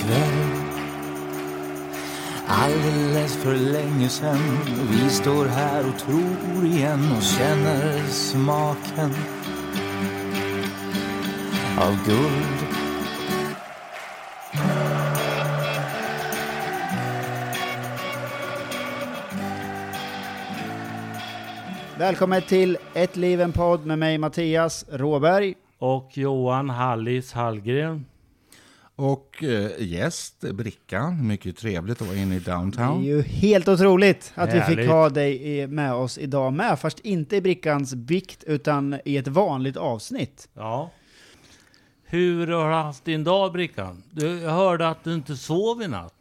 ikväll. 0.00 0.66
Alldeles 2.46 3.36
för 3.36 3.54
länge 3.54 4.08
sen 4.08 4.38
vi 4.90 5.10
står 5.10 5.46
här 5.46 5.88
och 5.88 5.98
tror 5.98 6.66
igen 6.66 7.12
och 7.16 7.22
känner 7.22 8.06
smaken 8.06 9.10
av 11.78 12.04
guld. 12.06 12.76
Välkommen 21.98 22.42
till 22.42 22.78
Ett 22.94 23.16
liv 23.16 23.40
en 23.40 23.52
podd 23.52 23.86
med 23.86 23.98
mig 23.98 24.18
Mattias 24.18 24.84
Råberg. 24.90 25.54
Och 25.78 26.10
Johan 26.18 26.70
Hallis 26.70 27.32
Hallgren. 27.32 28.04
Och 29.00 29.44
eh, 29.44 29.70
gäst, 29.78 30.40
Brickan. 30.40 31.26
Mycket 31.26 31.56
trevligt 31.56 32.00
att 32.02 32.08
vara 32.08 32.16
inne 32.16 32.36
i 32.36 32.38
Det 32.38 32.50
är 32.50 32.54
downtown. 32.56 33.04
ju 33.04 33.22
helt 33.22 33.68
otroligt 33.68 34.32
att 34.34 34.48
vi 34.48 34.60
fick 34.60 34.62
Härligt. 34.62 34.90
ha 34.90 35.08
dig 35.08 35.66
med 35.66 35.92
oss 35.94 36.18
idag 36.18 36.52
med, 36.52 36.78
fast 36.80 37.00
inte 37.00 37.36
i 37.36 37.40
Brickans 37.40 37.94
bikt 37.94 38.44
utan 38.44 39.00
i 39.04 39.16
ett 39.16 39.28
vanligt 39.28 39.76
avsnitt. 39.76 40.48
Ja. 40.54 40.90
Hur 42.04 42.46
har 42.46 42.68
du 42.68 42.74
haft 42.74 43.04
din 43.04 43.24
dag 43.24 43.52
Brickan? 43.52 44.02
Du, 44.10 44.40
jag 44.40 44.50
hörde 44.50 44.88
att 44.88 45.04
du 45.04 45.14
inte 45.14 45.36
sov 45.36 45.82
i 45.82 45.88
natt. 45.88 46.14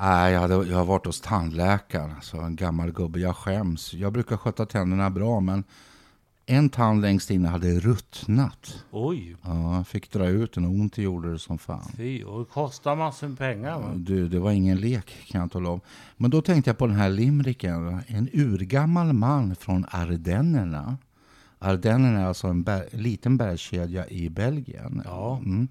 Nej, 0.00 0.32
jag, 0.32 0.40
hade, 0.40 0.54
jag 0.54 0.76
har 0.76 0.84
varit 0.84 1.06
hos 1.06 1.20
tandläkaren, 1.20 2.14
så 2.22 2.40
en 2.40 2.56
gammal 2.56 2.92
gubbe. 2.92 3.20
Jag 3.20 3.36
skäms. 3.36 3.94
Jag 3.94 4.12
brukar 4.12 4.36
sköta 4.36 4.66
tänderna 4.66 5.10
bra, 5.10 5.40
men 5.40 5.64
en 6.46 6.68
tand 6.68 7.00
längst 7.02 7.30
inne 7.30 7.48
hade 7.48 7.80
ruttnat. 7.80 8.84
Oj, 8.90 9.36
Ja, 9.42 9.76
jag 9.76 9.86
fick 9.86 10.10
dra 10.12 10.26
ut 10.26 10.52
den 10.52 10.64
och 10.64 10.70
ont 10.70 10.98
gjorde 10.98 11.32
det 11.32 11.38
som 11.38 11.58
fan. 11.58 11.92
fy. 11.96 12.24
Och 12.24 12.38
det 12.38 12.44
kostar 12.44 12.96
massor 12.96 13.36
pengar. 13.36 13.78
Va? 13.78 13.92
Du, 13.96 14.28
det 14.28 14.38
var 14.38 14.50
ingen 14.52 14.78
lek 14.78 15.24
kan 15.28 15.40
jag 15.40 15.50
tala 15.52 15.68
om. 15.70 15.80
Men 16.16 16.30
då 16.30 16.42
tänkte 16.42 16.70
jag 16.70 16.78
på 16.78 16.86
den 16.86 16.96
här 16.96 17.10
limericken. 17.10 18.00
En 18.06 18.28
urgammal 18.32 19.12
man 19.12 19.54
från 19.56 19.84
Ardennerna. 19.90 20.98
Ardennerna 21.58 22.20
är 22.20 22.24
alltså 22.26 22.46
en 22.48 22.62
ber- 22.64 22.96
liten 22.96 23.36
bergskedja 23.36 24.08
i 24.08 24.28
Belgien. 24.30 25.02
Ja. 25.04 25.36
Mm. 25.44 25.68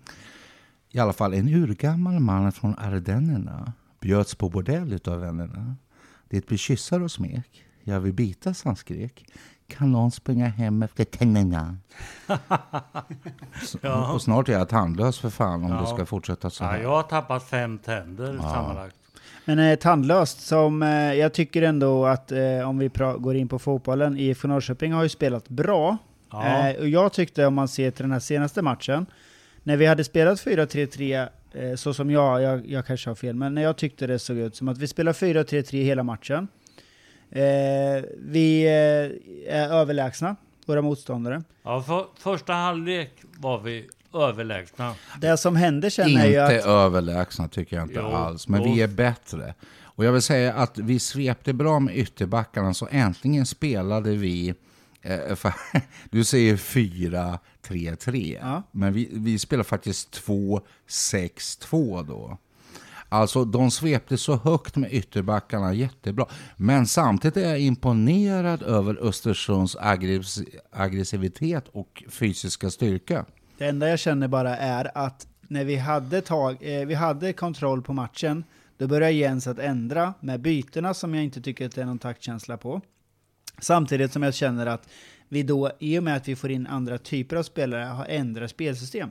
I 0.92 1.00
alla 1.00 1.14
fall, 1.14 1.34
en 1.34 1.48
urgammal 1.48 2.20
man 2.20 2.52
från 2.52 2.76
Ardennerna 2.80 3.74
bjöds 4.00 4.36
på 4.36 4.50
bordell 4.50 4.94
utav 4.94 5.20
vännerna. 5.20 5.76
Det 6.30 6.48
blir 6.48 6.58
kyssar 6.58 7.00
och 7.00 7.12
smek. 7.12 7.64
Jag 7.84 8.00
vill 8.00 8.14
bitas, 8.14 8.64
han 8.64 8.76
skrek. 8.76 9.26
Kan 9.78 9.92
någon 9.92 10.12
springa 10.12 10.48
hem 10.48 10.84
efter 10.84 11.04
tänderna? 11.04 11.78
Ja. 13.82 14.12
Och 14.14 14.22
snart 14.22 14.50
är 14.50 14.54
jag 14.54 14.70
tandlös 14.70 15.20
för 15.20 15.30
fan 15.30 15.64
om 15.64 15.72
Ja. 15.72 15.82
det 15.82 15.88
ska 15.88 16.06
fortsätta 16.06 16.50
så 16.50 16.64
Ja, 16.64 16.68
här. 16.68 16.82
jag 16.82 16.90
har 16.90 17.04
tappat 17.04 17.44
fem 17.50 17.78
tänder 17.78 18.38
sammanlagt. 18.38 18.96
Men 19.46 19.60
eh, 19.60 19.76
tandlöst 19.76 20.42
som, 20.42 20.84
eh, 20.84 20.90
jag 21.14 21.34
tycker 21.34 21.62
ändå 21.62 22.06
att 22.06 22.32
eh, 22.32 22.70
om 22.70 22.78
vi 22.78 22.92
går 23.20 23.36
in 23.36 23.48
på 23.48 23.60
fotbollen, 23.60 24.18
IFK 24.18 24.48
Norrköping 24.48 24.94
har 24.94 25.04
ju 25.04 25.10
spelat 25.10 25.50
bra. 25.50 25.98
Ja. 26.32 26.70
Eh, 26.70 26.80
och 26.80 26.88
jag 26.90 27.14
tyckte 27.14 27.46
om 27.46 27.54
man 27.54 27.68
ser 27.68 27.92
till 27.92 28.04
den 28.04 28.12
här 28.12 28.20
senaste 28.20 28.62
matchen, 28.62 29.06
när 29.64 29.78
vi 29.78 29.86
hade 29.86 30.04
spelat 30.04 30.40
4-3-3, 30.40 31.28
eh, 31.54 31.76
så 31.76 31.94
som 31.94 32.12
jag, 32.12 32.42
jag, 32.42 32.66
jag 32.68 32.86
kanske 32.86 33.10
har 33.10 33.16
fel, 33.16 33.36
men 33.36 33.56
när 33.56 33.62
jag 33.62 33.78
tyckte 33.78 34.08
det 34.08 34.20
såg 34.20 34.38
ut 34.38 34.56
som 34.56 34.68
att 34.68 34.78
vi 34.78 34.88
spelar 34.88 35.14
4-3-3 35.14 35.84
hela 35.84 36.04
matchen. 36.04 36.48
Eh, 37.32 38.04
vi 38.18 38.64
eh, 38.66 39.54
är 39.56 39.70
överlägsna, 39.70 40.36
våra 40.66 40.82
motståndare. 40.82 41.44
Ja, 41.64 41.84
för, 41.84 42.06
första 42.20 42.54
halvlek 42.54 43.12
var 43.38 43.60
vi 43.60 43.90
överlägsna. 44.14 44.96
Det 45.22 45.38
som 45.38 45.56
hände 45.56 45.90
jag 45.98 46.10
Inte 46.10 46.28
ju 46.28 46.38
att... 46.38 46.66
överlägsna 46.66 47.48
tycker 47.48 47.76
jag 47.76 47.86
inte 47.86 47.94
Jo, 48.00 48.06
alls, 48.06 48.48
men 48.48 48.64
jo. 48.64 48.74
vi 48.74 48.82
är 48.82 48.88
bättre. 48.88 49.54
Och 49.84 50.06
jag 50.06 50.12
vill 50.12 50.22
säga 50.22 50.54
att 50.54 50.78
vi 50.78 51.00
svepte 51.00 51.54
bra 51.54 51.80
med 51.80 51.98
ytterbackarna, 51.98 52.74
så 52.74 52.88
äntligen 52.92 53.46
spelade 53.46 54.12
vi, 54.16 54.54
eh, 55.02 55.36
för, 55.36 55.54
du 56.10 56.24
säger 56.24 56.56
4-3-3, 56.58 58.38
Ja. 58.42 58.64
men 58.72 58.94
vi, 58.94 59.10
vi 59.12 59.40
spelar 59.40 59.64
faktiskt 59.64 60.22
2-6-2 60.28 62.04
då. 62.08 62.38
Alltså 63.14 63.46
de 63.46 63.72
svepte 63.72 64.18
så 64.18 64.36
högt 64.36 64.76
med 64.76 64.94
ytterbackarna, 64.94 65.74
jättebra. 65.74 66.26
Men 66.58 66.88
samtidigt 66.88 67.38
är 67.38 67.50
jag 67.50 67.60
imponerad 67.60 68.64
över 68.64 68.98
Östersunds 69.02 69.76
aggress- 69.76 70.46
aggressivitet 70.72 71.68
och 71.68 72.04
fysiska 72.10 72.70
styrka. 72.70 73.26
Det 73.58 73.66
enda 73.68 73.90
jag 73.90 74.00
känner 74.00 74.28
bara 74.28 74.58
är 74.58 74.98
att 74.98 75.28
när 75.48 75.64
vi 75.66 75.76
hade, 75.76 76.22
tag, 76.22 76.58
eh, 76.62 76.86
vi 76.88 76.94
hade 76.94 77.34
kontroll 77.34 77.82
på 77.82 77.94
matchen, 77.94 78.44
då 78.78 78.88
började 78.88 79.12
Jens 79.12 79.48
att 79.48 79.60
ändra 79.60 80.14
med 80.20 80.42
bytena 80.42 80.94
som 80.94 81.16
jag 81.16 81.24
inte 81.24 81.42
tycker 81.42 81.66
att 81.66 81.76
det 81.76 81.82
är 81.82 81.86
någon 81.86 82.00
taktkänsla 82.00 82.58
på. 82.58 82.82
Samtidigt 83.60 84.14
som 84.14 84.24
jag 84.24 84.34
känner 84.34 84.66
att 84.66 84.88
vi 85.30 85.44
då, 85.44 85.72
i 85.80 86.00
och 86.00 86.04
med 86.04 86.16
att 86.16 86.28
vi 86.28 86.36
får 86.36 86.52
in 86.52 86.68
andra 86.68 86.98
typer 86.98 87.36
av 87.36 87.44
spelare, 87.44 87.84
har 87.84 88.06
ändrat 88.06 88.52
spelsystem. 88.52 89.10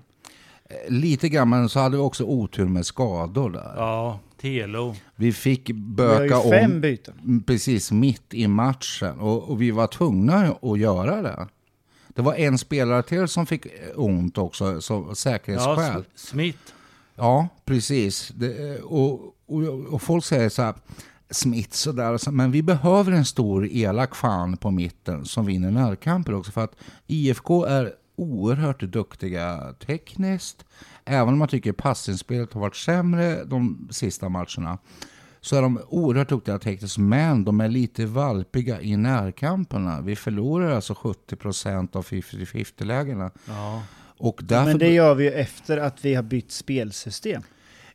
Lite 0.89 1.29
grann, 1.29 1.49
men 1.49 1.69
så 1.69 1.81
hade 1.81 1.97
vi 1.97 2.03
också 2.03 2.25
otur 2.25 2.67
med 2.69 2.87
skador 2.87 3.51
där. 3.51 3.73
Ja, 3.77 4.19
Telo. 4.41 4.95
Vi 5.17 5.33
fick 5.33 5.69
Vi 5.71 5.73
böka 5.75 6.25
ju 6.45 6.51
fem 6.51 6.73
om 6.73 6.81
byten. 6.81 7.43
precis 7.47 7.93
mitt 7.93 8.35
i 8.35 8.49
matchen 8.49 9.21
och, 9.21 9.51
och 9.51 9.63
vi 9.63 9.71
var 9.71 9.87
tvungna 9.87 10.57
att 10.63 10.79
göra 10.79 11.23
det. 11.23 11.49
Det 12.09 12.23
var 12.23 12.35
en 12.35 12.59
spelare 12.59 13.03
till 13.03 13.29
som 13.29 13.47
fick 13.47 13.67
ont 13.97 14.39
också, 14.39 14.81
så 14.81 15.07
Ja, 15.09 15.15
säkerhetsskäl. 15.15 16.01
S- 16.15 16.29
Smith. 16.29 16.59
Ja, 17.17 17.49
precis. 17.65 18.29
Det, 18.35 18.81
och, 18.81 19.21
och, 19.47 19.63
och 19.93 20.03
folk 20.03 20.25
säger 20.25 20.49
så 20.49 20.63
här, 20.63 20.75
Smith 21.31 21.71
sådär, 21.73 22.17
så- 22.19 22.31
men 22.33 22.51
vi 22.51 22.63
behöver 22.63 23.13
en 23.13 23.25
stor 23.25 23.69
elak 23.73 24.15
fan 24.15 24.57
på 24.57 24.71
mitten 24.71 25.25
som 25.25 25.47
vinner 25.47 25.71
närkamper 25.71 26.35
också. 26.35 26.53
För 26.53 26.65
att 26.65 26.77
IFK 27.07 27.65
är 27.65 27.93
oerhört 28.21 28.81
duktiga 28.81 29.75
tekniskt. 29.87 30.65
Även 31.05 31.29
om 31.29 31.39
man 31.39 31.49
tycker 31.49 31.73
passningsspelet 31.73 32.53
har 32.53 32.61
varit 32.61 32.77
sämre 32.77 33.45
de 33.45 33.89
sista 33.91 34.29
matcherna. 34.29 34.79
Så 35.41 35.57
är 35.57 35.63
de 35.63 35.81
oerhört 35.89 36.29
duktiga 36.29 36.59
tekniskt, 36.59 36.99
men 36.99 37.45
de 37.45 37.61
är 37.61 37.69
lite 37.69 38.07
valpiga 38.07 38.81
i 38.81 38.97
närkamperna. 38.97 40.01
Vi 40.01 40.17
förlorar 40.17 40.71
alltså 40.71 40.93
70% 40.93 41.97
av 41.97 42.05
50-50-lägena. 42.05 43.31
Ja. 43.49 43.83
Och 44.17 44.41
därför 44.43 44.65
Men 44.65 44.79
det 44.79 44.93
gör 44.93 45.15
vi 45.15 45.25
ju 45.25 45.31
efter 45.31 45.79
att 45.79 46.05
vi 46.05 46.15
har 46.15 46.23
bytt 46.23 46.53
spelsystem. 46.53 47.43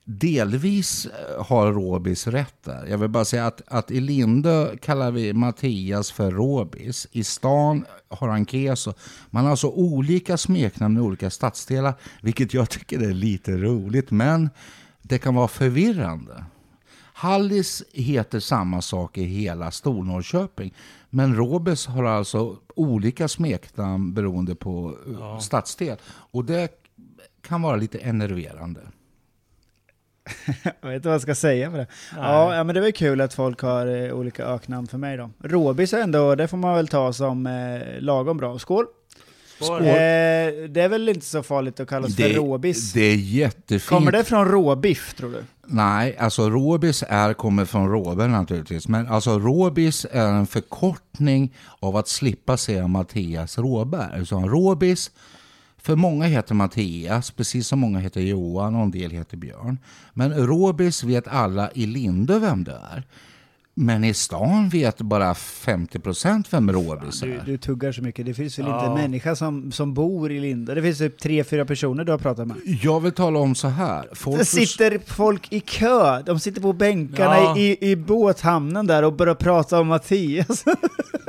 Delvis 0.08 1.06
eh, 1.06 1.46
har 1.46 1.74
Robis 1.74 2.28
rätt 2.28 2.64
där. 2.64 2.86
Jag 2.86 2.98
vill 2.98 3.10
bara 3.10 3.26
säga 3.26 3.48
att, 3.48 3.62
att 3.68 3.92
i 3.92 4.00
Lindö 4.00 4.78
kallar 4.78 5.12
vi 5.12 5.34
Mattias 5.34 6.12
för 6.12 6.32
Robis. 6.32 7.08
I 7.12 7.24
stan 7.24 7.86
har 8.10 8.28
han 8.28 8.46
Keso. 8.46 8.94
Man 9.30 9.44
har 9.44 9.52
alltså 9.52 9.68
olika 9.68 10.38
smeknamn 10.38 10.98
i 10.98 11.02
olika 11.02 11.30
stadsdelar, 11.30 11.94
vilket 12.22 12.54
jag 12.54 12.70
tycker 12.70 13.00
är 13.00 13.14
lite 13.14 13.52
roligt, 13.52 14.12
men 14.12 14.50
det 15.02 15.18
kan 15.18 15.36
vara 15.36 15.48
förvirrande. 15.48 16.46
Hallis 17.14 17.84
heter 17.94 18.40
samma 18.40 18.82
sak 18.82 19.18
i 19.18 19.24
hela 19.24 19.72
Stornorrköping, 19.72 20.74
men 21.10 21.36
Robis 21.36 21.86
har 21.86 22.04
alltså 22.04 22.58
olika 22.76 23.28
smeknamn 23.28 24.14
beroende 24.14 24.56
på 24.56 24.98
ja. 25.20 25.40
stadsdel. 25.40 25.98
Och 26.08 26.46
det 26.46 26.70
kan 27.42 27.62
vara 27.62 27.76
lite 27.76 27.98
enerverande. 27.98 28.82
Jag 30.82 30.90
vet 30.90 30.96
inte 30.96 31.08
vad 31.08 31.14
jag 31.14 31.22
ska 31.22 31.36
säga 31.36 31.72
för 31.72 31.78
det. 31.78 31.88
Ja, 32.16 32.56
ja, 32.56 32.64
men 32.64 32.76
det 32.76 32.82
var 32.82 32.92
kul 32.92 33.22
att 33.22 33.34
folk 33.34 33.62
har 33.62 33.88
eh, 33.88 34.14
olika 34.14 34.46
öknamn 34.46 34.88
för 34.88 34.98
mig 34.98 35.18
då. 35.18 35.30
Robis 35.44 35.94
är 35.94 36.02
ändå, 36.02 36.36
det 36.36 36.48
får 36.48 36.58
man 36.58 36.76
väl 36.76 36.88
ta 36.88 37.14
som 37.14 37.48
eh, 37.48 38.02
lagom 38.02 38.38
bra. 38.38 38.60
Skål! 38.60 38.86
Skål. 39.60 39.82
Eh, 39.82 39.88
det 40.70 40.82
är 40.82 40.90
väl 40.90 41.10
inte 41.10 41.26
så 41.26 41.44
farligt 41.44 41.80
att 41.80 41.90
kallas 41.90 42.16
för 42.16 42.30
råbis? 42.30 42.94
Det 42.94 43.02
är 43.02 43.16
jättefint. 43.16 43.90
Kommer 43.90 44.12
det 44.12 44.24
från 44.24 44.48
råbiff 44.48 45.14
tror 45.14 45.32
du? 45.32 45.44
Nej, 45.68 46.18
alltså 46.18 46.50
robis 46.50 47.04
är, 47.10 47.34
kommer 47.34 47.66
från 47.66 47.90
råber 47.90 48.28
naturligtvis. 48.28 48.88
Men 48.88 49.08
alltså 49.08 49.40
robis 49.40 50.06
är 50.12 50.28
en 50.28 50.48
förkortning 50.48 51.54
av 51.80 51.96
att 51.96 52.08
slippa 52.08 52.58
säga 52.58 52.88
Mattias 52.88 53.58
Råberg. 53.58 54.26
Så 54.26 54.40
robis 54.40 55.12
för 55.86 55.96
många 55.96 56.26
heter 56.26 56.56
Mattias, 56.56 57.32
precis 57.32 57.68
som 57.68 57.80
många 57.80 58.00
heter 58.00 58.22
Johan 58.22 58.76
och 58.76 58.82
en 58.82 58.92
del 58.92 59.12
heter 59.12 59.38
Björn. 59.38 59.78
Men 60.14 60.34
Robis 60.34 61.04
vet 61.04 61.28
alla 61.28 61.72
i 61.72 61.86
Lindö 61.86 62.40
vem 62.40 62.64
det 62.64 62.80
är. 62.92 63.04
Men 63.78 64.04
i 64.04 64.14
stan 64.14 64.70
vet 64.70 65.02
bara 65.02 65.34
50% 65.34 66.46
vem 66.50 66.72
Robis 66.72 67.20
Du, 67.20 67.34
är. 67.34 67.44
du 67.46 67.58
tuggar 67.58 67.92
så 67.92 68.02
mycket. 68.02 68.26
Det 68.26 68.34
finns 68.34 68.60
väl 68.60 68.66
Ja. 68.68 68.76
inte 68.80 68.86
en 68.88 68.94
människa 68.94 69.36
som, 69.36 69.72
som 69.72 69.94
bor 69.94 70.32
i 70.32 70.40
Linde. 70.40 70.76
Det 70.76 70.82
finns 70.82 70.98
typ 70.98 71.20
tre, 71.20 71.44
fyra 71.44 71.66
personer 71.66 72.04
du 72.04 72.12
har 72.12 72.20
pratat 72.20 72.48
med. 72.48 72.58
Jag 72.82 73.00
vill 73.00 73.12
tala 73.12 73.40
om 73.40 73.56
så 73.56 73.68
här. 73.68 74.08
Folk 74.14 74.40
Det 74.40 74.46
sitter 74.46 75.00
folk 75.06 75.52
i 75.54 75.60
kö. 75.60 76.22
De 76.22 76.40
sitter 76.40 76.62
på 76.62 76.74
bänkarna 76.74 77.36
Ja. 77.36 77.58
i, 77.58 77.92
i 77.92 77.96
båthamnen 77.96 78.88
där 78.88 79.04
och 79.04 79.14
börjar 79.14 79.36
prata 79.36 79.80
om 79.80 79.88
Mattias. 79.88 80.64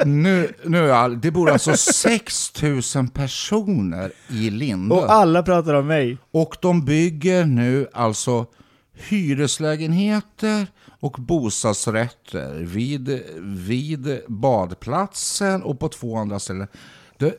Nu, 0.04 0.52
nu 0.64 0.88
det 1.22 1.30
bor 1.30 1.50
alltså 1.50 1.76
6 1.76 2.62
000 2.62 3.08
personer 3.14 4.12
i 4.30 4.50
Lindö. 4.50 4.94
Och 4.94 5.12
alla 5.12 5.42
pratar 5.42 5.74
om 5.74 5.86
mig. 5.86 6.18
Och 6.32 6.56
de 6.60 6.84
bygger 6.84 7.44
nu 7.44 7.86
alltså 7.92 8.46
hyreslägenheter 9.08 10.66
och 11.06 11.12
bostadsrätter 11.18 12.54
vid, 12.54 13.22
vid 13.40 14.20
badplatsen 14.28 15.62
och 15.62 15.80
på 15.80 15.88
två 15.88 16.16
andra 16.16 16.38
ställen. 16.38 16.68
Det, 17.18 17.34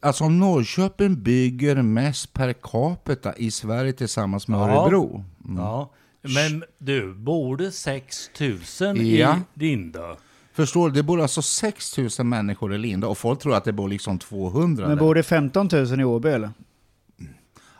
alltså 0.00 0.28
Norrköping 0.28 1.22
bygger 1.22 1.82
mest 1.82 2.32
per 2.32 2.52
capita 2.52 3.34
i 3.36 3.50
Sverige 3.50 3.92
tillsammans 3.92 4.48
med 4.48 4.60
Ja. 4.60 4.82
Örebro. 4.82 5.24
Ja. 5.56 5.92
Men 6.20 6.64
du, 6.78 7.14
bor 7.14 7.56
det 7.56 7.70
6000 7.72 8.96
Ja. 9.06 9.36
i 9.54 9.60
Lindö? 9.60 10.14
Förstår 10.52 10.88
du? 10.88 10.94
Det 10.94 11.02
bor 11.02 11.20
alltså 11.20 11.42
6 11.42 11.98
000 11.98 12.08
människor 12.26 12.74
i 12.74 12.78
Linda 12.78 13.06
och 13.08 13.18
folk 13.18 13.40
tror 13.40 13.54
att 13.54 13.64
det 13.64 13.72
bor 13.72 13.88
liksom 13.88 14.18
200. 14.18 14.88
Men 14.88 14.98
bor 14.98 15.14
det 15.14 15.22
15 15.22 15.68
000 15.72 16.00
i 16.00 16.04
Åby 16.04 16.28
eller? 16.28 16.50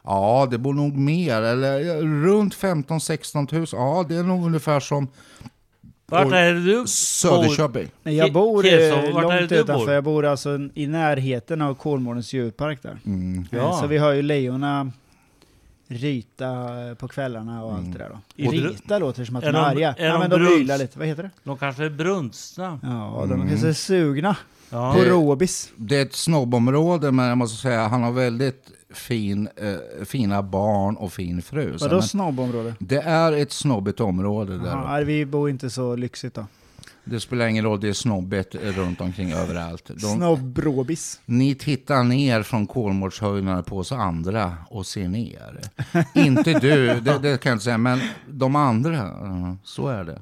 Ja, 0.04 0.48
det 0.50 0.58
bor 0.58 0.74
nog 0.74 0.96
mer. 0.96 1.42
Eller 1.42 2.02
runt 2.02 2.54
15-16 2.56 3.54
000. 3.54 3.66
Ja, 3.72 4.04
det 4.08 4.14
är 4.16 4.22
nog 4.22 4.46
ungefär 4.46 4.80
som 4.80 5.08
Vart 6.06 6.32
är 6.32 6.52
det 6.54 6.60
du 6.64 6.76
bor? 6.78 6.86
Söderköping. 6.86 7.88
Nej, 8.02 8.16
jag 8.16 8.32
bor 8.32 8.62
Keso, 8.62 8.96
eh, 8.96 9.14
vart 9.14 9.22
det 9.30 9.40
långt 9.40 9.52
utanför. 9.52 9.84
bor? 9.86 9.92
Jag 9.94 10.04
bor 10.04 10.24
alltså 10.26 10.58
i 10.74 10.86
närheten 10.86 11.62
av 11.62 11.74
Kolmårdens 11.74 12.32
djurpark 12.32 12.82
där. 12.82 12.98
Mm. 13.06 13.38
Eh, 13.52 13.58
Ja. 13.58 13.78
Så 13.80 13.86
vi 13.86 13.98
har 13.98 14.12
ju 14.12 14.22
lejonen 14.22 14.92
ryta 15.88 16.48
eh, 16.88 16.94
på 16.94 17.08
kvällarna 17.08 17.64
och 17.64 17.74
allt 17.74 17.92
det 17.92 17.98
där 17.98 18.08
då. 18.08 18.46
Och 18.46 18.52
det- 18.52 18.58
Ryta 18.58 18.98
låter 18.98 19.24
som 19.24 19.36
att 19.36 19.44
är 19.44 19.52
de 19.52 19.58
är 19.58 19.62
arga. 19.62 19.94
är 19.98 20.06
ja, 20.06 20.12
de 20.12 20.18
men 20.18 20.30
de 20.30 20.60
ylar 20.60 20.78
lite. 20.78 20.98
Vad 20.98 21.08
heter 21.08 21.22
det? 21.22 21.30
De 21.44 21.58
kanske 21.58 21.84
är 21.84 21.90
brunstna? 21.90 22.80
Ja, 22.82 23.26
de 23.28 23.48
kanske 23.48 23.68
är 23.68 23.72
sugna 23.72 24.36
Ja. 24.70 24.94
på 24.94 25.00
robis. 25.00 25.70
Det 25.76 25.96
är 25.96 26.02
ett 26.02 26.14
snobbområde, 26.14 27.12
men 27.12 27.26
jag 27.26 27.38
måste 27.38 27.62
säga 27.62 27.88
han 27.88 28.02
har 28.02 28.12
väldigt 28.12 28.70
fin, 28.92 29.48
eh, 29.56 30.04
fina 30.04 30.42
barn 30.42 30.96
och 30.96 31.12
fin 31.12 31.42
fru. 31.42 31.76
Vadå 31.80 32.02
snobbområde? 32.02 32.74
det 32.78 33.00
är 33.00 33.32
ett 33.32 33.52
snobbigt 33.52 34.00
område 34.00 34.58
där. 34.58 34.76
Nej, 34.76 35.04
vi 35.04 35.26
bor 35.26 35.50
inte 35.50 35.70
så 35.70 35.96
lyxigt 35.96 36.34
då. 36.34 36.46
Det 37.04 37.20
spelar 37.20 37.46
ingen 37.46 37.64
roll, 37.64 37.80
det 37.80 37.88
är 37.88 37.92
snobbigt 37.92 38.54
runt 38.54 39.00
omkring 39.00 39.32
överallt. 39.32 39.84
De, 39.94 40.00
Snobbrobis. 40.00 41.20
ni 41.26 41.54
tittar 41.54 42.04
ner 42.04 42.42
från 42.42 42.66
Kolmårdshöjderna 42.66 43.62
på 43.62 43.78
oss 43.78 43.92
andra 43.92 44.56
och 44.68 44.86
ser 44.86 45.08
ner. 45.08 45.60
inte 46.14 46.52
du, 46.58 46.86
det, 47.00 47.18
det 47.18 47.40
kan 47.40 47.50
jag 47.50 47.54
inte 47.56 47.64
säga, 47.64 47.78
men 47.78 48.00
de 48.28 48.56
andra, 48.56 49.10
så 49.64 49.88
är 49.88 50.04
det. 50.04 50.18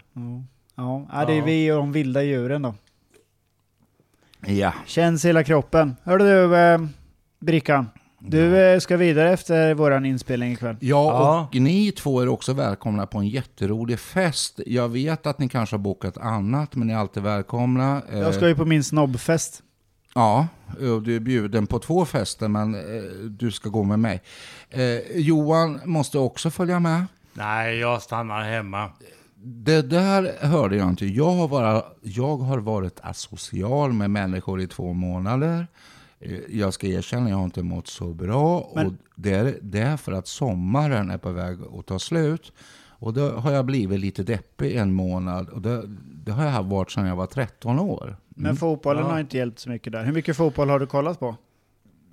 Ja, 0.75 1.07
ja, 1.13 1.25
det 1.25 1.33
är 1.33 1.37
Ja. 1.39 1.45
vi 1.45 1.73
och 1.73 1.77
de 1.77 1.93
vilda 1.93 2.23
djuren 2.23 2.63
då. 2.63 2.75
Ja, 4.47 4.73
Känns 4.87 5.25
hela 5.25 5.45
kroppen. 5.45 5.97
Hörde 6.03 6.25
du, 6.25 6.57
eh, 6.57 6.79
Brickan. 7.41 7.87
Du 8.21 8.57
eh, 8.73 8.79
ska 8.81 8.97
vidare 8.97 9.33
efter 9.33 9.75
våran 9.75 10.07
inspelning 10.07 10.53
ikväll. 10.53 10.77
Ja, 10.81 11.05
Ja. 11.13 11.49
och 11.49 11.55
ni 11.61 11.93
två 11.93 12.21
är 12.21 12.29
också 12.29 12.53
välkomna 12.53 13.07
på 13.07 13.19
en 13.19 13.29
jätterolig 13.29 13.99
fest. 13.99 14.61
Jag 14.67 14.89
vet 14.89 15.27
att 15.27 15.39
ni 15.39 15.49
kanske 15.49 15.77
har 15.77 15.81
bokat 15.81 16.19
annat, 16.19 16.75
men 16.75 16.87
ni 16.87 16.93
är 16.93 16.99
alltid 16.99 17.23
välkomna. 17.23 18.03
Eh, 18.13 18.19
Jag 18.19 18.35
ska 18.35 18.49
ju 18.49 18.55
på 18.55 18.65
min 18.65 18.85
snobbfest. 18.85 19.63
Ja, 20.15 20.47
och 20.95 21.03
du 21.03 21.17
är 21.17 21.21
bjuden 21.21 21.67
på 21.67 21.79
två 21.79 22.05
fester, 22.05 22.49
men 22.49 22.75
eh, 22.75 22.81
du 23.31 23.51
ska 23.51 23.69
gå 23.69 23.83
med 23.85 23.99
mig. 23.99 24.23
Johan 25.15 25.81
måste 25.85 26.19
också 26.19 26.51
följa 26.51 26.81
med. 26.81 27.05
Nej, 27.33 27.79
jag 27.79 28.03
stannar 28.03 28.43
hemma. 28.43 28.91
Det 29.45 29.83
där 29.83 30.47
hörde 30.47 30.77
jag 30.77 30.89
inte. 30.89 31.07
Jag 31.07 31.31
har, 31.31 31.49
bara, 31.49 31.83
jag 32.03 32.37
har 32.37 32.59
varit 32.59 33.01
asocial 33.03 33.93
med 33.93 34.11
människor 34.11 34.61
i 34.61 34.67
två 34.67 34.93
månader. 34.93 35.67
Eh, 36.21 36.39
Jag 36.49 36.75
ska 36.75 36.87
erkänna, 36.87 37.31
jag 37.31 37.37
har 37.37 37.45
inte 37.45 37.63
mått 37.63 37.87
så 37.89 38.15
bra. 38.15 38.59
Och 38.61 38.77
Men- 38.77 38.99
det, 39.17 39.31
är, 39.35 39.59
det 39.63 39.79
är 39.81 39.97
för 39.97 40.13
att 40.13 40.27
sommaren 40.27 41.11
är 41.11 41.19
på 41.19 41.33
väg 41.33 41.59
att 41.79 41.87
ta 41.87 41.99
slut. 41.99 42.53
Och 43.01 43.13
då 43.13 43.31
har 43.31 43.53
jag 43.53 43.65
blivit 43.65 44.01
lite 44.01 44.23
deppig 44.23 44.77
en 44.77 44.93
månad. 44.93 45.49
Och 45.49 45.63
det, 45.63 45.83
det 46.25 46.33
har 46.33 46.45
jag 46.45 46.63
varit 46.63 46.91
sedan 46.91 47.07
jag 47.07 47.17
var 47.17 47.27
13 47.27 47.79
år. 47.79 48.17
Men 48.29 48.57
fotbollen 48.57 49.03
Ja. 49.05 49.11
har 49.11 49.21
inte 49.21 49.37
hjälpt 49.37 49.59
så 49.59 49.69
mycket 49.71 49.93
där. 49.93 50.05
Hur 50.05 50.13
mycket 50.13 50.37
fotboll 50.37 50.69
har 50.71 50.79
du 50.81 50.87
kollat 50.87 51.21
på? 51.21 51.37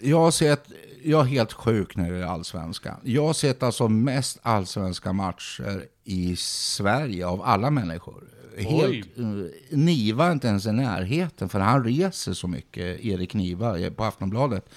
Jag 0.01 0.19
har 0.19 0.31
sett, 0.31 0.63
jag 1.03 1.21
är 1.21 1.25
helt 1.29 1.53
sjuk 1.53 1.95
när 1.95 2.11
det 2.11 2.17
är 2.17 2.23
allsvenskan. 2.25 2.95
Jag 3.03 3.25
har 3.25 3.33
sett 3.33 3.63
alltså 3.63 3.87
mest 3.87 4.39
allsvenska 4.41 5.13
matcher 5.13 5.83
i 6.03 6.35
Sverige 6.35 7.27
av 7.27 7.41
alla 7.41 7.71
människor. 7.71 8.23
Helt, 8.57 9.17
eh, 9.17 9.77
Niva 9.77 10.25
är 10.27 10.31
inte 10.31 10.47
ens 10.47 10.65
i 10.65 10.71
närheten 10.71 11.49
för 11.49 11.59
han 11.59 11.83
reser 11.83 12.33
så 12.33 12.47
mycket, 12.47 13.05
Erik 13.05 13.33
Niva 13.33 13.79
eh, 13.79 13.89
på 13.89 14.03
Aftonbladet. 14.03 14.69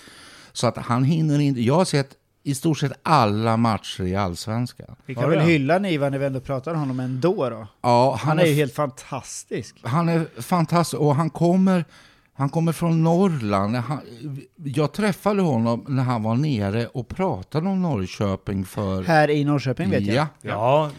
Så 0.53 0.67
att 0.67 0.77
han 0.77 1.05
hinner 1.05 1.39
inte, 1.39 1.61
jag 1.61 1.75
har 1.75 1.85
sett 1.85 2.15
i 2.43 2.55
stort 2.55 2.79
sett 2.79 2.93
alla 3.03 3.57
matcher 3.57 4.03
i 4.03 4.17
allsvenskan. 4.17 4.97
Vi 5.07 5.15
Har 5.15 5.23
kan 5.23 5.31
väl 5.31 5.41
hylla 5.41 5.79
Niva 5.79 6.09
när 6.11 6.19
vi 6.19 6.27
ändå 6.27 6.41
pratar 6.41 6.75
om 6.75 6.81
honom 6.81 7.01
ändå 7.01 7.51
då. 7.51 7.67
Ja, 7.81 8.19
Han 8.23 8.39
är 8.39 8.47
ju 8.47 8.55
helt 8.55 8.75
fantastisk. 8.75 9.77
Han 9.83 10.09
är 10.09 10.41
fantastisk 10.43 11.01
och 11.01 11.15
han 11.15 11.31
kommer, 11.31 11.85
han 12.33 12.49
kommer 12.49 12.73
från 12.73 13.03
Norrland. 13.03 13.77
Han, 13.77 14.01
jag 14.65 14.93
träffade 14.93 15.43
honom 15.43 15.85
när 15.89 16.03
han 16.03 16.23
var 16.23 16.35
nere 16.35 16.87
och 16.87 17.09
pratade 17.09 17.69
om 17.69 17.83
Norrköping 17.83 18.65
för... 18.65 19.03
Här 19.03 19.31
i 19.31 19.45
Norrköping 19.45 19.91
vet 19.91 20.07
jag. 20.07 20.15
Ja, 20.15 20.27
Ja, 20.43 20.91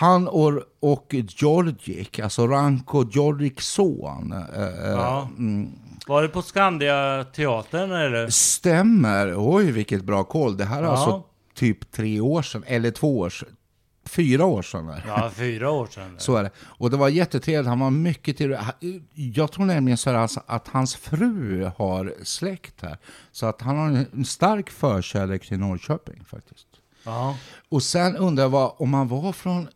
han 0.00 0.28
och, 0.28 0.52
och 0.80 1.14
Georgik, 1.28 2.18
alltså 2.18 2.46
Ranko 2.46 3.04
Georgiks 3.10 3.66
son. 3.66 4.32
eh, 4.32 4.62
eh, 4.62 4.90
Ja. 4.90 5.28
mm, 5.38 5.70
var 6.06 6.22
det 6.22 6.28
på 6.28 6.42
Skandia-teatern 6.42 7.92
eller? 7.92 8.28
stämmer. 8.28 9.34
Oj, 9.36 9.70
vilket 9.72 10.04
bra 10.04 10.24
koll. 10.24 10.56
Det 10.56 10.64
här 10.64 10.78
är 10.78 10.82
Ja. 10.82 10.90
alltså 10.90 11.22
typ 11.54 11.90
tre 11.92 12.20
år 12.20 12.42
sedan, 12.42 12.64
eller 12.66 12.90
två 12.90 13.18
år 13.18 13.30
sedan. 13.30 13.48
Fyra 14.06 14.44
år 14.44 14.62
sedan. 14.62 14.88
är 14.88 14.94
det. 14.96 15.02
Ja, 15.06 15.30
fyra 15.34 15.70
år 15.70 15.86
sedan. 15.86 16.14
Så 16.18 16.36
är 16.36 16.42
det. 16.42 16.50
Och 16.60 16.90
det 16.90 16.96
var 16.96 17.08
jättetrevligt. 17.08 17.68
Han 17.68 17.80
var 17.80 17.90
mycket 17.90 18.38
trevlig. 18.38 18.58
Jag 19.14 19.52
tror 19.52 19.64
nämligen 19.64 19.98
så 19.98 20.10
här 20.10 20.16
alltså 20.16 20.40
att 20.46 20.68
hans 20.68 20.96
fru 20.96 21.70
har 21.76 22.14
släkt 22.22 22.82
här. 22.82 22.98
Så 23.32 23.46
att 23.46 23.60
han 23.60 23.76
har 23.78 23.86
en 24.12 24.24
stark 24.24 24.70
förkärlek 24.70 25.48
till 25.48 25.58
Norrköping 25.58 26.24
faktiskt. 26.24 26.66
Ja. 27.04 27.36
Och 27.68 27.82
sen 27.82 28.16
undrar 28.16 28.44
jag 28.44 28.50
vad, 28.50 28.72
om 28.78 28.94
han 28.94 29.08
var 29.08 29.32
från 29.32 29.68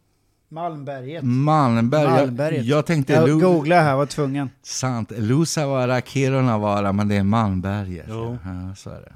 Malmberget. 0.54 1.23
Malmberg. 1.25 2.06
Malmberget. 2.08 2.64
Jag, 2.64 2.78
jag 2.78 2.87
tänkte 2.87 3.12
Jag 3.12 3.28
Lu- 3.28 3.40
googlade 3.40 3.80
här, 3.82 3.96
var 3.96 4.06
tvungen. 4.06 4.50
Sant. 4.62 5.12
Lusavuara, 5.16 6.00
Kirunavaara, 6.00 6.92
men 6.92 7.08
det 7.08 7.16
är 7.16 7.23
Malmberget. 7.23 8.06
Jo. 8.08 8.38
Ja, 8.44 8.75
så 8.76 8.90
är 8.90 9.00
det. 9.00 9.12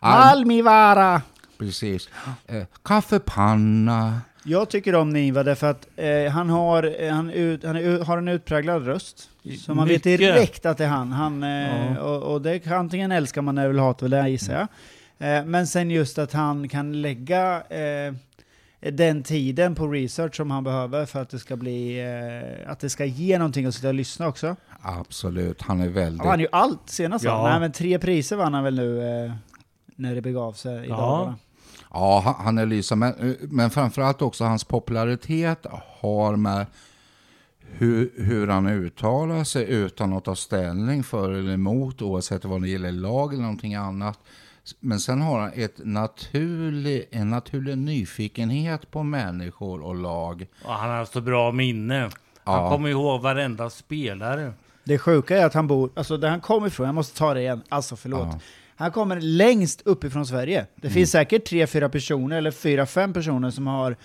Ja, 0.00 0.08
Malmivara! 0.08 1.22
precis. 1.58 2.08
Eh, 2.46 2.62
kaffepanna. 2.84 4.20
Jag 4.44 4.68
tycker 4.70 4.94
om 4.94 5.10
Niva 5.10 5.42
därför 5.42 5.70
att 5.70 5.86
eh, 5.96 6.32
han, 6.32 6.50
har, 6.50 7.02
eh, 7.04 7.12
han, 7.14 7.30
ut, 7.30 7.64
han 7.64 7.76
är, 7.76 8.04
har 8.04 8.18
en 8.18 8.28
utpräglad 8.28 8.86
röst. 8.86 9.28
Så 9.66 9.74
man 9.74 9.88
vet 9.88 10.04
Mycket. 10.04 10.18
direkt 10.20 10.66
att 10.66 10.78
det 10.78 10.84
är 10.84 10.88
han. 10.88 11.12
han 11.12 11.42
eh, 11.42 11.94
Ja. 11.94 12.00
och, 12.00 12.32
och 12.32 12.42
det 12.42 12.58
kan, 12.58 12.72
antingen 12.72 13.12
älskar 13.12 13.42
man 13.42 13.58
eller 13.58 13.68
vill 13.68 13.78
hata 13.78 14.04
väl 14.04 14.10
det 14.10 14.28
gissar 14.28 14.52
jag. 15.18 15.38
Eh, 15.38 15.44
men 15.44 15.66
sen 15.66 15.90
just 15.90 16.18
att 16.18 16.32
han 16.32 16.68
kan 16.68 17.02
lägga 17.02 17.56
eh, 17.60 18.14
den 18.92 19.22
tiden 19.22 19.74
på 19.74 19.86
research 19.88 20.36
som 20.36 20.50
han 20.50 20.64
behöver 20.64 21.06
för 21.06 21.22
att 21.22 21.30
det 21.30 21.38
ska 21.38 21.56
bli, 21.56 22.00
eh, 22.64 22.70
att 22.70 22.80
det 22.80 22.90
ska 22.90 23.04
ge 23.04 23.38
någonting 23.38 23.66
att 23.66 23.74
sitta 23.74 23.88
och 23.88 23.94
lyssna 23.94 24.28
också. 24.28 24.56
Absolut, 24.82 25.62
han 25.62 25.80
är 25.80 25.88
väldigt... 25.88 26.20
Han 26.20 26.28
vann 26.28 26.40
ju 26.40 26.46
allt 26.52 26.90
senast? 26.90 27.24
Ja. 27.24 27.48
Nej 27.50 27.60
men 27.60 27.72
tre 27.72 27.98
priser 27.98 28.36
vann 28.36 28.54
han 28.54 28.64
väl 28.64 28.74
nu 28.74 29.24
eh, 29.24 29.32
när 29.96 30.14
det 30.14 30.20
begav 30.22 30.52
sig 30.52 30.84
i 30.86 30.88
Ja. 30.88 30.96
dagarna. 30.96 31.36
Ja, 31.92 32.22
han- 32.24 32.44
han 32.44 32.58
är 32.58 32.66
lysande. 32.66 33.14
Men, 33.18 33.36
men 33.40 33.70
framförallt 33.70 34.22
också 34.22 34.44
hans 34.44 34.64
popularitet 34.64 35.66
har 36.00 36.36
med 36.36 36.66
hur, 37.60 38.12
hur 38.16 38.46
han 38.48 38.66
uttalar 38.66 39.44
sig 39.44 39.70
utan 39.70 40.12
att 40.12 40.24
ta 40.24 40.36
ställning 40.36 41.02
för 41.04 41.32
eller 41.32 41.52
emot, 41.52 42.02
oavsett 42.02 42.44
vad 42.44 42.62
det 42.62 42.68
gäller 42.68 42.92
lag 42.92 43.32
eller 43.32 43.42
någonting 43.42 43.74
annat. 43.74 44.18
Men 44.80 45.00
sen 45.00 45.20
har 45.22 45.40
han 45.40 45.50
ett 45.54 45.80
naturlig, 45.84 47.08
en 47.10 47.30
naturlig 47.30 47.78
nyfikenhet 47.78 48.90
på 48.90 49.02
människor 49.02 49.80
och 49.82 49.94
lag. 49.94 50.46
Och 50.64 50.72
han 50.72 50.90
har 50.90 51.04
så 51.04 51.20
bra 51.20 51.52
minne. 51.52 52.00
Han 52.44 52.62
Ja. 52.64 52.70
kommer 52.70 52.88
ihåg 52.88 53.20
varenda 53.22 53.70
spelare. 53.70 54.52
Det 54.84 54.98
sjuka 54.98 55.38
är 55.38 55.46
att 55.46 55.54
han 55.54 55.66
bor, 55.66 55.90
alltså 55.94 56.16
där 56.16 56.28
han 56.30 56.40
kommer 56.40 56.66
ifrån, 56.66 56.86
jag 56.86 56.94
måste 56.94 57.18
ta 57.18 57.34
det 57.34 57.40
igen, 57.40 57.62
alltså 57.68 57.96
förlåt. 57.96 58.28
Ja. 58.32 58.38
Han 58.76 58.90
kommer 58.92 59.20
längst 59.20 59.82
uppifrån 59.84 60.26
Sverige. 60.26 60.66
Det 60.76 60.90
finns 60.90 61.10
säkert 61.10 61.44
tre, 61.44 61.66
fyra 61.66 61.88
personer, 61.88 62.36
eller 62.38 62.50
fyra, 62.50 62.86
fem 62.86 63.12
personer 63.12 63.50
som 63.50 63.66
har 63.66 63.96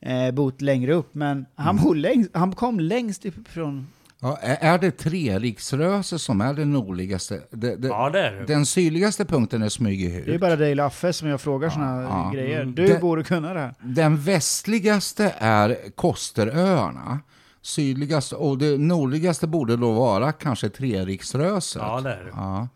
eh, 0.00 0.30
bott 0.30 0.60
längre 0.60 0.92
upp, 0.92 1.14
men 1.14 1.46
han, 1.54 1.76
bor 1.76 1.94
längst, 1.94 2.30
han 2.34 2.52
kom 2.54 2.80
längst 2.80 3.24
ifrån 3.24 3.86
Ja, 4.24 4.36
är 4.42 4.78
det 4.78 4.90
Treriksröse 4.90 6.18
som 6.18 6.40
är 6.40 6.54
den 6.54 6.72
nordligaste? 6.72 7.40
Det, 7.50 7.76
det, 7.76 7.88
Ja, 7.88 8.10
det 8.10 8.20
är 8.26 8.32
det. 8.32 8.44
Den 8.44 8.66
sydligaste 8.66 9.24
punkten 9.24 9.62
är 9.62 9.68
Smygehuk. 9.68 10.26
Det 10.26 10.34
är 10.34 10.38
bara 10.38 10.56
dig 10.56 10.74
Laffe 10.74 11.12
som 11.12 11.28
jag 11.28 11.40
frågar 11.40 11.70
såna 11.70 12.02
ja. 12.02 12.30
grejer. 12.34 12.60
Mm. 12.62 12.74
Du 12.74 12.86
Det- 12.86 13.00
borde 13.00 13.24
kunna 13.24 13.54
det 13.54 13.60
här. 13.60 13.74
Den 13.80 14.16
västligaste 14.16 15.34
är 15.38 15.76
Kosteröarna. 15.94 17.20
Sydligaste 17.62 18.36
och 18.36 18.58
det 18.58 18.78
nordligaste 18.78 19.46
borde 19.46 19.76
då 19.76 19.92
vara 19.92 20.32
kanske 20.32 20.68
Treriksröset. 20.68 21.82
Ja, 21.82 22.00
det 22.00 22.10
är 22.12 22.24
det. 22.24 22.30
Ja. 22.34 22.68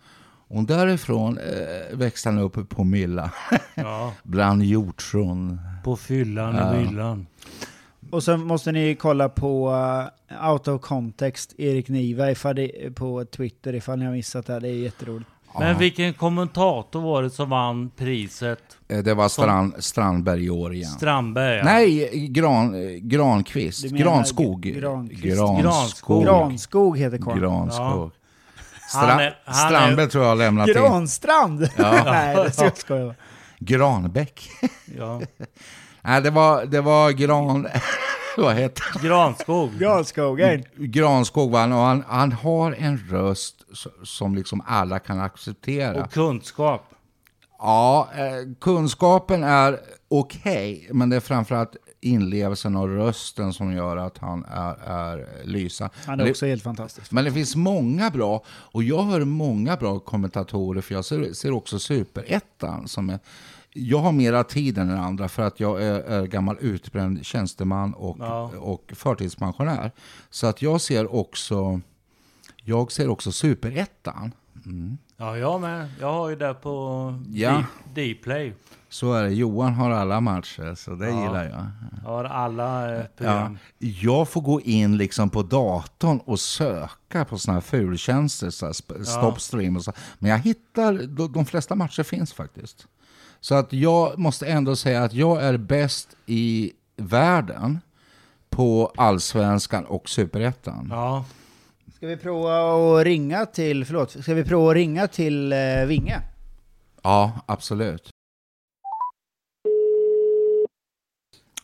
Och 0.49 0.63
därifrån 0.65 1.39
eh, 1.39 1.97
växte 1.99 2.29
han 2.29 2.39
upp 2.39 2.69
på 2.69 2.85
Mylla, 2.85 3.31
Ja, 3.75 4.13
bland 4.23 4.63
hjortron. 4.63 5.61
på 5.85 5.97
fyllan 5.97 6.59
och 6.59 6.77
myllan. 6.77 7.27
Och 8.11 8.23
så 8.23 8.37
måste 8.37 8.73
ni 8.73 8.95
kolla 8.95 9.29
på 9.29 9.71
uh, 10.41 10.51
Out 10.51 10.69
of 10.69 10.81
Context, 10.83 11.55
Erik 11.59 11.89
Niva 11.89 12.31
ifall 12.31 12.57
det, 12.57 12.95
på 12.95 13.25
Twitter 13.25 13.75
ifall 13.75 13.99
ni 13.99 14.05
har 14.05 14.13
missat 14.13 14.47
det. 14.47 14.53
här. 14.53 14.61
Det 14.61 14.69
är 14.69 14.73
jätteroligt. 14.73 15.31
Men 15.59 15.79
vilken 15.79 16.15
kommentator 16.15 17.01
var 17.01 17.23
det 17.23 17.31
som 17.31 17.51
vann 17.51 17.91
priset? 17.97 18.59
Eh, 18.89 18.99
Det 18.99 19.15
var 19.15 19.29
Strand, 19.29 19.75
Strandberg 19.79 20.45
i 20.45 20.51
år 20.51 20.75
igen. 20.75 20.89
Strandberg? 20.91 21.57
ja. 21.57 21.65
Nej, 21.65 22.27
gran, 22.29 22.75
Granqvist. 23.09 23.85
Granskog. 23.85 24.61
G- 24.63 24.71
Granqvist. 24.81 25.37
Granskog. 25.63 26.25
Granskog 26.25 26.99
heter 26.99 27.19
karln. 27.19 27.41
Granskog. 27.41 28.11
Han 28.93 29.09
Stra- 29.09 29.21
är- 29.21 29.37
han 29.45 29.65
är- 29.65 29.69
Strandberg 29.69 30.09
tror 30.09 30.25
jag 30.25 30.31
har 30.31 30.37
lämnat 30.37 30.69
in. 30.69 30.75
Granstrand! 30.75 31.61
Nej, 31.77 32.37
det 32.45 32.51
ska 32.53 32.65
jag 32.65 32.77
skoja. 32.77 33.15
Granbäck. 33.59 34.49
Ja. 34.99 35.21
Nej, 36.07 36.23
det 36.23 36.31
var, 36.31 36.65
det 36.65 36.81
var 36.81 37.11
Gran... 37.11 37.67
Vad 38.37 38.55
heter 38.55 38.83
han? 38.93 39.03
Granskog. 39.03 39.79
Granskogen. 39.79 40.65
Granskog 40.77 41.51
va? 41.51 41.65
och 41.65 41.73
han, 41.73 42.05
han 42.09 42.33
har 42.33 42.73
en 42.73 42.99
röst 43.11 43.57
som 44.05 44.35
liksom 44.35 44.63
alla 44.67 44.99
kan 44.99 45.21
acceptera. 45.21 46.05
Och 46.05 46.13
kunskap. 46.13 46.91
Ja, 47.59 48.09
eh, 48.15 48.53
kunskapen 48.61 49.45
är 49.45 49.81
okej, 50.09 50.89
men 50.93 51.11
det 51.11 51.17
är 51.17 51.21
framförallt 51.21 51.77
inlevelsen 52.01 52.77
och 52.77 52.89
rösten 52.89 53.53
som 53.53 53.73
gör 53.73 53.97
att 53.97 54.19
han 54.19 54.45
är, 54.45 54.75
är 54.91 55.27
lysande. 55.45 55.95
Han 56.07 56.21
är 56.21 56.25
det- 56.25 56.31
också 56.31 56.47
helt 56.47 56.63
fantastisk. 56.63 57.11
Men 57.13 57.25
det 57.25 57.33
finns 57.33 57.57
många 57.57 58.11
bra, 58.11 58.43
och 58.49 58.83
jag 58.83 59.03
hör 59.03 59.25
många 59.25 59.77
bra 59.77 59.99
kommentatorer, 59.99 60.81
för 60.81 60.95
jag 60.95 61.05
ser, 61.05 61.33
ser 61.33 61.53
också 61.53 61.79
Superettan 61.79 62.89
som 62.89 63.11
är 63.11 63.19
jag 63.77 63.99
har 63.99 64.13
mera 64.13 64.45
tid 64.45 64.79
än 64.79 64.89
den 64.89 64.99
andra 64.99 65.29
för 65.29 65.43
att 65.43 65.61
jag 65.61 65.83
är, 65.83 66.01
är 66.01 66.27
gammal 66.27 66.57
utbränd 66.61 67.25
tjänsteman 67.27 67.95
och, 67.95 68.17
Ja. 68.21 68.51
och 68.59 68.93
förtidspensionär. 68.97 69.91
Så 70.31 70.47
att 70.47 70.63
jag 70.63 70.81
ser 70.81 71.15
också, 71.15 71.81
jag 72.65 72.93
ser 72.93 73.09
också 73.09 73.33
Superettan. 73.33 74.33
Ja, 75.17 75.37
jag 75.37 75.61
med. 75.61 75.89
Jag 76.01 76.13
har 76.13 76.29
ju 76.29 76.37
det 76.37 76.55
på 76.55 77.15
Ja. 77.33 77.65
Dplay. 77.95 78.55
Så 78.89 79.13
är 79.13 79.23
det. 79.23 79.31
Johan 79.35 79.75
har 79.75 79.91
alla 79.91 80.21
matcher, 80.21 80.75
så 80.75 80.91
det 80.95 81.09
Ja. 81.11 81.23
gillar 81.23 81.45
jag. 81.45 81.67
Jag 82.05 82.11
har 82.11 82.25
alla 82.25 82.93
eh, 82.95 82.97
Ja, 83.01 83.05
program. 83.17 83.59
jag 83.79 84.29
får 84.29 84.41
gå 84.41 84.61
in 84.61 84.97
liksom 84.97 85.31
på 85.31 85.43
datorn 85.43 86.19
och 86.25 86.41
söka 86.41 87.25
på 87.25 87.39
såna 87.39 87.55
här 87.55 87.61
fultjänster, 87.61 88.51
så 88.51 88.67
här 88.67 88.73
sp- 88.73 89.03
stopstream 89.05 89.77
och 89.77 89.85
så. 89.85 89.93
Men 90.19 90.31
jag 90.31 90.39
hittar, 90.39 90.93
de, 91.07 91.33
de 91.33 91.47
flesta 91.47 91.75
matcher 91.75 92.03
finns 92.03 92.33
faktiskt. 92.33 92.87
Så 93.41 93.55
att 93.55 93.73
jag 93.73 94.19
måste 94.19 94.47
ändå 94.47 94.77
säga 94.77 95.03
att 95.03 95.13
jag 95.13 95.43
är 95.45 95.57
bäst 95.57 96.17
i 96.27 96.73
världen 96.97 97.81
på 98.51 98.93
allsvenskan 98.97 99.85
och 99.85 100.09
superettan. 100.09 100.89
Ja. 100.91 101.25
Ska 101.97 102.07
vi 102.07 102.17
prova 102.17 102.99
att 102.99 103.05
ringa 103.05 103.47
till, 103.47 103.85
förlåt, 103.85 104.11
ska 104.11 104.35
vi 104.35 104.45
prova 104.45 104.71
att 104.71 104.75
ringa 104.75 105.09
till 105.09 105.53
eh, 105.53 105.59
Vinge? 105.87 106.21
Ja, 107.03 107.33
absolut. 107.47 108.11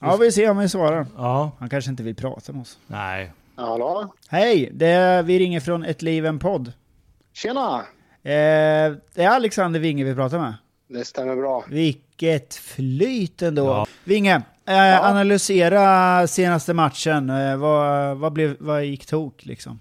Ja, 0.01 0.17
vi 0.17 0.33
ser 0.33 0.51
om 0.51 0.59
vi 0.59 0.69
svarar. 0.69 1.07
Ja. 1.17 1.51
Han 1.59 1.69
kanske 1.69 1.91
inte 1.91 2.03
vill 2.03 2.15
prata 2.15 2.53
med 2.53 2.63
oss. 2.63 2.79
Nej. 2.87 3.33
Hallå? 3.57 4.15
Hej, 4.29 4.71
det 4.73 4.87
är, 4.87 5.23
vi 5.23 5.39
ringer 5.39 5.61
från 5.61 5.85
Ett 5.85 6.03
Liv 6.03 6.27
En 6.27 6.39
Podd. 6.39 6.73
Tjena! 7.33 7.79
Eh, 8.23 8.93
det 9.15 9.23
är 9.23 9.29
Alexander 9.29 9.81
Vinge 9.81 10.05
vi 10.05 10.15
pratar 10.15 10.39
med. 10.39 10.55
Det 10.93 11.05
stämmer 11.05 11.37
bra. 11.37 11.65
Vilket 11.69 12.55
flyt 12.55 13.43
ändå. 13.43 13.67
Ja. 13.67 13.87
Vinge, 14.05 14.43
eh, 14.67 15.05
analysera 15.05 16.27
senaste 16.27 16.75
matchen. 16.75 17.31
Eh, 17.31 17.57
vad, 17.57 18.17
vad, 18.17 18.33
blev, 18.33 18.57
vad 18.61 18.85
gick 18.85 19.07
tok 19.07 19.45
liksom? 19.45 19.81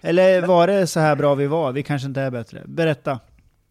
Eller 0.00 0.46
var 0.46 0.66
det 0.66 0.86
så 0.86 1.00
här 1.00 1.16
bra 1.16 1.34
vi 1.34 1.46
var? 1.46 1.72
Vi 1.72 1.82
kanske 1.82 2.08
inte 2.08 2.20
är 2.20 2.30
bättre. 2.30 2.62
Berätta. 2.66 3.18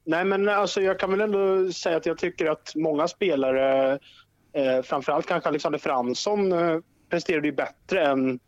Nej, 0.05 0.25
men 0.25 0.49
alltså, 0.49 0.81
jag 0.81 0.99
kan 0.99 1.11
väl 1.11 1.21
ändå 1.21 1.71
säga 1.71 1.97
att 1.97 2.05
jag 2.05 2.17
tycker 2.17 2.45
att 2.45 2.71
många 2.75 3.07
spelare, 3.07 3.91
eh, 4.53 4.81
framförallt 4.83 5.25
kanske 5.27 5.49
Alexander 5.49 5.79
Fransson, 5.79 6.51
eh, 6.51 6.77
presterade 7.09 7.47
ju 7.47 7.53
bättre 7.53 8.05
än, 8.07 8.39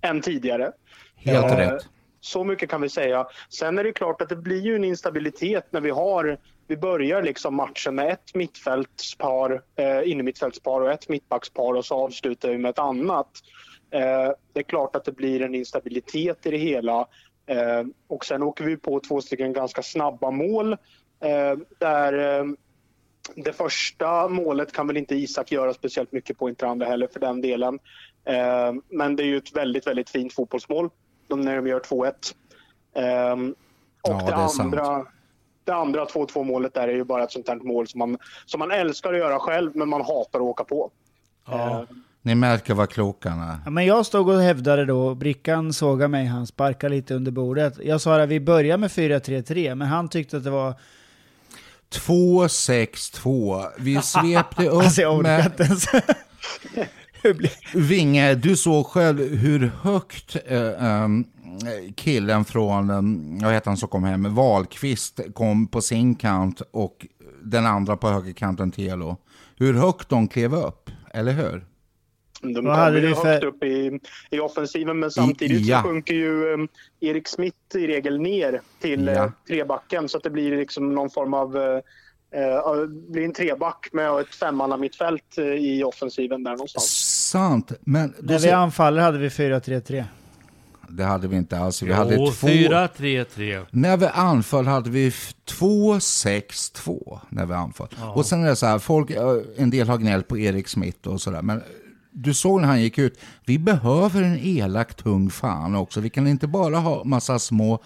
än 0.00 0.20
tidigare. 0.20 0.72
Helt 1.16 1.50
Ja. 1.50 1.58
rätt. 1.60 1.86
Så 2.20 2.44
mycket 2.44 2.70
kan 2.70 2.80
vi 2.80 2.88
säga. 2.88 3.26
Sen 3.48 3.78
är 3.78 3.84
det 3.84 3.92
klart 3.92 4.22
att 4.22 4.28
det 4.28 4.36
blir 4.36 4.60
ju 4.60 4.76
en 4.76 4.84
instabilitet 4.84 5.66
när 5.70 5.80
vi 5.80 5.90
har 5.90 6.38
vi 6.66 6.76
börjar 6.76 7.22
liksom 7.22 7.54
matchen 7.54 7.94
med 7.94 8.12
ett 8.12 8.34
mittfältspar, 8.34 9.62
eh, 9.76 10.10
innermittfältspar 10.10 10.80
och 10.80 10.90
ett 10.90 11.08
mittbackspar 11.08 11.74
och 11.74 11.84
så 11.84 11.94
avslutar 11.94 12.48
vi 12.48 12.58
med 12.58 12.68
ett 12.68 12.78
annat. 12.78 13.30
Eh, 13.90 14.32
det 14.52 14.60
är 14.60 14.62
klart 14.62 14.96
att 14.96 15.04
det 15.04 15.12
blir 15.12 15.42
en 15.42 15.54
instabilitet 15.54 16.46
i 16.46 16.50
det 16.50 16.56
hela. 16.56 17.08
Eh, 17.46 17.82
och 18.08 18.24
sen 18.24 18.42
åker 18.42 18.64
vi 18.64 18.76
på 18.76 19.00
två 19.00 19.20
stycken 19.20 19.52
ganska 19.52 19.82
snabba 19.82 20.30
mål. 20.30 20.72
Eh, 21.20 21.58
där 21.78 22.38
eh, 22.40 22.44
det 23.34 23.52
första 23.52 24.28
målet 24.28 24.72
kan 24.72 24.86
väl 24.86 24.96
inte 24.96 25.14
Isak 25.14 25.52
göra 25.52 25.74
speciellt 25.74 26.12
mycket 26.12 26.38
på, 26.38 26.48
inte 26.48 26.66
andra 26.66 26.86
heller 26.86 27.08
för 27.12 27.20
den 27.20 27.40
delen. 27.40 27.78
Eh, 28.24 28.72
men 28.88 29.16
det 29.16 29.22
är 29.22 29.26
ju 29.26 29.36
ett 29.36 29.56
väldigt, 29.56 29.86
väldigt 29.86 30.10
fint 30.10 30.32
fotbollsmål 30.32 30.90
när 31.28 31.56
de 31.56 31.66
gör 31.66 31.80
2-1. 31.80 32.34
Eh, 32.94 33.32
och 34.02 34.10
Ja, 34.10 34.18
det, 34.18 34.26
det 34.26 34.42
är 34.42 34.48
sant. 34.48 34.74
Det 35.64 35.74
andra 35.74 36.04
2-2 36.04 36.44
målet 36.44 36.74
där 36.74 36.88
är 36.88 36.92
ju 36.92 37.04
bara 37.04 37.24
ett 37.24 37.32
sånt 37.32 37.48
här 37.48 37.56
mål 37.56 37.86
som 37.88 37.98
man, 37.98 38.18
som 38.46 38.58
man 38.58 38.70
älskar 38.70 39.12
att 39.12 39.18
göra 39.18 39.38
själv 39.38 39.70
men 39.76 39.88
man 39.88 40.00
hatar 40.00 40.38
att 40.38 40.44
åka 40.44 40.64
på. 40.64 40.90
Ja. 41.46 41.70
Eh, 41.70 41.82
Ni 42.22 42.34
märker 42.34 42.74
vad 42.74 42.90
klok 42.90 43.26
han 43.26 43.40
är. 43.40 43.56
Ja, 43.64 43.70
men 43.70 43.86
jag 43.86 44.06
stod 44.06 44.28
och 44.28 44.40
hävdade 44.40 44.84
då, 44.84 45.14
Brickan 45.14 45.72
sågade 45.72 46.08
mig, 46.08 46.26
han 46.26 46.46
sparkade 46.46 46.94
lite 46.94 47.14
under 47.14 47.32
bordet. 47.32 47.74
Jag 47.82 48.00
sa 48.00 48.20
att 48.22 48.28
vi 48.28 48.40
börjar 48.40 48.76
med 48.76 48.90
4-3-3, 48.90 49.74
men 49.74 49.88
han 49.88 50.08
tyckte 50.08 50.36
att 50.36 50.44
det 50.44 50.50
var... 50.50 50.74
2-6-2. 51.92 53.66
Vi 53.78 54.02
svepte 54.02 54.68
upp 54.68 54.82
Alltså 54.82 55.00
jag 55.02 55.22
med... 55.22 55.52
Vinge, 57.74 58.34
du 58.34 58.56
såg 58.56 58.86
själv 58.86 59.36
hur 59.36 59.72
högt 59.82 60.36
eh, 60.46 60.84
ehm, 60.84 61.24
killen 61.96 62.44
från, 62.44 62.90
um, 62.90 63.38
vad 63.42 63.52
heter 63.52 63.70
han 63.70 63.76
som 63.76 63.88
kom 63.88 64.04
hem, 64.04 64.34
Wahlqvist 64.34 65.20
kom 65.34 65.66
på 65.66 65.80
sin 65.80 66.14
kant 66.14 66.62
och 66.70 67.06
den 67.42 67.66
andra 67.66 67.96
på 67.96 68.08
högerkanten 68.08 68.70
Telo. 68.72 69.16
Hur 69.56 69.74
högt 69.74 70.08
de 70.08 70.28
klev 70.28 70.54
upp, 70.54 70.90
eller 71.12 71.32
hur? 71.32 71.64
De 72.42 72.54
kommer 72.54 72.70
hade 72.70 73.00
ju 73.00 73.14
för- 73.14 73.24
högt 73.24 73.44
upp 73.44 73.62
i, 73.64 74.00
i 74.30 74.40
offensiven 74.40 74.98
men 74.98 75.10
samtidigt 75.10 75.66
ja. 75.66 75.82
så 75.82 75.88
sjunker 75.88 76.14
ju 76.14 76.52
um, 76.54 76.68
Erik 77.00 77.28
Smith 77.28 77.56
i 77.74 77.86
regel 77.86 78.20
ner 78.20 78.60
till 78.80 79.06
Ja. 79.06 79.24
uh, 79.24 79.30
trebacken 79.48 80.08
så 80.08 80.16
att 80.16 80.22
det 80.22 80.30
blir 80.30 80.56
liksom 80.56 80.94
någon 80.94 81.10
form 81.10 81.34
av 81.34 81.56
uh, 81.56 81.62
uh, 81.62 82.86
blir 83.10 83.24
en 83.24 83.32
treback 83.32 83.88
med 83.92 84.10
ett 84.20 84.34
femmanna 84.34 84.76
mittfält 84.76 85.38
i 85.58 85.84
offensiven 85.84 86.44
där 86.44 86.50
någonstans. 86.50 86.84
Sant, 87.30 87.72
men 87.80 88.14
När 88.20 88.34
vi 88.34 88.40
ser, 88.40 88.54
anfaller 88.54 89.02
hade 89.02 89.18
vi 89.18 89.28
4-3-3. 89.28 90.04
Det 90.88 91.04
hade 91.04 91.28
vi 91.28 91.36
inte 91.36 91.58
alls. 91.58 91.82
Vi 91.82 91.92
hade 91.92 92.14
Jo, 92.14 92.26
två, 92.26 92.46
4-3-3. 92.46 93.66
när 93.70 93.96
vi 93.96 94.06
anföll 94.06 94.66
hade 94.66 94.90
vi 94.90 95.06
f- 95.08 95.34
2-6-2 95.46 97.18
när 97.28 97.46
vi 97.46 97.54
anföll. 97.54 97.88
Och 98.14 98.26
sen 98.26 98.44
är 98.44 98.48
det 98.48 98.56
så 98.56 98.66
här, 98.66 98.78
folk, 98.78 99.10
en 99.56 99.70
del 99.70 99.88
har 99.88 99.98
gnällt 99.98 100.28
på 100.28 100.38
Erik 100.38 100.68
Smith 100.68 101.08
och 101.08 101.20
sådär, 101.20 101.42
men 101.42 101.62
du 102.10 102.34
såg 102.34 102.60
när 102.60 102.68
han 102.68 102.82
gick 102.82 102.98
ut, 102.98 103.18
vi 103.46 103.58
behöver 103.58 104.22
en 104.22 104.38
elak 104.42 104.94
tung 104.94 105.30
fan 105.30 105.74
också. 105.74 106.00
Vi 106.00 106.10
kan 106.10 106.26
inte 106.26 106.46
bara 106.46 106.76
ha 106.76 107.04
massa 107.04 107.38
små 107.38 107.78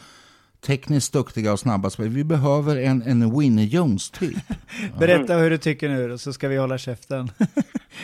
tekniskt 0.60 1.12
duktiga 1.12 1.52
och 1.52 1.60
snabba 1.60 1.90
spelare. 1.90 2.14
Vi 2.14 2.24
behöver 2.24 2.76
en, 2.76 3.02
en 3.02 3.38
Winnie 3.38 3.66
Jones-typ. 3.66 4.36
Berätta 4.98 5.34
hur 5.34 5.50
du 5.50 5.58
tycker 5.58 5.88
nu 5.88 6.18
så 6.18 6.32
ska 6.32 6.48
vi 6.48 6.56
hålla 6.56 6.78
käften. 6.78 7.30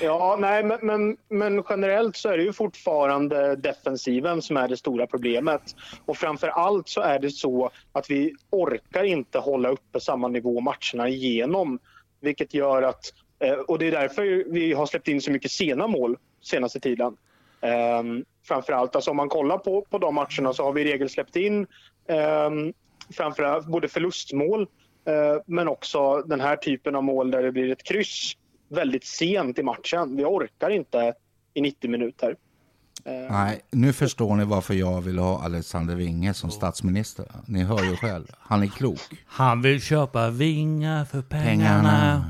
Ja, 0.02 0.36
nej, 0.40 0.64
men, 0.64 0.78
men, 0.82 1.16
men 1.28 1.64
generellt 1.68 2.16
så 2.16 2.28
är 2.28 2.36
det 2.36 2.42
ju 2.42 2.52
fortfarande 2.52 3.56
defensiven 3.56 4.42
som 4.42 4.56
är 4.56 4.68
det 4.68 4.76
stora 4.76 5.06
problemet. 5.06 5.62
Och 6.06 6.16
framför 6.16 6.48
allt 6.48 6.88
så 6.88 7.00
är 7.00 7.18
det 7.18 7.30
så 7.30 7.70
att 7.92 8.10
vi 8.10 8.34
orkar 8.50 9.04
inte 9.04 9.38
hålla 9.38 9.68
uppe 9.68 10.00
samma 10.00 10.28
nivå 10.28 10.60
matcherna 10.60 11.08
igenom. 11.08 11.78
Vilket 12.20 12.54
gör 12.54 12.82
att, 12.82 13.04
eh, 13.38 13.52
och 13.52 13.78
det 13.78 13.86
är 13.86 13.92
därför 13.92 14.52
vi 14.52 14.72
har 14.72 14.86
släppt 14.86 15.08
in 15.08 15.20
så 15.20 15.30
mycket 15.30 15.50
sena 15.50 15.86
mål 15.86 16.16
senaste 16.42 16.80
tiden. 16.80 17.16
Um, 18.00 18.24
framförallt, 18.48 18.96
alltså 18.96 19.10
om 19.10 19.16
man 19.16 19.28
kollar 19.28 19.58
på, 19.58 19.86
på 19.90 19.98
de 19.98 20.14
matcherna 20.14 20.52
så 20.52 20.64
har 20.64 20.72
vi 20.72 20.80
i 20.80 20.84
regel 20.84 21.10
släppt 21.10 21.36
in 21.36 21.66
framförallt 23.10 23.66
både 23.66 23.88
förlustmål 23.88 24.60
uh, 24.62 25.42
men 25.46 25.68
också 25.68 26.22
den 26.22 26.40
här 26.40 26.56
typen 26.56 26.96
av 26.96 27.04
mål 27.04 27.30
där 27.30 27.42
det 27.42 27.52
blir 27.52 27.72
ett 27.72 27.82
kryss 27.82 28.32
väldigt 28.68 29.04
sent 29.04 29.58
i 29.58 29.62
matchen. 29.62 30.16
Vi 30.16 30.24
orkar 30.24 30.70
inte 30.70 31.14
i 31.54 31.60
90 31.60 31.90
minuter. 31.90 32.28
Uh, 33.06 33.32
Nej, 33.32 33.60
nu 33.70 33.92
förstår 33.92 34.36
ni 34.36 34.44
varför 34.44 34.74
jag 34.74 35.00
vill 35.00 35.18
ha 35.18 35.44
Alexander 35.44 35.94
Winge 35.94 36.34
som 36.34 36.50
statsminister. 36.50 37.26
Ni 37.46 37.62
hör 37.62 37.84
ju 37.84 37.96
själv, 37.96 38.26
han 38.38 38.62
är 38.62 38.66
klok. 38.66 39.00
Han 39.26 39.62
vill 39.62 39.80
köpa 39.80 40.30
vingar 40.30 41.04
för 41.04 41.22
pengarna. 41.22 41.46
Pengarna. 41.46 42.24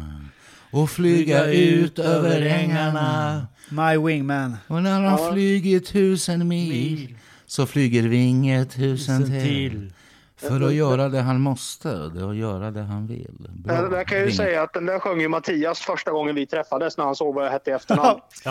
Och 0.73 0.91
flyga 0.91 1.47
ut 1.47 1.99
över 1.99 2.41
ängarna. 2.41 3.47
My 3.71 3.97
wingman. 3.97 4.57
Och 4.67 4.83
när 4.83 5.01
han 5.01 5.05
ja. 5.05 5.33
flyger 5.33 5.81
tusen 5.81 6.49
mil 6.49 7.17
så 7.47 7.67
flyger 7.67 8.03
Vinge 8.03 8.65
tusen 8.65 9.25
till. 9.25 9.43
till. 9.43 9.93
För 10.37 10.61
att 10.61 10.75
göra 10.75 11.09
det 11.09 11.21
han 11.21 11.41
måste, 11.41 11.89
det 11.89 12.31
att 12.31 12.37
göra 12.37 12.71
det 12.71 12.83
han 12.83 13.07
vill. 13.07 13.37
Bra. 13.39 13.83
Där 13.89 14.05
kan 14.05 14.19
jag 14.19 14.27
ju 14.27 14.33
säga 14.33 14.63
att 14.63 14.73
den 14.73 14.87
där 14.87 14.99
sjöng 14.99 15.21
ju 15.21 15.29
Mattias 15.29 15.81
första 15.81 16.11
gången 16.11 16.35
vi 16.35 16.47
träffades 16.47 16.97
när 16.97 17.05
han 17.05 17.17
såg 17.17 17.35
vad 17.35 17.47
jag 17.47 17.51
hette 17.51 17.71
i 17.71 17.73
efternamn. 17.75 18.21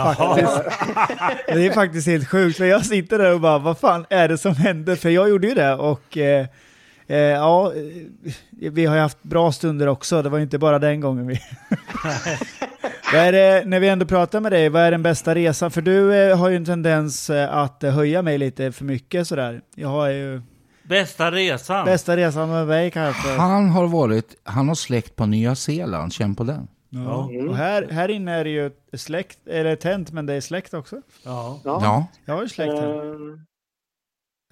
det 1.46 1.66
är 1.66 1.72
faktiskt 1.72 2.06
helt 2.06 2.28
sjukt, 2.28 2.56
för 2.56 2.64
jag 2.64 2.86
sitter 2.86 3.18
där 3.18 3.34
och 3.34 3.40
bara, 3.40 3.58
vad 3.58 3.78
fan 3.78 4.06
är 4.10 4.28
det 4.28 4.38
som 4.38 4.54
händer? 4.54 4.96
För 4.96 5.10
jag 5.10 5.28
gjorde 5.28 5.46
ju 5.46 5.54
det 5.54 5.74
och 5.74 6.16
eh, 6.16 6.46
eh, 7.06 7.16
ja, 7.18 7.72
vi 8.50 8.86
har 8.86 8.94
ju 8.94 9.00
haft 9.00 9.22
bra 9.22 9.52
stunder 9.52 9.86
också, 9.86 10.22
det 10.22 10.28
var 10.28 10.38
inte 10.38 10.58
bara 10.58 10.78
den 10.78 11.00
gången 11.00 11.26
vi... 11.26 11.40
Vad 13.12 13.22
är 13.22 13.32
det, 13.32 13.64
när 13.66 13.80
vi 13.80 13.88
ändå 13.88 14.06
pratar 14.06 14.40
med 14.40 14.52
dig, 14.52 14.68
vad 14.68 14.82
är 14.82 14.90
den 14.90 15.02
bästa 15.02 15.34
resan? 15.34 15.70
För 15.70 15.82
du 15.82 16.14
eh, 16.14 16.38
har 16.38 16.48
ju 16.48 16.56
en 16.56 16.64
tendens 16.64 17.30
eh, 17.30 17.56
att 17.56 17.82
höja 17.82 18.22
mig 18.22 18.38
lite 18.38 18.72
för 18.72 18.84
mycket 18.84 19.28
sådär. 19.28 19.60
Jag 19.74 19.88
har 19.88 20.08
ju... 20.08 20.42
Bästa 20.82 21.30
resan? 21.30 21.84
Bästa 21.84 22.16
resan 22.16 22.50
med 22.50 22.66
mig 22.66 22.90
kanske. 22.90 23.28
Han 23.28 23.68
har 23.68 23.86
varit, 23.86 24.34
han 24.42 24.68
har 24.68 24.74
släkt 24.74 25.16
på 25.16 25.26
Nya 25.26 25.54
Zeeland, 25.54 26.12
känn 26.12 26.34
på 26.34 26.44
den. 26.44 26.68
Ja. 26.88 27.28
Mm. 27.30 27.48
Och 27.48 27.56
här, 27.56 27.88
här 27.90 28.10
inne 28.10 28.32
är 28.32 28.44
det 28.44 28.50
ju 28.50 28.70
släkt, 28.92 29.38
eller 29.46 29.76
tänt, 29.76 30.12
men 30.12 30.26
det 30.26 30.34
är 30.34 30.40
släkt 30.40 30.74
också. 30.74 30.96
Ja. 31.24 31.60
ja. 31.64 32.06
Jag 32.24 32.34
har 32.34 32.42
ju 32.42 32.48
släkt 32.48 32.72
här. 32.72 33.38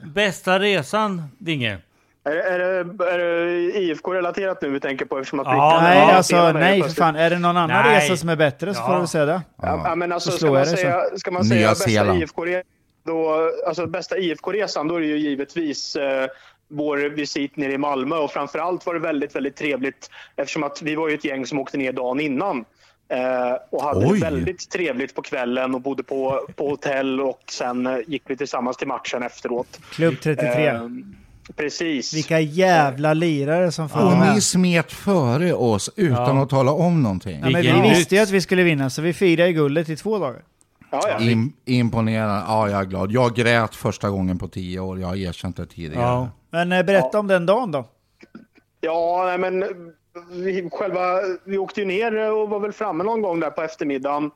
Bästa 0.04 0.58
resan, 0.58 1.22
Vinge? 1.38 1.78
Är, 2.24 2.36
är, 2.36 2.58
det, 2.58 3.04
är 3.04 3.18
det 3.18 3.78
IFK-relaterat 3.78 4.62
nu 4.62 4.68
vi 4.68 4.80
tänker 4.80 5.04
på? 5.04 5.18
Eftersom 5.18 5.40
att 5.40 5.46
ja, 5.46 5.80
nej, 5.82 5.98
alltså, 5.98 6.52
nej 6.52 6.82
för 6.82 6.90
fan. 6.90 7.16
Är 7.16 7.30
det 7.30 7.38
någon 7.38 7.56
annan 7.56 7.84
nej. 7.84 7.96
resa 7.96 8.16
som 8.16 8.28
är 8.28 8.36
bättre 8.36 8.74
så 8.74 8.80
ja. 8.80 8.86
får 8.86 9.00
du 9.00 9.06
säga 9.06 9.26
det. 9.26 9.42
Ja. 9.62 9.82
ja 9.84 9.94
men 9.94 10.12
alltså, 10.12 10.30
ska 10.30 10.50
man, 10.50 10.66
säga, 10.66 11.02
ska 11.16 11.30
man 11.30 11.44
säga 11.44 11.68
bästa 11.68 12.14
IFK-resan, 12.14 12.62
då, 13.06 13.50
alltså 13.66 13.86
bästa 13.86 14.18
IFK-resan, 14.18 14.88
då 14.88 14.96
är 14.96 15.00
det 15.00 15.06
ju 15.06 15.18
givetvis 15.18 15.96
eh, 15.96 16.26
vår 16.68 16.96
visit 16.96 17.56
nere 17.56 17.72
i 17.72 17.78
Malmö 17.78 18.16
och 18.16 18.30
framförallt 18.30 18.86
var 18.86 18.94
det 18.94 19.00
väldigt, 19.00 19.36
väldigt 19.36 19.56
trevligt 19.56 20.10
eftersom 20.36 20.62
att 20.62 20.82
vi 20.82 20.94
var 20.94 21.08
ju 21.08 21.14
ett 21.14 21.24
gäng 21.24 21.46
som 21.46 21.58
åkte 21.58 21.78
ner 21.78 21.92
dagen 21.92 22.20
innan. 22.20 22.64
Eh, 23.08 23.56
och 23.70 23.82
hade 23.82 24.06
Oj. 24.06 24.20
väldigt 24.20 24.70
trevligt 24.70 25.14
på 25.14 25.22
kvällen 25.22 25.74
och 25.74 25.80
bodde 25.80 26.02
på, 26.02 26.48
på 26.56 26.68
hotell 26.68 27.20
och 27.20 27.42
sen 27.50 27.86
eh, 27.86 27.98
gick 28.06 28.22
vi 28.26 28.36
tillsammans 28.36 28.76
till 28.76 28.88
matchen 28.88 29.22
efteråt. 29.22 29.80
Klubb 29.90 30.14
33. 30.22 30.80
Precis. 31.56 32.14
Vilka 32.14 32.40
jävla 32.40 33.14
lirare 33.14 33.72
som 33.72 33.88
med. 33.94 34.28
Och 34.28 34.34
ni 34.34 34.40
smet 34.40 34.92
före 34.92 35.52
oss 35.52 35.90
utan 35.96 36.36
ja. 36.36 36.42
att 36.42 36.50
tala 36.50 36.72
om 36.72 37.02
någonting. 37.02 37.40
Ja, 37.42 37.50
men 37.50 37.62
vi 37.62 37.88
visste 37.90 38.14
ju 38.14 38.20
att 38.20 38.30
vi 38.30 38.40
skulle 38.40 38.62
vinna, 38.62 38.90
så 38.90 39.02
vi 39.02 39.12
firade 39.12 39.52
guldet 39.52 39.88
i 39.88 39.96
två 39.96 40.18
dagar. 40.18 40.42
Ja, 40.90 41.00
ja. 41.08 41.20
Im 41.20 41.52
imponerande. 41.64 42.44
Ja, 42.48 42.70
jag 42.70 42.80
är 42.80 42.84
glad. 42.84 43.12
Jag 43.12 43.34
grät 43.34 43.74
första 43.74 44.10
gången 44.10 44.38
på 44.38 44.48
tio 44.48 44.80
år. 44.80 45.00
Jag 45.00 45.08
har 45.08 45.16
erkänt 45.16 45.56
det 45.56 45.66
tidigare. 45.66 46.04
Ja. 46.04 46.30
Men 46.50 46.72
eh, 46.72 46.82
berätta 46.82 47.18
om 47.18 47.26
den 47.26 47.46
dagen 47.46 47.70
då. 47.70 47.84
Ja, 48.80 49.24
nej, 49.26 49.38
men 49.38 49.64
vi, 50.30 50.68
själva, 50.72 51.20
vi 51.44 51.58
åkte 51.58 51.80
ju 51.80 51.86
ner 51.86 52.32
och 52.32 52.48
var 52.48 52.60
väl 52.60 52.72
framme 52.72 53.04
någon 53.04 53.22
gång 53.22 53.40
där 53.40 53.50
på 53.50 53.62
eftermiddagen. 53.62 54.30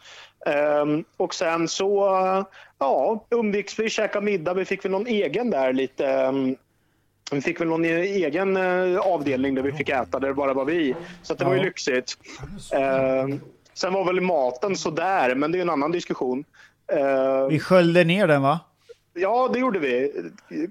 Um, 0.82 1.04
och 1.16 1.34
sen 1.34 1.68
så 1.68 2.06
ja, 2.78 3.26
umgicks 3.30 3.78
vi, 3.78 3.90
käkade 3.90 4.24
middag. 4.24 4.54
Vi 4.54 4.64
fick 4.64 4.84
väl 4.84 4.92
någon 4.92 5.06
egen 5.06 5.50
där 5.50 5.72
lite 5.72 6.26
um, 6.26 6.56
vi 7.30 7.40
fick 7.40 7.60
väl 7.60 7.68
någon 7.68 7.84
egen 7.84 8.56
eh, 8.56 8.98
avdelning 8.98 9.54
där 9.54 9.62
vi 9.62 9.72
fick 9.72 9.88
äta, 9.88 10.18
där 10.18 10.28
det 10.28 10.34
bara 10.34 10.54
var 10.54 10.64
vi. 10.64 10.96
Så 11.22 11.34
det 11.34 11.44
var 11.44 11.54
ju 11.54 11.62
lyxigt. 11.62 12.18
Eh, 12.72 13.36
sen 13.74 13.92
var 13.92 14.04
väl 14.04 14.20
maten 14.20 14.76
sådär, 14.76 15.34
men 15.34 15.52
det 15.52 15.58
är 15.58 15.62
en 15.62 15.70
annan 15.70 15.92
diskussion. 15.92 16.44
Eh, 16.92 17.46
vi 17.50 17.58
sköljde 17.60 18.04
ner 18.04 18.26
den 18.26 18.42
va? 18.42 18.60
Ja, 19.14 19.50
det 19.52 19.58
gjorde 19.58 19.78
vi. 19.78 20.12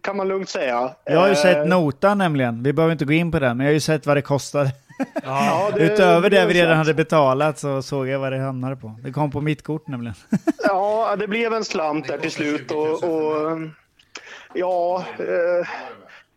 Kan 0.02 0.18
man 0.18 0.28
lugnt 0.28 0.50
säga. 0.50 0.91
Jag 1.04 1.20
har 1.20 1.30
ju 1.30 1.36
sett 1.36 1.58
eh, 1.58 1.65
notan 1.65 2.18
nämligen. 2.18 2.63
Vi 2.63 2.74
behöver 2.74 2.91
inte 2.91 3.06
gå 3.06 3.13
in 3.13 3.32
på 3.32 3.39
den, 3.39 3.58
men 3.58 3.65
jag 3.65 3.72
har 3.72 3.74
ju 3.74 3.80
sett 3.80 4.06
vad 4.06 4.18
det 4.18 4.22
kostade. 4.22 4.72
Ja, 5.24 5.72
det, 5.76 5.84
Utöver 5.84 6.30
det, 6.30 6.39
det 6.39 6.46
vi 6.46 6.54
redan 6.54 6.78
hade 6.78 6.94
betalat 6.94 7.60
så 7.60 7.82
såg 7.82 8.08
jag 8.08 8.20
vad 8.20 8.32
det 8.32 8.39
hamnade 8.39 8.76
på. 8.76 9.00
Det 9.04 9.12
kom 9.12 9.32
på 9.32 9.41
mitt 9.41 9.63
kort 9.63 9.88
nämligen. 9.88 10.15
ja, 10.63 11.15
det 11.20 11.28
blev 11.28 11.54
en 11.54 11.63
slant 11.63 12.08
där 12.08 12.18
till 12.18 12.32
slut. 12.32 12.72
och, 12.72 13.04
och 13.04 13.60
ja... 14.54 15.06
Eh, 15.20 15.68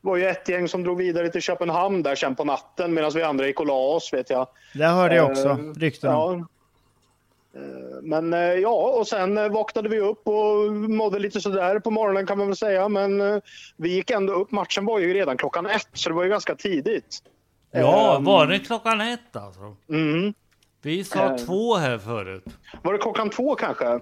var 0.01 0.17
ju 0.17 0.27
ett 0.27 0.49
gäng 0.49 0.69
som 0.69 0.83
drog 0.83 0.99
vidare 0.99 1.29
till 1.29 1.43
Köpenhamn 1.43 2.03
där 2.03 2.15
sen 2.15 2.35
på 2.35 2.45
natten 2.45 2.95
medan 2.95 3.11
vi 3.15 3.23
andra 3.23 3.47
gick 3.47 3.61
och 3.61 3.67
la 3.67 3.79
oss 3.79 4.13
vet 4.13 4.31
jag. 4.31 4.47
Det 4.75 4.85
hörde 4.85 5.17
jag 5.17 5.31
också, 5.31 5.49
uh, 5.49 5.75
rykten 5.75 6.11
ja. 6.11 6.35
Eh, 7.55 8.03
men 8.03 8.35
uh, 8.35 8.41
ja, 8.41 8.93
och 8.99 9.07
sen 9.07 9.53
vaknade 9.53 9.89
vi 9.89 10.01
upp 10.01 10.29
och 10.29 10.73
mådde 10.73 11.19
lite 11.19 11.41
sådär 11.41 11.79
på 11.79 11.91
morgonen 11.91 12.27
kan 12.27 12.39
man 12.39 12.47
väl 12.47 12.57
säga. 12.57 12.89
Men 12.89 13.43
vi 13.77 13.89
gick 13.89 14.11
ändå 14.11 14.33
upp. 14.33 14.51
Matchen 14.51 14.85
var 14.85 14.99
ju 14.99 15.15
redan 15.15 15.37
klockan 15.37 15.67
ett, 15.67 15.89
så 15.93 16.09
det 16.09 16.15
var 16.15 16.23
ju 16.23 16.31
ganska 16.31 16.55
tidigt. 16.55 17.23
Ja, 17.71 18.15
um, 18.19 18.25
var 18.25 18.47
det 18.47 18.59
klockan 18.59 19.01
ett 19.01 19.37
alltså? 19.37 19.77
Mm. 19.89 20.35
Vi 20.83 21.05
sa 21.05 21.31
uh, 21.31 21.37
två 21.37 21.77
här 21.77 21.99
förut. 21.99 22.45
Var 22.83 22.93
det 22.93 22.99
klockan 22.99 23.31
två 23.31 23.55
kanske? 23.55 24.01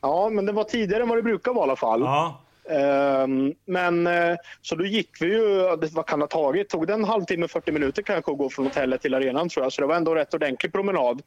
Ja, 0.00 0.28
men 0.28 0.46
det 0.46 0.52
var 0.52 0.64
tidigare 0.64 1.02
än 1.02 1.08
vad 1.08 1.18
det 1.18 1.22
brukar 1.22 1.52
vara 1.52 1.64
i 1.64 1.68
alla 1.68 1.76
fall. 1.76 2.00
Ja. 2.00 2.40
Ehm, 2.70 3.54
men 3.66 4.06
eh, 4.06 4.36
så 4.62 4.74
då 4.74 4.84
gick 4.84 5.22
vi 5.22 5.26
ju, 5.26 5.76
vad 5.92 6.06
kan 6.06 6.18
det 6.18 6.22
ha 6.22 6.28
tagit? 6.28 6.68
Tog 6.68 6.86
det 6.86 6.92
en 6.92 7.04
halvtimme, 7.04 7.48
40 7.48 7.72
minuter 7.72 8.02
kanske 8.02 8.32
att 8.32 8.38
gå 8.38 8.50
från 8.50 8.66
hotellet 8.66 9.02
till 9.02 9.14
arenan 9.14 9.48
tror 9.48 9.64
jag. 9.64 9.72
Så 9.72 9.80
det 9.80 9.86
var 9.86 9.96
ändå 9.96 10.14
rätt 10.14 10.34
ordentlig 10.34 10.72
promenad. 10.72 11.22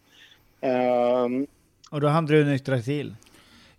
Ehm, 0.62 1.48
och 1.92 2.02
då 2.02 2.08
hann 2.08 2.26
du 2.26 2.46
nyktra 2.46 2.82
till? 2.82 3.16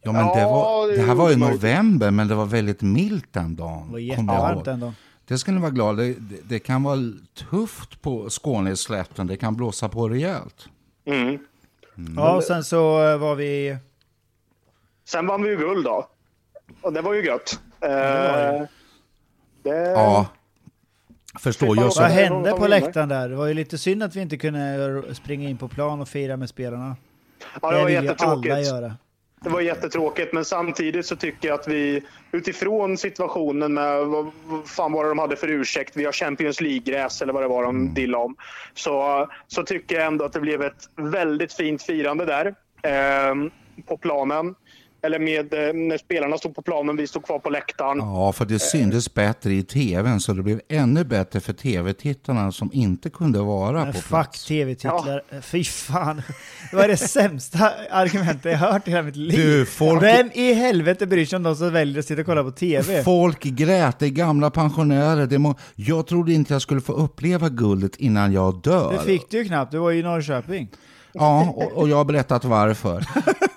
Ja, 0.02 0.12
men 0.12 0.26
det, 0.26 0.44
var, 0.44 0.96
det 0.96 1.02
här 1.02 1.14
var 1.14 1.30
i 1.30 1.36
november, 1.36 2.10
men 2.10 2.28
det 2.28 2.34
var 2.34 2.46
väldigt 2.46 2.82
milt 2.82 3.32
den 3.32 3.56
dagen. 3.56 3.86
Det 3.86 3.92
var 3.92 3.98
jättevarmt 3.98 4.64
den 4.64 4.80
dagen. 4.80 4.94
Det 5.24 5.38
ska 5.38 5.52
ni 5.52 5.60
vara 5.60 5.70
glada. 5.70 6.02
Det, 6.02 6.14
det, 6.18 6.40
det, 6.48 6.58
kan 6.58 6.82
vara 6.82 6.98
tufft 7.50 8.02
på 8.02 8.30
Skåneslätten. 8.30 9.26
Det 9.26 9.36
kan 9.36 9.56
blåsa 9.56 9.88
på 9.88 10.08
rejält. 10.08 10.68
Mm. 11.04 11.28
Mm. 11.28 12.14
Ja, 12.16 12.36
och 12.36 12.42
sen 12.42 12.64
så 12.64 13.10
eh, 13.10 13.18
var 13.18 13.34
vi... 13.34 13.76
Sen 15.04 15.26
vann 15.26 15.42
vi 15.42 15.48
ju 15.48 15.56
guld 15.56 15.84
då. 15.84 16.08
Och 16.80 16.92
det 16.92 17.00
var 17.00 17.14
ju 17.14 17.26
gött. 17.26 17.60
Uh, 17.84 17.90
det... 19.62 19.90
Ja. 19.94 20.26
Förstår 21.38 21.76
jag. 21.76 21.92
Vad 21.96 22.10
hände 22.10 22.50
på 22.50 22.66
läktaren 22.66 23.08
där? 23.08 23.28
Det 23.28 23.36
var 23.36 23.46
ju 23.46 23.54
lite 23.54 23.78
synd 23.78 24.02
att 24.02 24.16
vi 24.16 24.20
inte 24.20 24.36
kunde 24.36 25.02
springa 25.14 25.48
in 25.48 25.58
på 25.58 25.68
plan 25.68 26.00
och 26.00 26.08
fira 26.08 26.36
med 26.36 26.48
spelarna. 26.48 26.96
Ja, 27.62 27.70
det, 27.70 27.82
var 27.82 27.88
jättetråkigt. 27.88 28.52
Alla 28.52 28.62
göra. 28.62 28.96
Det 29.42 29.50
var 29.50 29.60
jättetråkigt, 29.60 30.32
men 30.32 30.44
samtidigt 30.44 31.06
så 31.06 31.16
tycker 31.16 31.48
jag 31.48 31.60
att 31.60 31.68
vi 31.68 32.02
utifrån 32.32 32.96
situationen 32.96 33.74
med 33.74 34.06
vad 34.06 34.30
fan 34.66 34.92
var 34.92 35.04
det 35.04 35.10
de 35.10 35.18
hade 35.18 35.36
för 35.36 35.48
ursäkt, 35.48 35.96
vi 35.96 36.04
har 36.04 36.12
Champions 36.12 36.60
League-gräs 36.60 37.22
eller 37.22 37.32
vad 37.32 37.42
det 37.42 37.48
var 37.48 37.62
de 37.62 37.76
mm. 37.76 37.94
dillade 37.94 38.24
om. 38.24 38.36
Så, 38.74 39.28
så 39.46 39.62
tycker 39.62 39.96
jag 39.96 40.06
ändå 40.06 40.24
att 40.24 40.32
det 40.32 40.40
blev 40.40 40.62
ett 40.62 40.88
väldigt 40.96 41.52
fint 41.52 41.82
firande 41.82 42.24
där 42.24 42.46
eh, 42.82 43.34
på 43.86 43.96
planen. 43.96 44.54
Eller 45.02 45.18
med 45.18 45.54
eh, 45.54 45.74
när 45.74 45.98
spelarna 45.98 46.38
stod 46.38 46.54
på 46.54 46.62
planen, 46.62 46.96
vi 46.96 47.06
stod 47.06 47.24
kvar 47.24 47.38
på 47.38 47.50
läktaren. 47.50 47.98
Ja, 47.98 48.32
för 48.32 48.44
det 48.44 48.58
syntes 48.58 49.14
bättre 49.14 49.52
i 49.54 49.62
tvn 49.62 50.20
så 50.20 50.32
det 50.32 50.42
blev 50.42 50.60
ännu 50.68 51.04
bättre 51.04 51.40
för 51.40 51.52
tv-tittarna 51.52 52.52
som 52.52 52.70
inte 52.72 53.10
kunde 53.10 53.38
vara 53.40 53.84
Men 53.84 53.92
på 53.92 53.98
fuck 53.98 54.08
plats. 54.08 54.44
tv-titlar. 54.46 55.40
Fy 55.42 55.64
fan. 55.64 56.22
Det 56.70 56.76
var 56.76 56.88
det 56.88 56.96
sämsta 56.96 57.72
argumentet 57.90 58.52
jag 58.52 58.58
hört 58.58 58.88
i 58.88 58.90
hela 58.90 59.02
mitt 59.02 59.16
liv. 59.16 59.36
Du, 59.36 59.66
folk- 59.66 60.02
Vem 60.02 60.30
i 60.34 60.52
helvete 60.52 61.06
bryr 61.06 61.26
sig 61.26 61.36
om 61.36 61.42
de 61.42 61.56
som 61.56 61.72
väljer 61.72 61.98
att 61.98 62.04
sitta 62.06 62.20
och 62.20 62.26
kolla 62.26 62.42
på 62.44 62.50
tv? 62.50 63.02
Folk 63.04 63.42
grät, 63.42 63.98
det 63.98 64.06
är 64.06 64.10
gamla 64.10 64.50
pensionärer. 64.50 65.26
Det 65.26 65.38
må... 65.38 65.54
Jag 65.74 66.06
trodde 66.06 66.32
inte 66.32 66.52
jag 66.54 66.62
skulle 66.62 66.80
få 66.80 66.92
uppleva 66.92 67.48
guldet 67.48 67.96
innan 67.96 68.32
jag 68.32 68.62
dör. 68.62 68.92
Det 68.92 68.98
fick 69.02 69.30
du 69.30 69.36
ju 69.38 69.44
knappt, 69.44 69.72
du 69.72 69.78
var 69.78 69.90
ju 69.90 69.98
i 69.98 70.02
Norrköping. 70.02 70.68
Ja, 71.12 71.52
och, 71.56 71.72
och 71.72 71.88
jag 71.88 71.96
har 71.96 72.04
berättat 72.04 72.44
varför. 72.44 73.04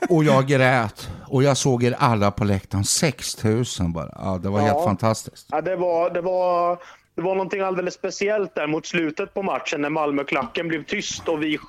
Och 0.10 0.24
jag 0.24 0.48
grät. 0.48 1.10
Och 1.28 1.44
jag 1.44 1.58
såg 1.58 1.84
er 1.84 1.96
alla 2.00 2.32
på 2.32 2.44
läktaren. 2.44 2.84
6000 2.84 3.94
bara. 3.94 4.10
Ja, 4.16 4.39
det 4.44 4.50
var 4.50 4.60
Ja. 4.60 4.66
helt 4.66 4.84
fantastiskt. 4.84 5.48
Ja, 5.52 5.62
det, 5.62 5.76
var, 5.76 6.10
det, 6.10 6.22
var, 6.22 6.78
det 7.16 7.22
var 7.22 7.36
någonting 7.36 7.62
alldeles 7.62 7.94
speciellt 7.94 8.56
där 8.56 8.68
mot 8.68 8.86
slutet 8.86 9.34
på 9.34 9.44
matchen 9.44 9.82
när 9.82 9.89
Malmöklacken 9.89 10.68
blev 10.68 10.84
tyst 10.84 11.28
och 11.28 11.44
vi 11.44 11.60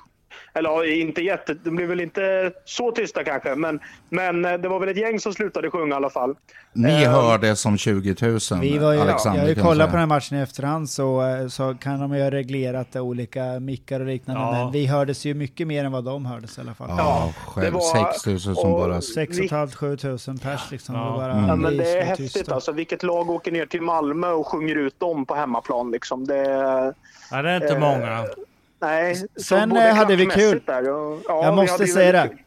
eller 0.55 0.69
ja, 0.69 0.85
inte 0.85 1.21
jätte, 1.21 1.53
de 1.53 1.75
blev 1.75 1.87
väl 1.89 2.01
inte 2.01 2.51
så 2.65 2.91
tysta 2.91 3.23
kanske, 3.23 3.55
men, 3.55 3.79
men 4.09 4.45
eh, 4.45 4.53
det 4.53 4.67
var 4.67 4.79
väl 4.79 4.89
ett 4.89 4.97
gäng 4.97 5.19
som 5.19 5.33
slutade 5.33 5.69
sjunga 5.71 5.93
i 5.93 5.97
alla 5.97 6.09
fall. 6.09 6.35
Ni 6.73 7.03
Eh, 7.03 7.11
hörde 7.11 7.55
som 7.55 7.77
20 7.77 8.15
000, 8.21 8.39
Vi 8.61 8.77
var 8.77 8.93
ju, 8.93 8.99
Alexander. 8.99 9.47
jag 9.47 9.55
har 9.55 9.63
kollat 9.63 9.87
på 9.87 9.91
den 9.91 9.99
här 9.99 10.07
matchen 10.07 10.37
i 10.37 10.41
efterhand 10.41 10.89
så, 10.89 11.21
eh, 11.27 11.47
så 11.47 11.75
kan 11.81 11.99
de 11.99 12.15
ju 12.15 12.21
ha 12.23 12.31
reglerat 12.31 12.95
olika 12.95 13.59
mickar 13.59 13.99
och 13.99 14.05
liknande, 14.05 14.41
Ja. 14.41 14.51
men 14.63 14.71
vi 14.71 14.85
hördes 14.85 15.25
ju 15.25 15.33
mycket 15.33 15.67
mer 15.67 15.85
än 15.85 15.91
vad 15.91 16.03
de 16.03 16.25
hördes 16.25 16.57
i 16.57 16.61
alla 16.61 16.73
fall. 16.73 16.87
Ja, 16.89 16.95
Ja, 16.97 17.33
själv 17.51 17.65
det 17.65 17.71
var- 17.71 18.11
6 18.13 18.25
000 18.25 18.39
som 18.55 18.73
och- 18.73 18.79
bara... 18.79 19.01
6 19.01 19.37
500 19.49 19.97
tusen 19.97 20.37
pers 20.37 20.71
liksom. 20.71 20.95
Ja. 20.95 21.13
Bara 21.17 21.31
Mm. 21.31 21.47
Ja, 21.49 21.55
men 21.55 21.77
det 21.77 21.97
är 21.99 22.05
häftigt 22.05 22.33
tysta. 22.33 22.53
alltså. 22.55 22.71
Vilket 22.71 23.03
lag 23.03 23.29
åker 23.29 23.51
ner 23.51 23.65
till 23.65 23.81
Malmö 23.81 24.27
och 24.27 24.47
sjunger 24.47 24.75
ut 24.75 24.99
dem 24.99 25.25
på 25.25 25.35
hemmaplan 25.35 25.91
liksom. 25.91 26.27
Det, 26.27 26.93
Ja, 27.31 27.41
det 27.41 27.49
är 27.49 27.55
inte 27.55 27.67
Eh, 27.73 27.79
många. 27.79 28.25
Nej. 28.81 29.15
Så 29.15 29.27
Sen, 29.43 29.71
eh, 29.77 29.95
hade 29.95 30.15
vi 30.15 30.25
kul. 30.25 30.61
Där 30.65 30.89
och, 30.89 31.21
ja, 31.27 31.43
Jag 31.43 31.51
vi 31.51 31.55
måste 31.55 31.87
säga 31.87 32.11
det. 32.11 32.27
kul. 32.29 32.37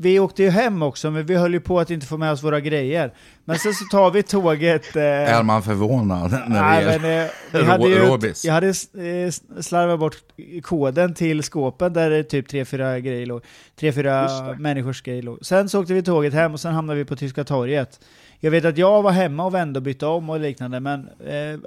Vi 0.00 0.18
åkte 0.18 0.42
ju 0.42 0.50
hem 0.50 0.82
också, 0.82 1.10
men 1.10 1.26
vi 1.26 1.34
höll 1.34 1.52
ju 1.54 1.60
på 1.60 1.80
att 1.80 1.90
inte 1.90 2.06
få 2.06 2.16
med 2.16 2.32
oss 2.32 2.42
våra 2.42 2.60
grejer. 2.60 3.12
Men 3.44 3.58
sen 3.58 3.74
så 3.74 3.84
tar 3.84 4.10
vi 4.10 4.22
tåget... 4.22 4.96
Eh, 4.96 5.02
Är 5.38 5.42
man 5.42 5.62
förvånad 5.62 6.30
när 6.30 6.48
Nej, 6.48 6.84
det 6.84 6.98
men, 6.98 7.10
är... 7.10 7.24
eh, 7.24 7.30
vi 7.52 7.62
hade 7.64 7.88
ju, 7.88 7.98
Robis. 7.98 8.44
jag 8.44 8.52
hade 8.52 8.66
eh, 8.68 9.30
slarvat 9.60 10.00
bort 10.00 10.16
koden 10.62 11.14
till 11.14 11.42
skåpen 11.42 11.92
där 11.92 12.10
det 12.10 12.22
typ 12.24 12.48
tre 12.48 12.64
fyra 12.64 13.00
grejer 13.00 13.26
låg. 13.26 13.42
Tre, 13.80 13.92
fyra 13.92 14.22
Just 14.22 14.44
det. 14.46 14.56
människors 14.58 15.02
grejer 15.02 15.22
låg. 15.22 15.38
Sen 15.46 15.68
så 15.68 15.80
åkte 15.80 15.94
vi 15.94 16.02
tåget 16.02 16.34
hem 16.34 16.52
och 16.52 16.60
sen 16.60 16.74
hamnade 16.74 16.98
vi 16.98 17.04
på 17.04 17.16
Tyska 17.16 17.44
torget. 17.44 18.00
Jag 18.40 18.50
vet 18.50 18.64
att 18.64 18.78
jag 18.78 19.02
var 19.02 19.10
hemma 19.10 19.44
och 19.44 19.54
vände 19.54 19.78
och 19.78 19.82
bytte 19.82 20.06
om 20.06 20.30
och 20.30 20.40
liknande, 20.40 20.80
men 20.80 21.08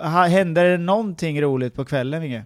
eh, 0.02 0.10
hände 0.28 0.72
det 0.72 0.78
någonting 0.78 1.42
roligt 1.42 1.76
på 1.76 1.86
kvällen, 1.86 2.24
Inge? 2.24 2.46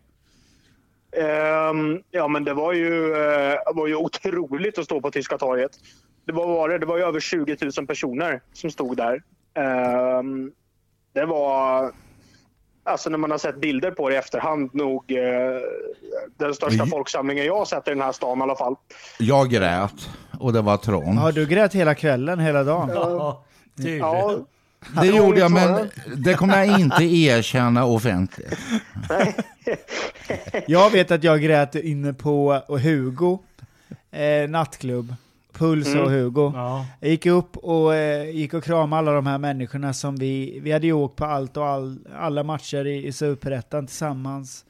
Ehm, 1.17 2.01
ja, 2.11 2.27
men 2.27 2.43
det 2.43 2.53
var 2.53 2.73
ju, 2.73 3.15
eh, 3.15 3.57
var 3.75 3.87
ju 3.87 3.95
otroligt 3.95 4.77
att 4.77 4.85
stå 4.85 5.01
på 5.01 5.11
Tyska 5.11 5.37
torget. 5.37 5.71
Det 6.25 6.33
var, 6.33 6.47
var 6.47 6.69
det, 6.69 6.77
det 6.77 6.85
var 6.85 6.97
ju 6.97 7.03
över 7.03 7.19
20 7.19 7.57
000 7.77 7.87
personer 7.87 8.41
som 8.53 8.71
stod 8.71 8.97
där. 8.97 9.21
Ehm, 9.53 10.51
det 11.13 11.25
var, 11.25 11.91
alltså 12.83 13.09
när 13.09 13.17
man 13.17 13.31
har 13.31 13.37
sett 13.37 13.61
bilder 13.61 13.91
på 13.91 14.09
det 14.09 14.15
i 14.15 14.17
efterhand, 14.17 14.73
nog 14.73 15.11
eh, 15.11 15.61
den 16.37 16.53
största 16.53 16.83
Oj. 16.83 16.89
folksamlingen 16.89 17.45
jag 17.45 17.57
har 17.57 17.65
sett 17.65 17.87
i 17.87 17.91
den 17.91 18.01
här 18.01 18.11
stan 18.11 18.39
i 18.39 18.41
alla 18.41 18.55
fall. 18.55 18.75
Jag 19.19 19.49
grät 19.49 20.09
och 20.39 20.53
det 20.53 20.61
var 20.61 20.77
trångt. 20.77 21.19
Har 21.19 21.31
du 21.31 21.45
grät 21.47 21.73
hela 21.73 21.95
kvällen, 21.95 22.39
hela 22.39 22.63
dagen? 22.63 22.89
Ja, 22.93 23.43
tydligt. 23.77 23.99
Ja, 23.99 24.45
Det 25.01 25.07
gjorde 25.07 25.39
jag, 25.39 25.51
men 25.51 25.89
det 26.17 26.33
kommer 26.33 26.63
jag 26.65 26.79
inte 26.79 27.03
erkänna 27.03 27.85
offentligt. 27.85 28.57
Jag 30.67 30.89
vet 30.91 31.11
att 31.11 31.23
jag 31.23 31.41
grät 31.41 31.75
inne 31.75 32.13
på 32.13 32.61
och 32.67 32.79
Hugo, 32.79 33.39
eh, 34.11 34.49
nattklubb, 34.49 35.15
Puls 35.53 35.87
Mm. 35.87 36.03
och 36.03 36.11
Hugo. 36.11 36.51
Ja. 36.55 36.85
Jag 36.99 37.09
gick 37.11 37.25
upp 37.25 37.57
och 37.57 37.95
eh, 37.95 38.29
gick 38.29 38.53
och 38.53 38.63
kramade 38.63 38.99
alla 38.99 39.11
de 39.11 39.27
här 39.27 39.37
människorna 39.37 39.93
som 39.93 40.15
vi, 40.15 40.59
vi 40.63 40.71
hade 40.71 40.87
ju 40.87 40.93
åkt 40.93 41.15
på 41.15 41.25
allt 41.25 41.57
och 41.57 41.65
all, 41.67 41.99
alla 42.19 42.43
matcher 42.43 42.87
i, 42.87 43.07
i 43.07 43.11
Superettan 43.11 43.87
tillsammans. 43.87 44.65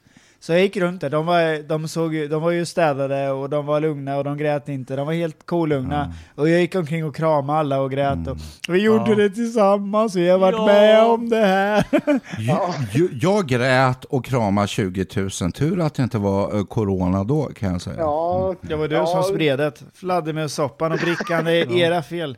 Så 0.46 0.52
jag 0.52 0.60
gick 0.60 0.76
runt 0.76 1.00
där, 1.00 1.10
de 1.10 1.26
var, 1.26 1.68
de, 1.68 1.88
såg, 1.88 2.14
ju- 2.14 2.28
de 2.28 2.42
var 2.42 2.50
ju 2.50 2.64
städade 2.66 3.30
och 3.30 3.50
de 3.50 3.66
var 3.66 3.80
lugna 3.80 4.16
och 4.16 4.24
de 4.24 4.36
grät 4.38 4.68
inte, 4.68 4.96
de 4.96 5.06
var 5.06 5.12
helt 5.14 5.46
kolugna. 5.46 6.12
Och 6.34 6.48
jag 6.48 6.60
gick 6.60 6.74
omkring 6.74 7.04
och 7.04 7.16
kramade 7.16 7.58
alla 7.58 7.80
och 7.80 7.90
grät. 7.90 8.28
Och, 8.28 8.36
vi 8.68 8.78
gjorde 8.82 9.10
Ja. 9.10 9.14
det 9.16 9.30
tillsammans, 9.30 10.14
vi 10.16 10.28
har 10.28 10.38
varit 10.38 10.56
Ja. 10.58 10.66
med 10.66 11.02
om 11.04 11.28
det 11.28 11.36
här. 11.46 11.84
Jag, 12.38 12.60
jag- 12.94 13.08
jag 13.12 13.46
grät 13.46 14.04
och 14.04 14.24
kramade 14.24 14.66
20 14.68 15.06
000. 15.40 15.52
Tur 15.52 15.80
att 15.80 15.94
det 15.94 16.02
inte 16.02 16.18
var 16.18 16.56
eh, 16.56 16.64
corona 16.64 17.24
då 17.24 17.42
kan 17.44 17.72
jag 17.72 17.82
säga. 17.82 17.96
ja, 17.98 18.54
Det 18.60 18.76
var 18.76 18.88
du 18.88 18.94
ja, 18.94 19.06
som 19.06 19.22
spred 19.22 19.58
det. 19.58 19.72
Fladdermössoppan 19.94 20.92
och 20.92 20.98
brickan, 20.98 21.44
det 21.44 21.52
är 21.52 21.72
era 21.76 22.02
fel. 22.02 22.36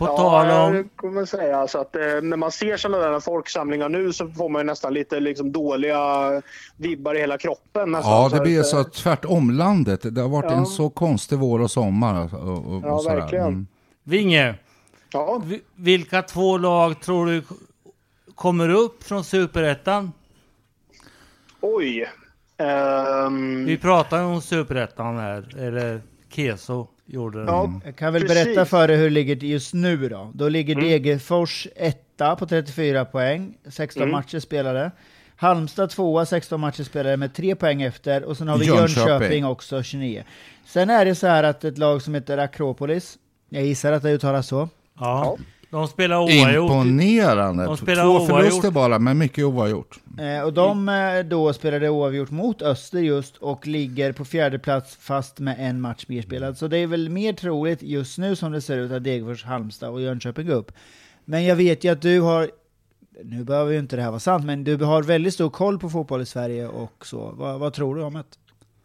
På 0.00 0.06
Ja, 0.06 0.16
tal 0.16 0.50
om... 0.76 0.88
kommer 0.96 1.14
man 1.14 1.26
säga. 1.26 1.56
Alltså 1.56 1.78
att, 1.78 1.96
eh, 1.96 2.02
när 2.22 2.36
man 2.36 2.52
ser 2.52 2.76
sådana 2.76 3.10
där 3.10 3.20
folksamlingar 3.20 3.88
nu 3.88 4.12
så 4.12 4.28
får 4.28 4.48
man 4.48 4.60
ju 4.60 4.66
nästan 4.66 4.94
lite 4.94 5.20
liksom, 5.20 5.52
dåliga 5.52 6.42
vibbar 6.76 7.14
i 7.14 7.18
hela 7.20 7.38
kroppen. 7.38 7.92
Nästan. 7.92 8.12
Ja, 8.12 8.28
det 8.28 8.36
att, 8.36 8.42
blir 8.42 8.58
eh, 8.58 8.62
så 8.62 8.84
tvärtom 8.84 9.50
landet. 9.50 10.14
Det 10.14 10.20
har 10.20 10.28
varit 10.28 10.50
Ja. 10.50 10.56
en 10.56 10.66
så 10.66 10.90
konstig 10.90 11.38
vår 11.38 11.60
och 11.60 11.70
sommar. 11.70 12.34
Och, 12.34 12.74
och, 12.74 12.82
Ja, 12.84 12.92
och 12.92 13.06
verkligen. 13.06 13.46
Mm. 13.46 13.66
Vinge, 14.04 14.54
Ja, 15.12 15.42
vi- 15.44 15.62
vilka 15.76 16.22
två 16.22 16.58
lag 16.58 17.00
tror 17.02 17.26
du 17.26 17.42
kommer 18.34 18.68
upp 18.68 19.02
från 19.02 19.24
Superettan? 19.24 20.12
oj. 21.60 22.08
Ehm, 22.58 23.64
Vi 23.64 23.78
pratar 23.78 24.18
ju 24.18 24.24
om 24.24 24.40
Superettan 24.40 25.18
här, 25.18 25.56
eller 25.58 26.02
Keso 26.32 26.86
gjorde 27.12 27.38
ja, 27.38 27.72
Jag 27.84 27.96
kan 27.96 28.12
väl 28.12 28.22
Precis. 28.22 28.44
berätta 28.44 28.64
för 28.64 28.88
dig 28.88 28.96
hur 28.96 29.04
det 29.04 29.10
ligger 29.10 29.36
just 29.36 29.74
nu 29.74 30.08
då. 30.08 30.30
Då 30.34 30.48
ligger 30.48 30.74
Mm. 30.74 30.88
Degerfors 30.88 31.66
etta 31.76 32.36
på 32.36 32.46
34 32.46 33.04
poäng, 33.04 33.54
16 33.68 34.02
Mm. 34.02 34.12
matcher 34.12 34.38
spelade. 34.38 34.90
Halmstad 35.36 35.90
tvåa, 35.90 36.26
16 36.26 36.60
matcher 36.60 36.82
spelade 36.82 37.16
med 37.16 37.34
3 37.34 37.54
poäng 37.54 37.82
efter. 37.82 38.22
Och 38.24 38.36
sen 38.36 38.48
har 38.48 38.58
vi 38.58 38.66
Jönköping. 38.66 39.06
Jönköping, 39.08 39.44
också, 39.46 39.82
29. 39.82 40.24
Sen 40.66 40.90
är 40.90 41.04
det 41.04 41.14
så 41.14 41.26
här 41.26 41.42
att 41.42 41.64
ett 41.64 41.78
lag 41.78 42.02
som 42.02 42.14
heter 42.14 42.38
Akropolis, 42.38 43.18
jag 43.48 43.64
gissar 43.64 43.92
att 43.92 44.02
det 44.02 44.10
uttalas 44.12 44.46
så. 44.46 44.68
Ja. 44.98 45.36
De 45.70 45.88
spelar 45.88 46.16
oavgjort. 46.16 46.70
Imponerande. 46.70 47.64
De 47.64 47.76
spelar 47.76 48.02
Två 48.04 48.10
oavgjort. 48.10 48.30
förluster 48.30 48.70
bara, 48.70 48.98
men 48.98 49.18
mycket 49.18 49.44
oavgjort. 49.44 49.98
Eh, 50.18 50.42
och 50.44 50.52
de 50.52 50.88
eh, 50.88 51.18
då 51.24 51.52
spelade 51.52 51.88
oavgjort 51.88 52.30
mot 52.30 52.62
Öster 52.62 52.98
just 52.98 53.36
och 53.36 53.66
ligger 53.66 54.12
på 54.12 54.24
fjärde 54.24 54.58
plats 54.58 54.96
fast 55.00 55.38
med 55.38 55.56
en 55.58 55.80
match 55.80 56.04
mer 56.08 56.22
spelad. 56.22 56.58
Så 56.58 56.66
det 56.68 56.78
är 56.78 56.86
väl 56.86 57.08
mer 57.08 57.32
troligt 57.32 57.82
just 57.82 58.18
nu 58.18 58.36
som 58.36 58.52
det 58.52 58.60
ser 58.60 58.78
ut 58.78 58.92
att 58.92 59.04
Degerfors, 59.04 59.44
Halmstad 59.44 59.90
och 59.90 60.00
Jönköping 60.00 60.46
går 60.46 60.54
upp. 60.54 60.72
Men 61.24 61.44
jag 61.44 61.56
vet 61.56 61.84
ju 61.84 61.92
att 61.92 62.02
du 62.02 62.20
har, 62.20 62.50
nu 63.24 63.44
behöver 63.44 63.72
ju 63.72 63.78
inte 63.78 63.96
det 63.96 64.02
här 64.02 64.10
vara 64.10 64.20
sant, 64.20 64.44
men 64.44 64.64
du 64.64 64.76
har 64.76 65.02
väldigt 65.02 65.34
stor 65.34 65.50
koll 65.50 65.78
på 65.78 65.90
fotboll 65.90 66.22
i 66.22 66.26
Sverige 66.26 66.68
och 66.68 67.06
så. 67.06 67.34
Vad, 67.36 67.60
vad 67.60 67.72
tror 67.72 67.96
du 67.96 68.02
om 68.02 68.14
det? 68.14 68.24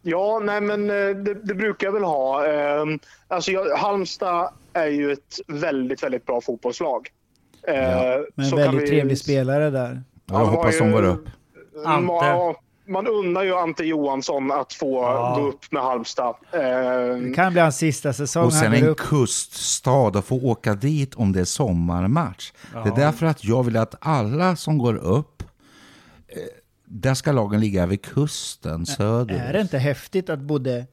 Ja 0.06 0.40
nej 0.44 0.60
men 0.60 0.90
eh, 0.90 0.96
det, 1.16 1.34
det 1.34 1.54
brukar 1.54 1.86
jag 1.86 1.92
väl 1.92 2.04
ha. 2.04 2.46
Ehm, 2.46 2.98
alltså 3.28 3.50
jag, 3.50 3.76
Halmstad 3.76 4.50
är 4.72 4.86
ju 4.86 5.12
ett 5.12 5.40
väldigt, 5.46 6.02
väldigt 6.02 6.26
bra 6.26 6.40
fotbollslag. 6.40 7.08
Ja, 7.66 7.72
Men 8.34 8.44
en 8.44 8.50
så 8.50 8.56
väldigt 8.56 8.82
vi- 8.82 8.86
trevlig 8.86 9.18
spelare 9.18 9.70
där. 9.70 10.02
Ja, 10.26 10.38
jag 10.40 10.46
hoppas 10.46 10.78
de 10.78 10.92
går 10.92 11.02
upp. 11.04 11.24
Ante. 11.84 12.12
Ja, 12.12 12.54
man 12.88 13.06
unnar 13.06 13.42
ju 13.42 13.54
Ante 13.54 13.84
Johansson 13.84 14.52
att 14.52 14.72
få 14.72 15.02
Ja. 15.02 15.34
gå 15.40 15.48
upp 15.48 15.72
med 15.72 15.82
Halmstad. 15.82 16.34
Ehm, 16.52 17.28
Det 17.28 17.34
kan 17.34 17.52
bli 17.52 17.60
hans 17.62 17.76
sista 17.78 18.12
säsong. 18.12 18.44
Och 18.44 18.52
sen 18.52 18.72
en 18.72 18.86
upp. 18.88 18.98
kuststad 18.98 19.90
och 20.18 20.24
få 20.24 20.36
åka 20.36 20.74
dit 20.74 21.14
om 21.14 21.32
det 21.32 21.40
är 21.40 21.44
sommarmatch. 21.44 22.52
Det 22.84 22.88
är 22.90 22.96
därför 22.96 23.26
att 23.26 23.44
jag 23.44 23.62
vill 23.62 23.76
att 23.76 23.94
alla 24.00 24.56
som 24.56 24.78
går 24.78 24.94
upp, 24.96 25.35
där 26.86 27.14
ska 27.14 27.32
lagen 27.32 27.60
ligga 27.60 27.86
vid 27.86 28.02
kusten 28.02 28.86
söderut. 28.86 29.40
Är 29.40 29.52
det 29.52 29.60
inte 29.60 29.78
häftigt 29.78 30.30
att 30.30 30.40
både 30.40 30.86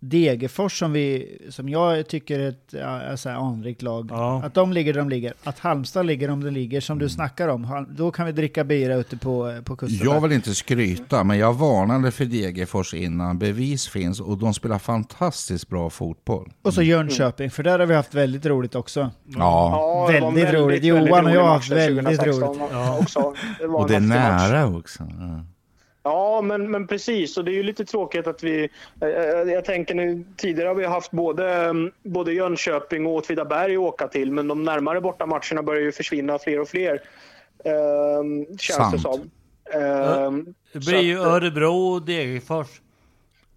Degerfors, 0.00 0.78
som, 0.78 0.92
vi, 0.92 1.38
som 1.50 1.68
jag 1.68 2.08
tycker 2.08 2.38
är 2.38 2.48
ett 2.48 2.68
ja, 2.70 3.10
alltså, 3.10 3.28
anrikt 3.30 3.82
lag, 3.82 4.08
Ja. 4.10 4.42
att 4.44 4.54
de 4.54 4.72
ligger 4.72 4.92
där 4.92 5.00
de 5.00 5.08
ligger. 5.08 5.32
Att 5.44 5.58
Halmstad 5.58 6.06
ligger 6.06 6.30
om 6.30 6.44
de 6.44 6.50
ligger, 6.50 6.80
som 6.80 6.94
Mm. 6.94 7.02
du 7.02 7.08
snackar 7.08 7.48
om. 7.48 7.86
Då 7.90 8.10
kan 8.10 8.26
vi 8.26 8.32
dricka 8.32 8.64
bira 8.64 8.94
ute 8.94 9.16
på, 9.16 9.60
på 9.64 9.76
kusten. 9.76 10.06
Jag 10.06 10.20
vill 10.20 10.32
inte 10.32 10.54
skryta, 10.54 11.24
men 11.24 11.38
jag 11.38 11.54
varnade 11.54 12.10
för 12.10 12.24
Degerfors 12.24 12.94
innan. 12.94 13.38
Bevis 13.38 13.88
finns 13.88 14.20
och 14.20 14.38
de 14.38 14.54
spelar 14.54 14.78
fantastiskt 14.78 15.68
bra 15.68 15.90
fotboll. 15.90 16.52
Och 16.62 16.74
så 16.74 16.82
Jönköping, 16.82 17.50
för 17.50 17.62
där 17.62 17.78
har 17.78 17.86
vi 17.86 17.94
haft 17.94 18.14
väldigt 18.14 18.46
roligt 18.46 18.74
också. 18.74 19.00
Ja, 19.00 19.08
ja, 19.36 20.12
en 20.12 20.34
Väldigt 20.34 20.54
roligt. 20.54 20.84
Johan 20.84 21.26
och 21.26 21.32
jag 21.32 21.42
har 21.42 21.48
haft 21.48 21.70
väldigt 21.70 22.04
2016 22.20 22.48
roligt. 22.48 23.00
Också. 23.00 23.34
Det 23.60 23.66
var 23.66 23.80
och 23.80 23.88
det 23.88 23.96
är 23.96 24.00
nära 24.00 24.66
också. 24.76 25.06
Ja. 25.18 25.44
Ja, 26.08 26.40
men, 26.42 26.70
men 26.70 26.86
precis. 26.86 27.36
Och 27.38 27.44
det 27.44 27.50
är 27.50 27.54
ju 27.54 27.62
lite 27.62 27.84
tråkigt 27.84 28.26
att 28.26 28.42
vi... 28.42 28.68
eh, 29.00 29.08
eh, 29.08 29.52
Jag 29.52 29.64
tänker 29.64 29.94
nu, 29.94 30.24
tidigare 30.36 30.68
har 30.68 30.74
vi 30.74 30.86
haft 30.86 31.10
både, 31.10 31.54
mm, 31.54 31.92
både 32.02 32.32
Jönköping 32.32 33.06
och 33.06 33.12
Åtvidaberg 33.14 33.74
att 33.74 33.80
åka 33.80 34.08
till, 34.08 34.32
men 34.32 34.48
de 34.48 34.62
närmare 34.64 35.00
bortamatcherna 35.00 35.62
börjar 35.62 35.82
ju 35.82 35.92
försvinna 35.92 36.38
fler 36.38 36.60
och 36.60 36.68
fler. 36.68 37.02
Eh, 37.64 38.22
känns 38.58 38.92
det 38.92 38.98
Sant. 38.98 39.02
som. 39.02 39.30
Eh, 39.72 40.32
Det 40.72 40.78
blir 40.78 41.00
ju 41.00 41.14
eh, 41.14 41.26
Örebro 41.34 41.92
och 41.92 42.02
Degerfors. 42.02 42.66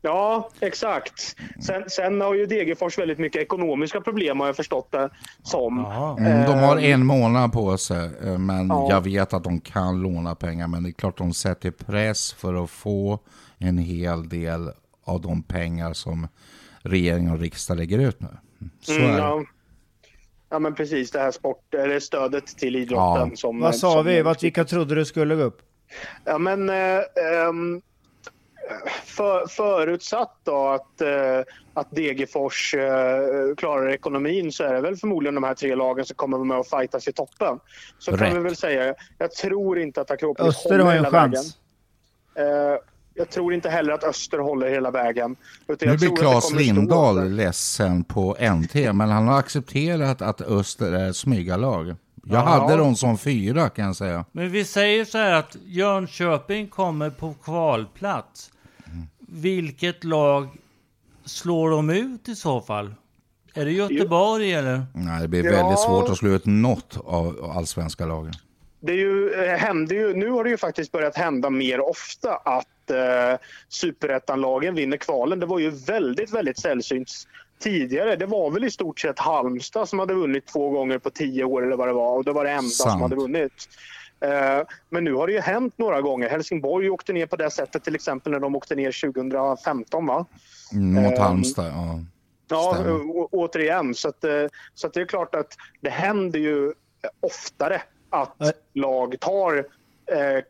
Ja, 0.04 0.50
exakt. 0.60 1.36
Sen, 1.66 1.84
sen 1.90 2.22
har 2.22 2.34
ju 2.34 2.46
Degerfors 2.46 2.98
väldigt 2.98 3.20
mycket 3.20 3.42
ekonomiska 3.42 4.02
problem 4.02 4.40
har 4.40 4.48
jag 4.48 4.56
förstått 4.56 4.92
det 4.92 5.10
som. 5.44 5.86
Mm, 6.20 6.46
de 6.46 6.60
har 6.60 6.78
en 6.78 7.06
månad 7.06 7.54
på 7.54 7.78
sig, 7.78 8.10
eh, 8.24 8.38
men 8.38 8.68
Ja. 8.68 8.88
jag 8.90 9.02
vet 9.04 9.34
att 9.34 9.44
de 9.44 9.60
kan 9.60 10.02
låna 10.02 10.36
pengar. 10.36 10.68
Men 10.68 10.84
det 10.84 10.90
är 10.90 10.92
klart 10.92 11.18
de 11.18 11.34
sätter 11.34 11.72
press 11.72 12.34
för 12.34 12.64
att 12.64 12.70
få 12.70 13.20
en 13.58 13.78
hel 13.78 14.30
del 14.30 14.72
av 15.06 15.22
de 15.22 15.44
pengar 15.44 15.94
som 15.94 16.28
regering 16.82 17.32
och 17.32 17.40
riksdag 17.40 17.78
lägger 17.78 18.00
ut 18.00 18.20
nu. 18.22 18.28
Så 18.82 18.92
Mm, 18.94 19.18
ja. 19.18 19.44
ja, 20.50 20.60
men 20.60 20.76
precis. 20.76 21.12
Det 21.12 21.20
här 21.20 21.32
sport, 21.32 21.74
eller 21.74 22.00
stödet 22.00 22.48
till 22.48 22.76
idrotten. 22.76 23.30
Ja. 23.30 23.36
Som, 23.36 23.60
Vad 23.60 23.76
sa 23.76 23.92
som, 23.94 24.06
vi? 24.06 24.22
Vad, 24.22 24.42
vilka 24.42 24.66
trodde 24.66 24.96
du 24.96 25.06
skulle 25.06 25.36
gå 25.36 25.42
upp? 25.44 25.62
Ja, 26.26 26.38
men 26.38 26.70
eh, 26.70 26.76
ehm, 27.48 27.82
för, 29.06 29.47
förutsatt 29.47 30.38
då 30.43 30.67
att, 30.67 31.02
eh, 31.02 31.39
att 31.74 31.91
Degerfors 31.91 32.74
eh, 32.74 33.56
klarar 33.58 33.89
ekonomin 33.89 34.52
så 34.52 34.63
är 34.63 34.74
det 34.74 34.82
väl 34.82 34.95
förmodligen 34.95 35.36
de 35.36 35.43
här 35.43 35.54
tre 35.54 35.76
lagen 35.76 36.06
som 36.06 36.15
kommer 36.15 36.38
vara 36.38 36.47
med 36.47 36.58
och 36.58 36.67
fightas 36.67 37.08
i 37.08 37.13
toppen. 37.13 37.60
Så 38.00 38.12
Rätt. 38.12 38.19
kan 38.19 38.34
vi 38.34 38.39
väl 38.39 38.56
säga. 38.56 38.95
Jag 39.17 39.32
tror 39.32 39.80
inte 39.80 40.02
att 40.02 40.12
Akropolis 40.12 40.56
Öster 40.56 40.69
håller 40.69 40.84
har 40.84 40.91
en 40.91 40.97
hela 40.97 41.12
chans. 41.12 41.58
vägen. 42.36 42.71
Eh, 42.74 42.78
jag 43.13 43.30
tror 43.30 43.54
inte 43.54 43.69
heller 43.69 43.93
att 43.93 44.04
Öster 44.04 44.38
håller 44.38 44.69
hela 44.69 44.91
vägen. 44.91 45.36
Utan 45.67 45.88
Nu 45.88 45.93
jag 45.93 46.00
blir 46.00 46.15
Claes 46.15 46.54
Lindahl 46.54 47.30
ledsen 47.30 48.04
på 48.04 48.38
NT, 48.39 48.93
men 48.93 49.10
han 49.10 49.28
har 49.28 49.39
accepterat 49.39 50.21
att 50.21 50.41
Öster 50.41 50.91
är 50.91 51.10
ett 51.10 51.15
smygarlag. 51.15 51.95
Jag 52.23 52.36
Ja. 52.36 52.41
hade 52.45 52.75
dem 52.75 52.95
som 52.95 53.17
fyra 53.17 53.69
kan 53.69 53.86
jag 53.86 53.95
säga. 53.95 54.25
Men 54.31 54.49
vi 54.51 54.65
säger 54.65 55.05
så 55.05 55.17
här 55.17 55.31
att 55.34 55.57
Jönköping 55.65 56.67
kommer 56.67 57.10
på 57.10 57.34
kvalplats. 57.43 58.51
Vilket 59.27 60.03
lag 60.03 60.47
slår 61.25 61.69
de 61.69 61.89
ut 61.89 62.29
i 62.29 62.36
så 62.36 62.62
fall? 62.62 62.93
Är 63.53 63.65
det 63.65 63.71
Göteborg 63.71 64.53
eller? 64.53 64.81
Nej, 64.93 65.21
det 65.21 65.27
blir 65.27 65.43
Ja. 65.45 65.51
väldigt 65.51 65.79
svårt 65.79 66.10
att 66.10 66.17
slå 66.17 66.29
ut 66.29 66.45
något 66.45 66.97
av 67.05 67.51
allsvenska 67.57 68.05
lagen. 68.05 68.34
Det 68.79 68.91
är 68.91 68.97
ju, 68.97 69.34
eh, 69.34 69.57
händer 69.57 69.95
ju, 69.95 70.13
nu 70.13 70.29
har 70.29 70.43
det 70.43 70.49
ju 70.49 70.57
faktiskt 70.57 70.91
börjat 70.91 71.17
hända 71.17 71.49
mer 71.49 71.89
ofta 71.89 72.36
att 72.36 72.91
eh, 72.91 73.39
superettanlagen 73.69 74.75
vinner 74.75 74.97
kvalen. 74.97 75.39
Det 75.39 75.45
var 75.45 75.60
ju 75.60 75.69
väldigt, 75.69 76.34
väldigt 76.34 76.60
sällsynt 76.60 77.10
tidigare. 77.62 78.15
Det 78.15 78.26
var 78.26 78.52
väl 78.52 78.63
i 78.63 78.71
stort 78.71 79.00
sett 79.00 79.19
Halmstad 79.19 79.89
som 79.89 80.00
hade 80.00 80.13
vunnit 80.13 80.47
två 80.47 80.69
gånger 80.69 80.97
på 81.00 81.10
tio 81.10 81.43
år 81.43 81.65
eller 81.65 81.76
vad 81.78 81.88
det 81.88 81.93
var. 81.93 82.15
Och 82.17 82.24
det 82.24 82.32
var 82.32 82.43
det 82.45 82.52
enda 82.52 82.62
som 82.69 82.89
Sant. 82.89 83.02
hade 83.02 83.15
vunnit. 83.15 83.69
Eh, 84.19 84.67
men 84.89 85.04
nu 85.04 85.13
har 85.13 85.28
det 85.28 85.34
ju 85.34 85.39
hänt 85.39 85.78
några 85.78 86.02
gånger. 86.02 86.30
Helsingborg 86.30 86.89
åkte 86.89 87.13
ner 87.13 87.26
på 87.26 87.36
det 87.36 87.50
sättet 87.52 87.84
till 87.84 87.95
exempel 87.95 88.32
när 88.32 88.39
de 88.39 88.56
åkte 88.56 88.76
ner 88.76 89.12
2015 89.12 90.06
va? 90.06 90.26
Mm, 90.74 91.04
Mot 91.04 91.13
Ehm, 91.13 91.21
Halmstad, 91.21 91.65
ja. 91.65 92.00
Ja, 92.50 92.74
Stämmer. 92.76 92.91
å- 93.17 93.30
återigen. 93.32 93.93
Så, 93.95 94.10
att, 94.10 94.24
eh, 94.24 94.45
så 94.74 94.88
att 94.88 94.93
det 94.93 95.02
är 95.02 95.06
klart 95.06 95.36
att 95.36 95.54
det 95.82 95.89
händer 95.89 96.39
ju 96.39 96.74
oftare 97.19 97.82
att 98.10 98.36
lag 98.74 99.19
tar 99.19 99.58
eh, 100.12 100.43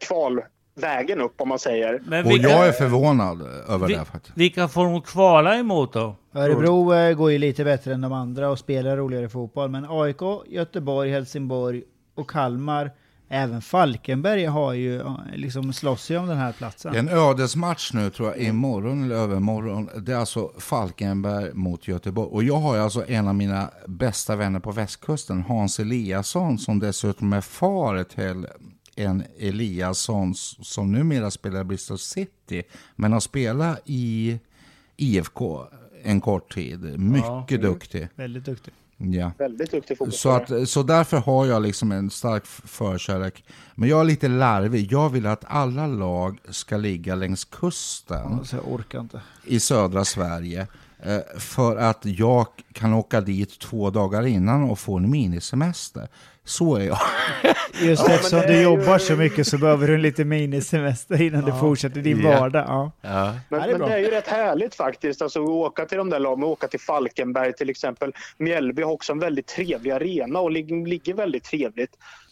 kvalvägen 0.82 1.22
upp 1.22 1.42
om 1.42 1.50
man 1.50 1.60
säger. 1.60 2.02
Men 2.06 2.26
Och 2.26 2.32
vilka, 2.32 2.50
jag 2.50 2.68
är 2.68 2.72
förvånad 2.72 3.42
över 3.68 3.88
vi, 3.88 3.94
det 3.94 4.06
faktiskt. 4.06 4.38
vilka 4.38 4.68
får 4.68 4.86
de 4.86 5.02
kvala 5.02 5.58
emot 5.58 5.94
då? 5.94 6.16
Örebro 6.36 6.94
eh, 6.94 7.14
går 7.14 7.32
ju 7.32 7.38
lite 7.38 7.64
bättre 7.64 7.94
än 7.94 8.02
de 8.02 8.14
andra 8.14 8.50
och 8.50 8.60
spelar 8.60 8.98
roligare 8.98 9.30
fotboll. 9.30 9.70
Men 9.70 9.86
AIK, 9.90 10.22
Göteborg, 10.48 11.12
Helsingborg 11.12 11.84
och 12.16 12.30
Kalmar, 12.30 12.92
även 13.30 13.62
Falkenberg 13.62 14.46
har 14.46 14.74
ju 14.74 14.96
ja, 14.96 15.20
liksom 15.36 15.74
slåss 15.74 16.12
ju 16.12 16.18
om 16.18 16.28
den 16.28 16.38
här 16.38 16.52
platsen. 16.52 16.92
Det 16.92 16.98
är 16.98 17.04
en 17.04 17.10
ödesmatch 17.10 17.94
nu 17.94 18.10
tror 18.10 18.30
jag, 18.30 18.38
imorgon 18.38 19.04
eller 19.04 19.16
övermorgon. 19.16 19.90
Det 19.98 20.12
är 20.12 20.18
alltså 20.18 20.52
Falkenberg 20.58 21.54
mot 21.54 21.88
Göteborg. 21.88 22.30
Och 22.32 22.44
jag 22.44 22.58
har 22.58 22.76
ju 22.76 22.82
alltså 22.82 23.08
en 23.08 23.28
av 23.28 23.36
mina 23.36 23.70
bästa 23.88 24.36
vänner 24.36 24.60
på 24.60 24.72
västkusten, 24.72 25.42
Hans 25.42 25.80
Eliasson, 25.80 26.58
som 26.58 26.80
dessutom 26.80 27.34
är 27.34 27.42
far 27.42 28.04
till 28.04 28.48
en 28.96 29.24
Eliasson 29.40 30.36
som 30.36 30.92
numera 30.92 31.32
spelar 31.32 31.62
i 31.62 31.64
Bristol 31.64 31.98
City, 32.00 32.64
men 32.96 33.14
har 33.14 33.20
spelat 33.20 33.82
i 33.86 34.40
IFK 34.98 35.66
en 36.04 36.22
kort 36.22 36.54
tid. 36.54 37.00
Mycket 37.00 37.62
duktig. 37.62 38.08
Väldigt 38.16 38.46
duktig. 38.46 38.74
Ja. 38.98 39.32
Väldigt 39.38 39.72
duktig 39.72 39.98
Så, 39.98 40.06
fotbollsspelare. 40.06 40.62
att, 40.64 40.70
så 40.70 40.84
därför 40.84 41.18
har 41.18 41.46
jag 41.46 41.62
liksom 41.62 41.92
en 41.92 42.10
stark 42.10 42.46
förkärlek. 42.46 43.44
Men 43.76 43.90
jag 43.90 44.00
är 44.00 44.04
lite 44.04 44.28
larvig. 44.28 44.92
Jag 44.92 45.10
vill 45.10 45.26
att 45.26 45.46
alla 45.48 45.88
lag 45.88 46.40
ska 46.50 46.78
ligga 46.78 47.16
längs 47.16 47.46
kusten 47.46 48.46
Så 48.46 48.56
jag 48.56 48.72
orkar 48.74 49.00
inte. 49.00 49.22
i 49.46 49.60
södra 49.60 50.06
Sverige. 50.06 50.68
Eh, 51.06 51.40
För 51.40 51.76
att 51.78 52.00
jag 52.04 52.48
kan 52.74 52.94
åka 52.94 53.22
dit 53.22 53.60
två 53.60 53.90
dagar 53.90 54.26
innan 54.28 54.64
och 54.70 54.80
få 54.80 54.98
en 54.98 55.10
minisemester. 55.12 56.08
Så 56.46 56.76
är 56.76 56.84
jag. 56.86 56.98
Just 57.82 58.04
men 58.08 58.16
eftersom 58.16 58.40
du 58.42 58.54
ju- 58.56 58.62
jobbar 58.62 58.98
så 58.98 59.16
mycket 59.16 59.48
så 59.48 59.58
behöver 59.58 59.88
du 59.88 59.96
en 59.96 60.02
lite 60.02 60.26
minisemester 60.26 61.22
innan 61.22 61.46
du 61.46 61.52
fortsätter 61.60 62.02
din 62.02 62.20
Ja. 62.22 62.40
vardag. 62.40 62.92
Ja. 63.02 63.32
Men, 63.50 63.60
Ja, 63.60 63.66
det 63.68 63.74
är 63.74 63.78
men 63.78 63.88
det 63.90 63.94
är 63.96 64.00
ju 64.00 64.08
rätt 64.12 64.28
härligt 64.28 64.76
faktiskt. 64.76 65.22
Alltså, 65.22 65.44
att 65.44 65.50
åka 65.50 65.86
till 65.86 65.98
de 65.98 66.10
där 66.10 66.20
lagen, 66.20 66.44
åka 66.44 66.68
till 66.68 66.80
Falkenberg 66.80 67.54
till 67.54 67.70
exempel. 67.70 68.14
Mjällby 68.38 68.82
har 68.84 68.92
också 68.92 69.12
en 69.14 69.20
väldigt 69.20 69.48
trevlig 69.48 69.92
arena 69.92 70.40
och 70.40 70.52
ligger, 70.52 70.86
ligger 70.88 71.14
väldigt 71.14 71.44
trevligt. 71.44 71.92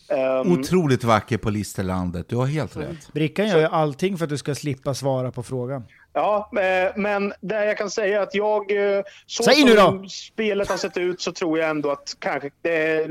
Ehm, 0.09 0.51
Otroligt 0.59 1.03
vacker 1.03 1.37
på 1.37 1.49
Listerlandet. 1.49 2.29
Du 2.29 2.35
har 2.35 2.45
helt 2.45 2.77
rätt. 2.77 3.13
Brickan 3.13 3.47
gör 3.47 3.59
ju 3.59 3.65
allting 3.65 4.17
för 4.17 4.23
att 4.25 4.29
du 4.29 4.37
ska 4.37 4.55
slippa 4.55 4.93
svara 4.93 5.31
på 5.31 5.43
frågan. 5.43 5.83
Ja, 6.13 6.49
eh, 6.61 6.91
men 6.95 7.33
det 7.41 7.65
jag 7.65 7.77
kan 7.77 7.89
säga 7.89 8.19
är 8.19 8.23
att 8.23 8.35
jag... 8.35 8.71
eh, 8.97 9.03
Så 9.25 9.43
Säg 9.43 9.55
som 9.55 9.69
nu 9.69 9.75
då! 9.75 10.05
spelet 10.09 10.69
har 10.69 10.77
sett 10.77 10.97
ut 10.97 11.21
så 11.21 11.31
tror 11.31 11.59
jag 11.59 11.69
ändå 11.69 11.91
att 11.91 12.15
kanske 12.19 12.49
det 12.61 13.07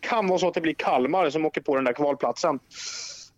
kan 0.00 0.26
vara 0.26 0.38
så 0.38 0.48
att 0.48 0.54
det 0.54 0.60
blir 0.60 0.74
Kalmar 0.74 1.30
som 1.30 1.44
åker 1.46 1.60
på 1.60 1.74
den 1.76 1.84
där 1.84 1.92
kvalplatsen. 1.92 2.58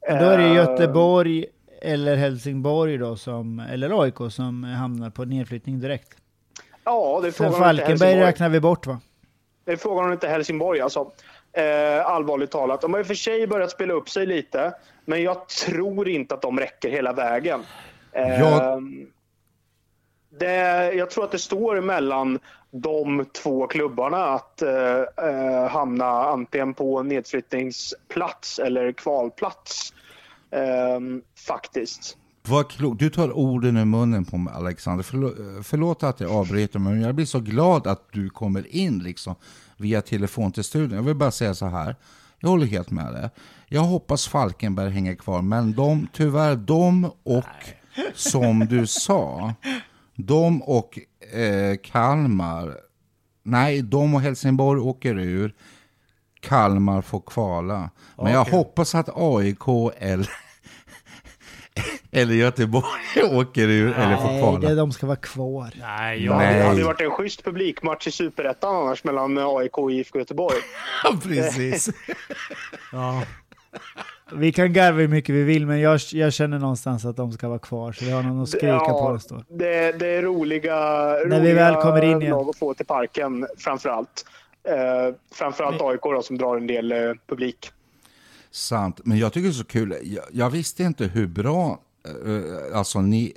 Men 0.09 0.19
då 0.19 0.25
är 0.31 0.39
det 0.39 0.45
Eh, 0.45 0.55
Göteborg 0.55 1.47
eller 1.83 2.17
Helsingborg 2.17 2.99
då, 2.99 3.17
som, 3.17 3.59
eller 3.73 4.03
AIK 4.03 4.15
som 4.31 4.65
hamnar 4.65 5.11
på 5.11 5.25
nedflyttning 5.25 5.81
direkt. 5.81 6.09
Ja, 6.85 7.19
det 7.23 7.29
är 7.29 7.33
frågan 7.33 7.53
inte 7.53 7.65
Falkenberg 7.65 7.89
Helsingborg. 7.89 8.27
räknar 8.27 8.49
vi 8.49 8.61
bort 8.61 8.87
va? 8.87 9.01
Det 9.65 9.73
är 9.73 9.77
frågan 9.77 10.05
om 10.07 10.13
inte 10.13 10.29
Helsingborg 10.29 10.81
alltså. 10.81 11.11
Eh, 11.53 12.07
allvarligt 12.07 12.51
talat. 12.51 12.81
De 12.81 12.93
har 12.93 13.01
i 13.01 13.03
och 13.03 13.07
för 13.07 13.15
sig 13.15 13.47
börjat 13.47 13.71
spela 13.71 13.95
upp 13.95 14.09
sig 14.09 14.27
lite, 14.27 14.75
men 15.05 15.23
jag 15.23 15.49
tror 15.49 16.09
inte 16.09 16.35
att 16.35 16.43
de 16.43 16.59
räcker 16.61 16.91
hela 16.91 17.13
vägen. 17.13 17.61
Eh, 18.17 18.41
Ja. 18.41 18.81
det, 20.39 20.93
jag 20.95 21.11
tror 21.11 21.25
att 21.25 21.33
det 21.33 21.39
står 21.39 21.81
mellan 21.81 22.39
de 22.71 23.25
två 23.43 23.67
klubbarna 23.67 24.25
att 24.25 24.63
eh, 24.63 25.01
eh, 25.29 25.69
hamna 25.71 26.07
antingen 26.07 26.75
på 26.75 27.03
nedflyttningsplats 27.03 28.59
eller 28.59 28.93
kvalplats. 28.93 29.93
Eh, 30.51 31.01
faktiskt. 31.47 32.17
Vad. 32.49 32.97
Du 32.99 33.11
tar 33.11 33.33
orden 33.37 33.77
ur 33.77 33.85
munnen 33.85 34.25
på 34.25 34.37
mig 34.37 34.55
Alexander. 34.57 35.05
Förlåt, 35.05 35.35
förlåt 35.67 36.03
att 36.03 36.21
jag 36.21 36.31
avbryter 36.33 36.79
men 36.79 37.01
jag 37.03 37.15
blir 37.15 37.27
så 37.27 37.41
glad 37.41 37.87
att 37.87 38.03
du 38.13 38.31
kommer 38.31 38.77
in 38.77 38.99
liksom 38.99 39.35
via 39.77 40.03
telefon 40.03 40.53
till 40.53 40.65
studion. 40.65 40.97
Jag 40.97 41.03
vill 41.03 41.15
bara 41.15 41.31
säga 41.31 41.55
så 41.55 41.67
här. 41.67 41.97
Jag 42.41 42.49
håller 42.49 42.67
helt 42.67 42.91
med 42.91 43.13
dig. 43.13 43.31
Jag 43.69 43.81
hoppas 43.81 44.29
Falkenberg 44.29 44.91
hänger 44.91 45.15
kvar 45.15 45.43
men 45.43 45.73
de, 45.73 46.09
tyvärr 46.13 46.57
de 46.57 47.05
och 47.23 47.45
som 48.15 48.67
du 48.67 48.87
sa, 48.87 49.55
de 50.15 50.63
och 50.63 50.99
eh, 51.35 51.77
Kalmar, 51.83 52.77
nej 53.43 53.83
de 53.83 54.15
och 54.15 54.21
Helsingborg 54.21 54.81
åker 54.81 55.19
ur. 55.19 55.55
Kalmar 56.41 57.03
får 57.03 57.21
kvala. 57.21 57.91
Men 58.17 58.33
jag 58.33 58.45
hoppas 58.45 58.95
att 58.95 59.09
AIK 59.15 59.69
eller 59.99 60.31
eller 62.11 62.35
Göteborg 62.35 62.85
åker 63.33 63.69
ur 63.69 63.93
eller 63.93 64.17
får 64.17 64.25
Nej, 64.25 64.41
kvala. 64.43 64.69
det, 64.69 64.75
de 64.75 64.93
ska 64.93 65.07
vara 65.07 65.17
kvar. 65.17 65.71
Nej, 65.81 66.25
Ja, 66.25 66.33
jag, 66.33 66.41
det 66.41 66.59
Nej. 66.59 66.69
hade 66.69 66.85
varit 66.85 67.01
en 67.01 67.11
schysst 67.11 67.45
publikmatch 67.45 68.07
i 68.07 68.11
Superettan 68.11 68.77
annars 68.77 69.05
mellan 69.05 69.39
AIK 69.39 69.79
och 69.79 69.93
IFK 69.93 70.19
Göteborg. 70.19 70.57
Precis. 71.23 71.89
ja. 72.93 73.23
Vi 74.33 74.53
kan 74.53 74.73
garva 74.73 74.99
hur 74.99 75.09
mycket 75.09 75.35
vi 75.35 75.43
vill, 75.43 75.67
men 75.67 75.81
jag, 75.81 76.01
jag 76.13 76.33
känner 76.33 76.59
någonstans 76.59 77.05
att 77.05 77.17
de 77.17 77.33
ska 77.33 77.49
vara 77.49 77.59
kvar, 77.59 77.93
så 77.93 78.05
vi 78.05 78.11
har 78.11 78.23
någon 78.23 78.43
att 78.43 78.49
skrika 78.49 78.67
Ja, 78.67 79.07
på 79.07 79.13
det 79.13 79.21
står. 79.21 79.45
Det, 79.49 79.93
det 79.99 80.07
är 80.07 80.23
roliga, 80.23 80.75
När 81.27 81.41
vi 81.41 81.53
väl 81.53 81.75
kommer 81.75 82.05
in 82.05 82.23
igen. 82.23 82.31
lag 82.31 82.49
att 82.49 82.57
få 82.57 82.75
till 82.75 82.87
parken 82.87 83.47
framförallt. 83.59 84.25
Eh, 84.69 85.15
framförallt 85.35 85.81
AIK 85.83 86.01
då, 86.03 86.23
som 86.23 86.39
drar 86.39 86.57
en 86.57 86.67
del 86.67 86.93
eh, 86.93 86.99
publik. 87.27 87.71
Sant, 88.51 89.01
men 89.05 89.19
jag 89.19 89.33
tycker 89.33 89.45
det 89.49 89.51
är 89.51 89.53
så 89.53 89.65
kul. 89.65 89.97
Jag, 90.03 90.25
jag 90.33 90.51
visste 90.51 90.83
inte 90.83 91.05
hur 91.07 91.27
bra 91.27 91.79
eh, 92.27 92.79
alltså 92.79 93.01
ni, 93.01 93.33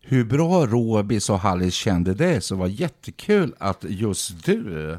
hur 0.00 0.24
bra 0.24 0.66
Råbis 0.66 1.30
och 1.30 1.38
Hallis 1.38 1.74
kände 1.74 2.14
det, 2.14 2.40
så 2.40 2.56
var 2.56 2.66
jättekul 2.66 3.54
att 3.58 3.84
just 3.88 4.44
du 4.44 4.90
eh, 4.90 4.98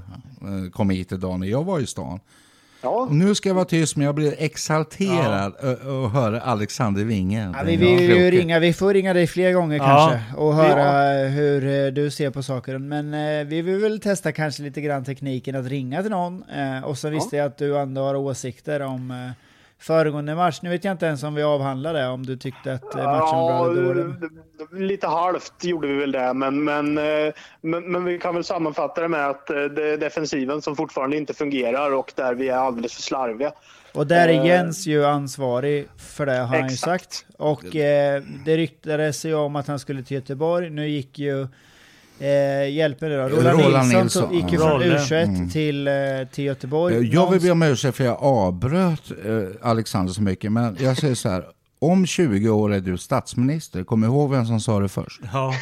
kom 0.72 0.90
hit 0.90 1.12
idag 1.12 1.40
när 1.40 1.48
jag 1.48 1.64
var 1.64 1.80
i 1.80 1.86
stan. 1.88 2.20
Ja, 2.84 2.90
Och 2.90 3.16
nu 3.16 3.36
ska 3.36 3.50
jag 3.50 3.54
vara 3.56 3.66
tyst, 3.66 3.96
men 3.96 4.06
jag 4.06 4.16
blir 4.16 4.36
exalterad 4.38 5.54
ja. 5.62 5.72
att 5.72 6.14
höra 6.14 6.42
Alexander 6.42 7.04
Winge. 7.04 7.52
Ja, 7.58 7.64
vi 7.66 7.76
vill 7.76 8.00
ju 8.00 8.32
ringa, 8.32 8.60
vi 8.60 8.74
får 8.74 8.94
ringa 8.94 9.14
dig 9.14 9.28
fler 9.28 9.52
gånger 9.54 9.78
Ja. 9.78 9.84
kanske 9.84 10.36
och 10.38 10.54
höra 10.56 11.14
hur 11.28 11.86
eh, 11.86 11.92
du 11.92 12.12
ser 12.12 12.30
på 12.30 12.44
saker. 12.44 12.78
Men 12.78 13.14
eh, 13.14 13.46
vi 13.46 13.62
vill 13.62 13.78
väl 13.78 14.00
testa 14.00 14.32
kanske 14.32 14.64
lite 14.64 14.82
grann 14.82 15.04
tekniken 15.04 15.56
att 15.56 15.66
ringa 15.68 16.02
till 16.02 16.12
någon. 16.12 16.44
Eh, 16.44 16.84
och 16.84 16.98
så 16.98 17.10
visste 17.10 17.38
jag 17.38 17.46
att 17.46 17.58
du 17.58 17.78
ändå 17.78 18.02
har 18.02 18.16
åsikter 18.16 18.80
om 18.82 19.12
eh, 19.12 19.32
föregående 19.84 20.36
match. 20.36 20.60
Nu 20.62 20.70
vet 20.70 20.84
jag 20.84 20.92
inte 20.92 21.06
ens 21.06 21.24
om 21.24 21.36
vi 21.36 21.44
avhandlade 21.44 22.00
det, 22.00 22.08
om 22.08 22.26
du 22.26 22.38
tyckte 22.38 22.74
att 22.74 22.96
eh, 22.96 23.04
matchen 23.04 23.38
var 23.38 23.74
bra 23.74 23.82
eller 23.82 24.04
dålig. 24.04 24.88
lite 24.88 25.08
halvt 25.08 25.64
gjorde 25.64 25.88
vi 25.88 25.94
väl 25.94 26.12
det, 26.12 26.34
men, 26.34 26.64
men, 26.64 26.98
eh, 26.98 27.34
men, 27.62 27.92
men 27.92 28.06
vi 28.06 28.20
kan 28.20 28.36
väl 28.36 28.44
sammanfatta 28.44 29.02
det 29.02 29.08
med 29.08 29.30
att 29.30 29.50
eh, 29.50 29.56
det 29.56 29.90
är 29.90 29.98
defensiven 29.98 30.62
som 30.62 30.76
fortfarande 30.76 31.18
inte 31.18 31.34
fungerar 31.34 31.92
och 31.92 32.12
där 32.16 32.34
vi 32.34 32.50
är 32.50 32.58
alldeles 32.58 32.94
för 32.94 33.02
slarviga. 33.02 33.52
Och 33.94 34.08
där 34.08 34.28
är 34.28 34.46
Jens 34.46 34.88
ju 34.88 35.06
ansvarig 35.06 35.88
för 35.98 36.26
det 36.26 36.38
har 36.38 36.60
han 36.60 36.70
ju 36.70 36.76
sagt. 36.76 37.26
Och 37.38 37.76
eh, 37.76 38.24
det 38.46 38.58
ryktades 38.58 39.26
ju 39.26 39.34
om 39.36 39.56
att 39.56 39.68
han 39.68 39.80
skulle 39.80 40.04
till 40.04 40.16
Göteborg. 40.16 40.70
Nu 40.70 40.88
gick 40.88 41.20
ju, 41.20 41.48
eh, 42.24 42.70
hjälp 42.76 43.02
mig 43.02 43.10
nu 43.10 43.18
då, 43.18 43.24
Roland, 43.24 43.60
Roland 43.60 43.88
Nilsson, 43.88 44.02
Nilsson, 44.02 44.24
tog- 44.30 44.34
gick 44.36 44.52
ju 44.52 44.58
ja. 44.58 44.62
från 44.70 44.72
Rolle. 44.72 44.98
U21 44.98 45.24
Mm. 45.24 45.50
till, 45.50 45.88
eh, 45.88 45.94
till 46.32 46.44
Göteborg. 46.44 46.96
Eh, 46.96 47.02
Jag 47.02 47.32
vill 47.32 47.42
be 47.42 47.52
om 47.52 47.64
ursäkt 47.64 47.98
för 47.98 48.04
jag 48.04 48.18
avbröt 48.24 49.12
eh, 49.26 49.70
Alexander 49.70 50.14
så 50.14 50.22
mycket, 50.22 50.52
men 50.52 50.78
jag 50.80 50.98
säger 50.98 51.16
så 51.16 51.30
här. 51.30 51.46
Om 51.80 52.06
20 52.06 52.50
år 52.50 52.74
är 52.74 52.80
du 52.80 52.98
statsminister, 52.98 53.84
kom 53.84 54.04
ihåg 54.04 54.32
vem 54.32 54.46
som 54.46 54.60
sa 54.60 54.80
det 54.80 54.90
först. 54.90 55.22
Ja. 55.34 55.54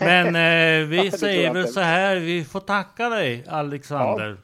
Men 0.00 0.26
eh, 0.26 0.86
vi 0.88 1.10
säger 1.18 1.52
väl 1.54 1.68
så 1.68 1.80
här, 1.80 2.16
vi 2.16 2.44
får 2.44 2.60
tacka 2.60 3.08
dig 3.08 3.44
Alexander. 3.48 4.36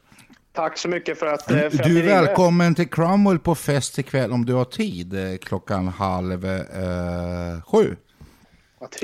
Tack 0.53 0.79
så 0.79 0.89
mycket 0.89 1.19
för 1.19 1.27
att, 1.27 1.51
eh, 1.51 1.57
för 1.59 1.67
att 1.67 1.73
Du 1.73 1.79
är 1.79 1.85
ringde. 1.89 2.03
välkommen 2.03 2.75
till 2.75 2.89
Cromwell 2.91 3.39
på 3.39 3.55
fest 3.55 3.99
ikväll 3.99 4.33
om 4.33 4.47
du 4.47 4.53
har 4.53 4.65
tid, 4.65 5.15
klockan 5.45 5.89
halv 5.89 6.45
eh, 6.47 7.63
sju. 7.67 7.97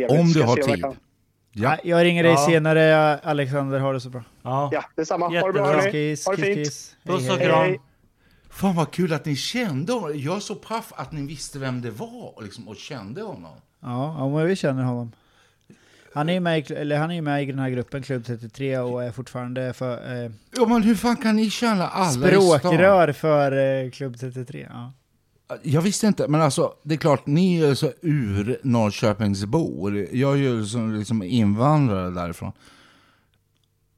Om 0.08 0.32
du 0.32 0.42
har 0.42 0.56
tid. 0.56 0.84
Ja. 1.56 1.68
Nej, 1.68 1.80
Jag 1.84 2.04
ringer 2.04 2.22
dig 2.22 2.32
Ja. 2.32 2.46
senare 2.48 3.18
Alexander, 3.18 3.80
ha 3.80 3.92
det 3.92 4.00
så 4.00 4.08
bra. 4.10 4.22
Ja. 4.42 4.68
Ja, 4.72 4.84
detsamma. 4.96 5.26
Ha 5.26 5.30
det 5.30 5.36
Jättebra. 5.36 5.62
bra 5.62 5.72
hörni. 5.80 5.90
Kiss, 5.92 6.26
Ha 6.26 6.36
det 6.36 6.42
kiss, 6.42 6.46
fint. 6.54 6.66
kiss. 6.66 6.96
Puss 7.04 7.30
och 7.30 7.38
kram. 7.40 7.76
Fan 8.50 8.74
vad 8.76 8.90
kul 8.90 9.12
att 9.12 9.24
ni 9.24 9.36
kände 9.36 9.92
honom. 9.92 10.12
Jag 10.18 10.36
är 10.36 10.40
så 10.40 10.54
paff 10.54 10.92
att 10.96 11.12
ni 11.12 11.26
visste 11.26 11.58
vem 11.58 11.80
det 11.82 11.90
var 11.90 12.42
liksom, 12.42 12.68
och 12.68 12.76
kände 12.76 13.22
honom. 13.22 13.52
Ja, 13.80 14.16
ja, 14.18 14.28
men 14.28 14.46
vi 14.46 14.56
känner 14.56 14.82
honom. 14.82 15.12
Han 16.14 16.28
är 16.28 16.32
ju 16.32 16.40
med, 16.40 16.70
i- 16.70 16.74
eller 16.74 16.98
han 16.98 17.10
är 17.10 17.22
med 17.22 17.42
i 17.42 17.46
den 17.46 17.58
här 17.58 17.70
gruppen, 17.70 18.02
Klubb 18.02 18.24
33, 18.26 18.78
och 18.78 19.04
är 19.04 19.12
fortfarande 19.12 19.72
för, 19.72 20.24
eh, 20.24 20.30
Ja 20.56 20.66
men 20.66 20.82
hur 20.82 20.94
fan 20.94 21.16
kan 21.16 21.36
ni 21.36 21.50
känna 21.50 21.88
alla 21.88 22.10
språkrör 22.10 23.12
för 23.12 23.82
eh, 23.84 23.90
Klubb 23.90 24.16
33. 24.20 24.66
Ja. 24.70 24.92
Jag 25.62 25.82
visste 25.82 26.06
inte, 26.06 26.28
men 26.28 26.42
alltså 26.42 26.72
det 26.82 26.94
är 26.94 26.98
klart, 26.98 27.26
ni 27.26 27.60
är 27.60 27.74
så 27.74 27.92
ur 28.02 28.58
Norrköpingsbor. 28.62 30.06
Jag 30.12 30.32
är 30.32 30.36
ju 30.36 30.66
som 30.66 30.94
liksom 30.94 31.22
invandrare 31.22 32.10
därifrån. 32.10 32.52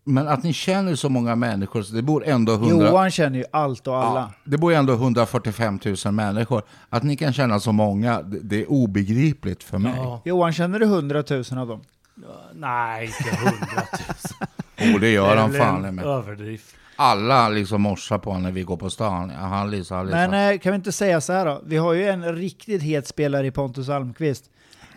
Men 0.09 0.29
att 0.29 0.43
ni 0.43 0.53
känner 0.53 0.95
så 0.95 1.09
många 1.09 1.35
människor, 1.35 1.83
så 1.83 1.95
det 1.95 2.03
bor 2.03 2.25
ändå 2.27 2.53
100... 2.53 2.89
Johan 2.89 3.11
känner 3.11 3.39
ju 3.39 3.45
allt 3.53 3.87
och 3.87 3.97
alla. 4.05 4.21
Ja, 4.21 4.33
det 4.45 4.59
bor 4.59 4.73
ju 4.73 4.79
ändå 4.79 4.93
145 4.93 5.79
000 6.05 6.15
människor. 6.15 6.63
Att 6.89 7.03
ni 7.03 7.17
kan 7.17 7.33
känna 7.33 7.61
så 7.61 7.73
många, 7.73 8.23
det, 8.23 8.41
det 8.41 8.63
är 8.63 8.71
obegripligt 8.71 9.63
för 9.63 9.79
mig. 9.79 9.93
Ja. 9.97 10.23
Johan, 10.25 10.53
känner 10.53 10.79
du 10.79 10.85
100 10.85 11.25
000 11.31 11.45
av 11.59 11.69
dem? 11.69 11.81
Nej, 12.55 13.07
inte 13.07 13.37
hundratusen. 13.37 14.46
Och 14.95 15.01
det 15.01 15.11
gör 15.11 15.37
han 15.37 15.53
fan 15.53 15.95
med. 15.95 16.05
Överdrift. 16.05 16.75
Alla 16.99 17.49
liksom 17.49 17.83
morsar 17.83 18.19
på 18.19 18.31
honom 18.31 18.43
när 18.43 18.53
vi 18.53 18.63
går 18.63 18.77
på 18.77 18.91
stan. 18.91 19.31
Han 19.31 19.71
liksom, 19.71 19.97
han 19.97 20.07
liksom. 20.07 20.31
Men 20.31 20.53
eh, 20.55 20.59
kan 20.59 20.73
vi 20.73 20.77
inte 20.77 20.93
säga 20.93 21.21
så 21.21 21.33
här 21.33 21.47
då? 21.47 21.61
Vi 21.67 21.77
har 21.77 21.93
ju 21.93 22.09
en 22.09 22.35
riktigt 22.37 22.83
het 22.83 23.07
spelare 23.07 23.47
i 23.47 23.51
Pontus 23.51 23.89
Almqvist. 23.89 24.45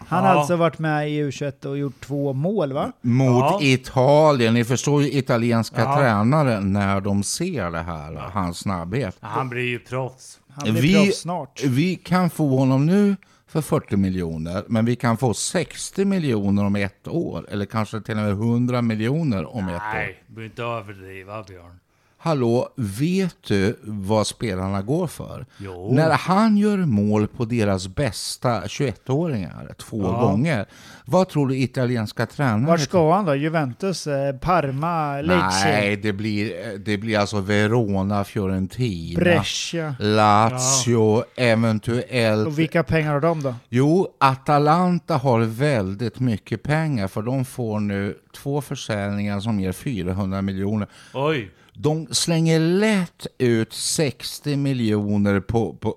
Han 0.07 0.23
har 0.23 0.33
Ja. 0.33 0.39
alltså 0.39 0.55
varit 0.55 0.79
med 0.79 1.09
i 1.09 1.23
U21 1.23 1.65
och 1.65 1.77
gjort 1.77 2.01
två 2.01 2.33
mål 2.33 2.73
va? 2.73 2.91
Mot 3.01 3.29
Ja. 3.39 3.59
Italien. 3.61 4.53
Ni 4.53 4.63
förstår 4.65 5.03
ju 5.03 5.11
italienska 5.11 5.81
Ja. 5.81 5.97
tränare 5.97 6.59
när 6.59 7.01
de 7.01 7.23
ser 7.23 7.71
det 7.71 7.79
här, 7.81 8.13
hans 8.33 8.57
snabbhet. 8.59 9.17
Han 9.21 9.49
blir 9.49 9.63
ju 9.63 9.79
proffs. 9.79 10.39
Han 10.55 10.63
blir 10.73 10.81
Vi- 10.81 10.93
proffs 11.05 11.19
snart. 11.21 11.63
Vi 11.63 11.95
kan 11.95 12.29
få 12.29 12.57
honom 12.57 12.85
nu 12.85 13.15
för 13.49 13.61
40 13.61 13.97
miljoner, 13.97 14.63
men 14.67 14.85
vi 14.85 14.95
kan 14.95 15.17
få 15.17 15.33
60 15.33 16.05
miljoner 16.05 16.65
om 16.65 16.75
ett 16.75 17.07
år. 17.07 17.45
Eller 17.49 17.65
kanske 17.65 18.01
till 18.01 18.17
och 18.17 18.23
med 18.23 18.31
100 18.31 18.81
miljoner 18.81 19.55
om 19.55 19.67
ett 19.67 19.75
år. 19.75 19.93
Nej, 19.93 20.23
du 20.27 20.33
behöver 20.33 20.49
inte 20.49 20.63
överdriva 20.63 21.43
Björn. 21.43 21.79
Hallå, 22.21 22.69
vet 22.75 23.35
du 23.47 23.79
vad 23.83 24.27
spelarna 24.27 24.81
går 24.81 25.07
för? 25.07 25.45
Jo. 25.57 25.93
När 25.93 26.09
han 26.11 26.57
gör 26.57 26.77
mål 26.77 27.27
på 27.27 27.45
deras 27.45 27.87
bästa 27.87 28.61
21-åringar 28.61 29.73
två 29.77 30.01
Ja. 30.03 30.11
gånger, 30.21 30.65
vad 31.05 31.29
tror 31.29 31.47
du 31.47 31.57
italienska 31.57 32.25
tränare... 32.25 32.67
Vart 32.67 32.79
ska 32.79 33.13
han 33.13 33.25
då? 33.25 33.35
Juventus? 33.35 34.07
Eh, 34.07 34.35
Parma? 34.35 35.21
Lecce? 35.21 35.63
Nej, 35.65 35.95
det 35.95 36.13
blir, 36.13 36.77
det 36.77 36.97
blir 36.97 37.19
alltså 37.19 37.39
Verona, 37.39 38.23
Fiorentina, 38.23 39.19
Brescia? 39.19 39.95
Lazio, 39.99 41.23
eventuellt... 41.35 42.47
Och 42.47 42.59
vilka 42.59 42.83
pengar 42.83 43.13
har 43.13 43.19
de 43.21 43.43
då? 43.43 43.55
Jo, 43.69 44.07
Atalanta 44.17 45.17
har 45.17 45.39
väldigt 45.39 46.19
mycket 46.19 46.63
pengar 46.63 47.07
för 47.07 47.21
de 47.21 47.45
får 47.45 47.79
nu 47.79 48.17
två 48.35 48.61
försäljningar 48.61 49.39
som 49.39 49.59
ger 49.59 49.71
400 49.71 50.41
miljoner. 50.41 50.87
Oj. 51.13 51.51
De 51.81 52.07
slänger 52.11 52.59
lätt 52.59 53.27
ut 53.37 53.73
60 53.73 54.55
miljoner 54.55 55.39
på, 55.39 55.73
på, 55.73 55.95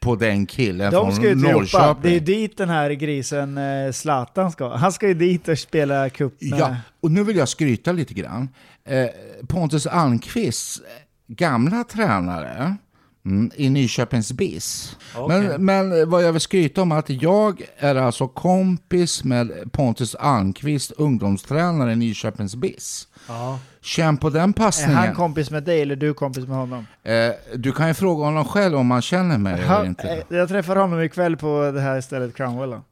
på 0.00 0.16
den 0.16 0.46
killen 0.46 0.92
De 0.92 1.12
från. 1.12 1.38
Norrköping. 1.40 2.02
Det 2.02 2.16
är 2.16 2.20
dit 2.20 2.56
den 2.56 2.68
här 2.68 2.90
grisen 2.90 3.58
eh, 3.58 3.92
Zlatan 3.92 4.52
ska. 4.52 4.76
Han 4.76 4.92
ska 4.92 5.08
ju 5.08 5.14
dit 5.14 5.48
och 5.48 5.58
spela 5.58 6.10
cup 6.10 6.40
med... 6.40 6.58
Ja, 6.58 6.76
och 7.00 7.10
nu 7.10 7.24
vill 7.24 7.36
jag 7.36 7.48
skryta 7.48 7.92
lite 7.92 8.14
grann. 8.14 8.48
Eh, 8.84 9.06
Pontus 9.48 9.86
Almqvist, 9.86 10.80
eh, 10.80 11.34
gamla 11.34 11.84
tränare 11.84 12.76
mm, 13.24 13.50
i 13.54 13.70
Nyköpings 13.70 14.32
BIS. 14.32 14.96
Okej. 15.16 15.38
Men, 15.40 15.64
men 15.64 16.10
vad 16.10 16.24
jag 16.24 16.32
vill 16.32 16.40
skryta 16.40 16.82
om 16.82 16.92
är 16.92 16.96
att 16.98 17.10
jag 17.10 17.62
är 17.78 17.94
alltså 17.94 18.28
kompis 18.28 19.24
med 19.24 19.52
Pontus 19.72 20.14
Almqvist, 20.14 20.90
ungdomstränare 20.90 21.92
i 21.92 21.96
Nyköpings 21.96 22.54
BIS. 22.54 23.08
Ja. 23.28 23.58
Känn 23.80 24.16
på 24.16 24.30
den 24.30 24.48
Är 24.48 24.52
passningen. 24.52 24.96
han 24.96 25.14
kompis 25.14 25.50
med 25.50 25.62
dig 25.62 25.82
eller 25.82 25.96
du 25.96 26.14
kompis 26.14 26.46
med 26.46 26.56
honom? 26.56 26.86
eh, 27.02 27.30
du 27.56 27.72
kan 27.72 27.88
ju 27.88 27.94
fråga 27.94 28.24
honom 28.24 28.44
själv 28.44 28.76
om 28.78 28.90
han 28.90 29.02
känner 29.02 29.38
mig 29.38 29.54
eller 29.54 29.64
Han, 29.64 29.86
inte. 29.86 30.08
eh, 30.08 30.36
jag 30.36 30.48
träffar 30.48 30.76
honom 30.76 31.00
ikväll 31.02 31.36
på 31.36 31.70
det 31.74 31.80
här 31.80 32.00
stället 32.00 32.34
Cromwell 32.36 32.70
då. 32.70 32.82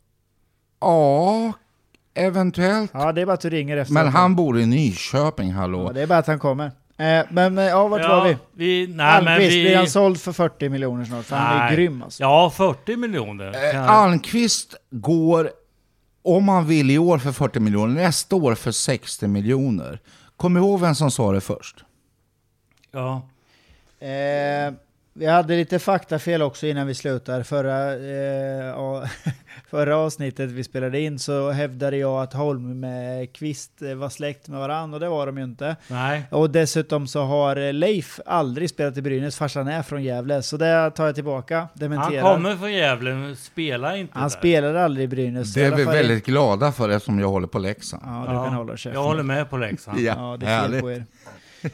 Ja, 0.80 1.52
eventuellt. 2.14 2.90
Ja, 2.94 3.12
det 3.12 3.20
är 3.20 3.26
bara 3.26 3.32
att 3.32 3.40
du 3.40 3.50
ringer 3.50 3.76
efter. 3.76 3.94
Men 3.94 4.08
han 4.08 4.36
bor 4.36 4.58
i 4.58 4.66
Nyköping, 4.66 5.52
hallå. 5.52 5.84
Ja, 5.86 5.92
det 5.92 6.02
är 6.02 6.06
bara 6.06 6.18
att 6.18 6.26
han 6.26 6.38
kommer. 6.38 6.72
Eh, 7.00 7.26
men 7.30 7.58
eh, 7.58 7.64
ja, 7.64 7.88
vart 7.88 8.08
var 8.08 8.24
vi? 8.24 8.36
vi 8.52 8.86
nej, 8.86 8.96
men 8.96 9.28
Almqvist, 9.28 9.56
vi... 9.56 9.62
blir 9.62 9.76
han 9.76 9.88
såld 9.88 10.20
för 10.20 10.32
40 10.32 10.68
miljoner 10.68 11.04
snart? 11.04 11.24
För 11.24 11.36
han 11.36 11.60
är 11.60 11.76
grym 11.76 12.02
alltså. 12.02 12.22
Ja, 12.22 12.50
40 12.50 12.96
miljoner. 12.96 13.74
Eh, 13.74 13.90
Almqvist 13.90 14.74
går, 14.90 15.50
om 16.22 16.48
han 16.48 16.66
vill 16.66 16.90
i 16.90 16.98
år 16.98 17.18
för 17.18 17.32
40 17.32 17.60
miljoner, 17.60 18.02
nästa 18.02 18.36
år 18.36 18.54
för 18.54 18.70
60 18.70 19.26
miljoner. 19.26 20.00
Kom 20.36 20.56
ihåg 20.56 20.80
vem 20.80 20.94
som 20.94 21.10
sa 21.10 21.32
det 21.32 21.40
först. 21.40 21.84
Ja. 22.92 23.22
Eh, 24.00 24.74
vi 25.20 25.26
hade 25.26 25.56
lite 25.56 25.78
faktafel 25.78 26.42
också 26.42 26.66
innan 26.66 26.86
vi 26.86 26.94
slutar. 26.94 27.42
Förra, 27.42 27.94
eh, 27.94 28.66
ja, 28.66 29.04
förra 29.70 29.96
avsnittet 29.96 30.50
vi 30.50 30.64
spelade 30.64 31.00
in 31.00 31.18
så 31.18 31.50
hävdade 31.50 31.96
jag 31.96 32.22
att 32.22 32.32
Holm 32.32 32.80
med 32.80 33.32
Kvist 33.32 33.82
eh, 33.82 33.94
var 33.94 34.08
släkt 34.08 34.48
med 34.48 34.60
varandra 34.60 34.96
och 34.96 35.00
det 35.00 35.08
var 35.08 35.26
de 35.26 35.38
ju 35.38 35.44
inte. 35.44 35.76
Nej. 35.88 36.22
Och 36.30 36.50
dessutom 36.50 37.06
så 37.06 37.22
har 37.22 37.56
eh, 37.56 37.72
Leif 37.72 38.20
aldrig 38.26 38.70
spelat 38.70 38.96
i 38.96 39.02
Brynäs, 39.02 39.36
farsan 39.36 39.68
är 39.68 39.82
från 39.82 40.02
Gävle. 40.02 40.42
Så 40.42 40.56
det 40.56 40.90
tar 40.90 41.06
jag 41.06 41.14
tillbaka, 41.14 41.58
Han 41.58 41.68
dementerar. 41.74 42.34
kommer 42.34 42.56
från 42.56 42.72
Gävle, 42.72 43.14
men 43.14 43.36
spelar 43.36 43.96
inte 43.96 44.12
Han 44.14 44.22
där. 44.22 44.28
spelade 44.28 44.84
aldrig 44.84 45.04
i 45.04 45.08
Brynäs. 45.08 45.54
Det 45.54 45.64
är 45.64 45.76
vi 45.76 45.84
väldigt 45.84 46.26
glada 46.26 46.72
för 46.72 46.88
eftersom 46.88 47.18
jag 47.18 47.28
håller 47.28 47.48
på 47.48 47.58
Leksand. 47.58 48.02
Ja, 48.06 48.20
du 48.20 48.44
kan 48.48 48.54
hålla 48.54 48.76
käften. 48.76 48.92
Jag 49.02 49.08
håller 49.08 49.22
med 49.22 49.50
på 49.50 49.56
Leksand. 49.56 50.00
Ja, 50.00 50.36
det 50.40 50.46
är 50.46 50.60
fel 50.60 50.70
härligt. 50.70 50.80
på 50.80 50.90
er. 50.90 51.04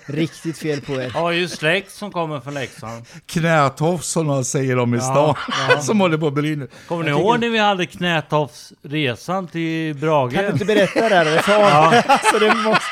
Riktigt 0.07 0.59
fel 0.59 0.81
på 0.81 0.93
er. 0.93 1.11
Har 1.11 1.31
ju 1.31 1.49
släkt 1.49 1.91
som 1.93 2.13
kommer 2.13 2.41
från 2.41 2.55
Leksand. 2.55 3.07
Knätofsarna 3.27 4.45
säger 4.45 4.77
de 4.77 4.95
i 4.95 4.97
Ja, 4.97 5.03
stan, 5.03 5.35
ja. 5.71 5.81
som 5.83 6.01
håller 6.01 6.19
på 6.19 6.31
Brynäs. 6.31 6.69
Kommer 6.89 7.05
ni 7.05 7.11
ihåg 7.11 7.35
tycker- 7.35 7.47
när 7.47 7.53
vi 7.53 7.59
hade 7.59 7.87
Knätofsresan 7.87 9.47
till 9.49 9.93
Kan 9.95 10.01
Brage? 10.01 10.33
du 10.33 10.47
inte 10.49 10.65
berätta 10.65 11.09
det 11.09 11.15
här? 11.15 11.25
Det 11.35 11.43
fan. 11.43 11.95
alltså, 12.07 12.39
du 12.39 12.47
måste... 12.55 12.85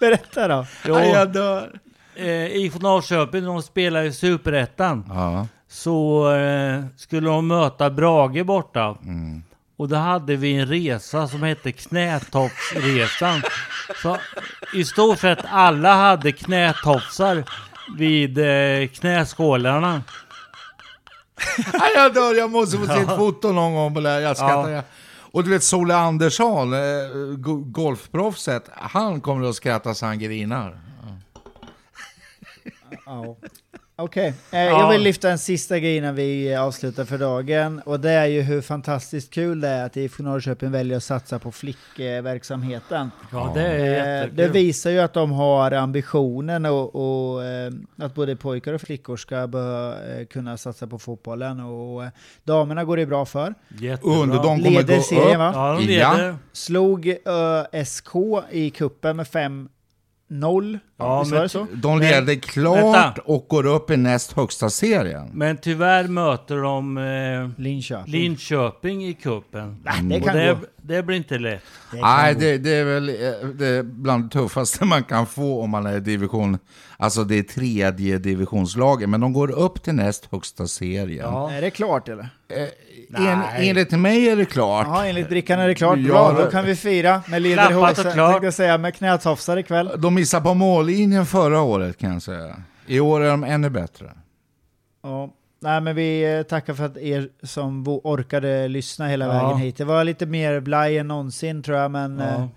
Berätta 0.00 0.48
då. 0.48 0.66
Jo, 0.86 0.94
Aj, 0.94 1.08
jag 1.08 1.32
dör. 1.32 1.70
eh, 2.16 2.26
IFK 2.46 2.78
Norrköping, 2.78 3.44
de 3.44 3.62
spelar 3.62 4.02
i 4.02 4.12
Superettan. 4.12 5.04
Ja. 5.08 5.46
så 5.68 6.30
eh, 6.34 6.84
skulle 6.96 7.28
de 7.28 7.46
möta 7.46 7.90
Brage 7.90 8.44
borta. 8.46 8.96
Mm. 9.02 9.42
Och 9.76 9.88
då 9.88 9.96
hade 9.96 10.36
vi 10.36 10.54
en 10.56 10.66
resa 10.66 11.28
som 11.28 11.42
hette 11.42 11.72
Knätofsresan. 11.72 13.42
Så 14.02 14.16
i 14.74 14.84
stort 14.84 15.18
sett 15.18 15.38
alla 15.50 15.94
hade 15.94 16.32
knätofsar 16.32 17.44
vid 17.96 18.38
eh, 18.38 18.88
knäskålarna. 18.88 20.02
Jag 21.94 22.14
dör, 22.14 22.34
jag 22.34 22.50
måste 22.50 22.78
få 22.78 22.86
se 22.86 22.92
ett 23.00 23.16
foto 23.16 23.52
någon 23.52 23.74
gång 23.74 23.94
på 23.94 24.00
det 24.00 24.08
här. 24.08 24.20
Jag 24.20 24.36
skrattar. 24.36 24.70
Ja. 24.70 24.82
Och 25.32 25.44
du 25.44 25.50
vet 25.50 25.62
Solle 25.62 25.96
Andersson, 25.96 26.72
eh, 26.72 26.80
go- 27.36 27.64
golfproffset, 27.66 28.70
han 28.74 29.20
kommer 29.20 29.48
att 29.48 29.54
skratta 29.56 29.94
så 29.94 30.06
han 30.06 30.18
grinar. 30.18 30.80
Ja. 33.06 33.36
Okej, 33.98 34.34
eh, 34.50 34.60
jag 34.60 34.90
vill 34.90 35.02
lyfta 35.02 35.30
en 35.30 35.38
sista 35.38 35.78
grej 35.78 35.96
innan 35.96 36.14
vi 36.14 36.54
avslutar 36.56 37.04
för 37.04 37.18
dagen. 37.18 37.80
Och 37.86 38.00
det 38.00 38.10
är 38.10 38.26
ju 38.26 38.42
hur 38.42 38.60
fantastiskt 38.60 39.30
kul 39.34 39.60
det 39.60 39.68
är 39.68 39.86
att 39.86 39.96
IFK 39.96 40.22
Norrköping 40.22 40.70
väljer 40.70 40.96
att 40.96 41.02
satsa 41.04 41.38
på 41.38 41.52
flickverksamheten. 41.52 43.10
Ja, 43.32 43.50
det 43.54 43.60
är 43.62 43.74
Eh, 43.78 44.16
jättekul. 44.20 44.36
Det 44.36 44.48
visar 44.48 44.90
ju 44.90 44.98
att 44.98 45.12
de 45.12 45.32
har 45.32 45.72
ambitionen 45.72 46.66
och, 46.66 46.94
och 47.34 47.44
eh, 47.44 47.72
att 47.98 48.14
både 48.14 48.36
pojkar 48.36 48.72
och 48.72 48.80
flickor 48.80 49.16
ska 49.16 49.36
eh, 49.36 50.26
kunna 50.30 50.56
satsa 50.56 50.86
på 50.86 50.98
fotbollen. 50.98 51.60
Och 51.60 52.04
eh, 52.04 52.10
damerna 52.44 52.84
går 52.84 52.96
det 52.96 53.06
bra 53.06 53.26
för. 53.26 53.54
Jättebra. 53.78 54.14
Under 54.16 54.36
de 54.36 54.42
kommer 54.44 54.70
Leder 54.70 54.96
gå 54.96 55.02
serien 55.02 55.26
upp. 55.30 55.38
va? 55.38 55.52
Ja, 55.54 55.76
de 55.86 55.94
Ja. 55.94 56.12
leder. 56.16 56.36
Slog 56.52 57.16
ÖSK 57.26 58.14
i 58.50 58.70
kuppen 58.70 59.16
med 59.16 59.28
5-0. 60.30 60.78
Ja, 60.98 61.18
Visst 61.20 61.30
men 61.30 61.36
var 61.38 61.42
det 61.42 61.48
så? 61.48 61.66
De 61.74 61.98
Men- 61.98 62.08
leder 62.08 62.34
klart 62.34 62.76
vänta. 62.78 63.14
och 63.24 63.46
går 63.48 63.66
upp 63.66 63.90
i 63.90 63.96
näst 63.96 64.32
högsta 64.32 64.70
serien. 64.70 65.30
Men 65.32 65.56
tyvärr 65.56 66.08
möter 66.08 66.56
de 66.56 66.98
eh, 66.98 67.62
Linköping. 67.62 68.12
Linköping 68.12 69.04
i 69.06 69.14
kuppen. 69.14 69.76
Nej, 69.84 70.02
det 70.02 70.16
Och 70.16 70.24
kan 70.26 70.36
det, 70.36 70.52
gå. 70.60 70.66
Det 70.86 71.02
blir 71.02 71.16
inte 71.16 71.38
lätt. 71.38 71.62
Det 71.92 72.00
Nej, 72.00 72.34
det, 72.34 72.58
det 72.58 72.70
är 72.74 72.84
väl 72.84 73.08
eh, 73.08 73.48
det 73.54 73.66
är 73.66 73.82
bland 73.82 74.24
det 74.24 74.30
tuffaste 74.30 74.84
man 74.84 75.04
kan 75.04 75.26
få 75.26 75.62
om 75.62 75.70
man 75.70 75.86
är 75.86 75.96
i 75.96 76.00
division. 76.00 76.58
Alltså 76.96 77.24
det 77.24 77.38
är 77.38 77.42
tredje 77.42 78.18
divisionslaget, 78.18 79.08
men 79.08 79.20
de 79.20 79.32
går 79.32 79.50
upp 79.50 79.82
till 79.82 79.94
näst 79.94 80.28
högsta 80.32 80.66
serien. 80.66 81.24
Ja. 81.32 81.50
Är 81.52 81.60
det 81.60 81.70
klart 81.70 82.08
eller? 82.08 82.28
En, 83.16 83.42
enligt 83.56 83.92
mig 83.92 84.28
är 84.28 84.36
det 84.36 84.44
klart. 84.44 84.86
Ja, 84.86 85.06
enligt 85.06 85.28
brickan 85.28 85.60
är 85.60 85.68
det 85.68 85.74
klart. 85.74 85.98
Ja, 85.98 86.08
Bra, 86.08 86.32
det- 86.32 86.44
då 86.44 86.50
kan 86.50 86.64
vi 86.64 86.76
fira 86.76 87.22
med 87.28 87.42
tänkte 87.42 88.40
jag 88.42 88.54
säga, 88.54 88.78
med 88.78 88.94
knätofsar 88.94 89.56
ikväll. 89.56 89.90
De 89.98 90.14
missade 90.14 90.42
på 90.44 90.54
mållinjen 90.54 91.26
förra 91.26 91.60
året 91.60 91.98
kan 91.98 92.12
jag 92.12 92.22
säga. 92.22 92.56
I 92.86 93.00
år 93.00 93.20
är 93.20 93.30
de 93.30 93.44
ännu 93.44 93.70
bättre. 93.70 94.10
Ja. 95.02 95.30
Nej, 95.66 95.80
men 95.80 95.96
vi 95.96 96.36
eh, 96.36 96.42
tackar 96.42 96.74
för 96.74 96.84
att 96.84 96.96
er 96.96 97.28
som 97.42 97.88
orkade 97.88 98.68
lyssna 98.68 99.06
hela 99.06 99.24
Ja. 99.24 99.32
vägen 99.32 99.58
hit. 99.58 99.76
Det 99.76 99.84
var 99.84 100.04
lite 100.04 100.26
mer 100.26 100.60
blaj 100.60 100.98
än 100.98 101.08
någonsin 101.08 101.62
tror 101.62 101.78
jag, 101.78 101.90
men, 101.90 102.18
Ja. 102.18 102.48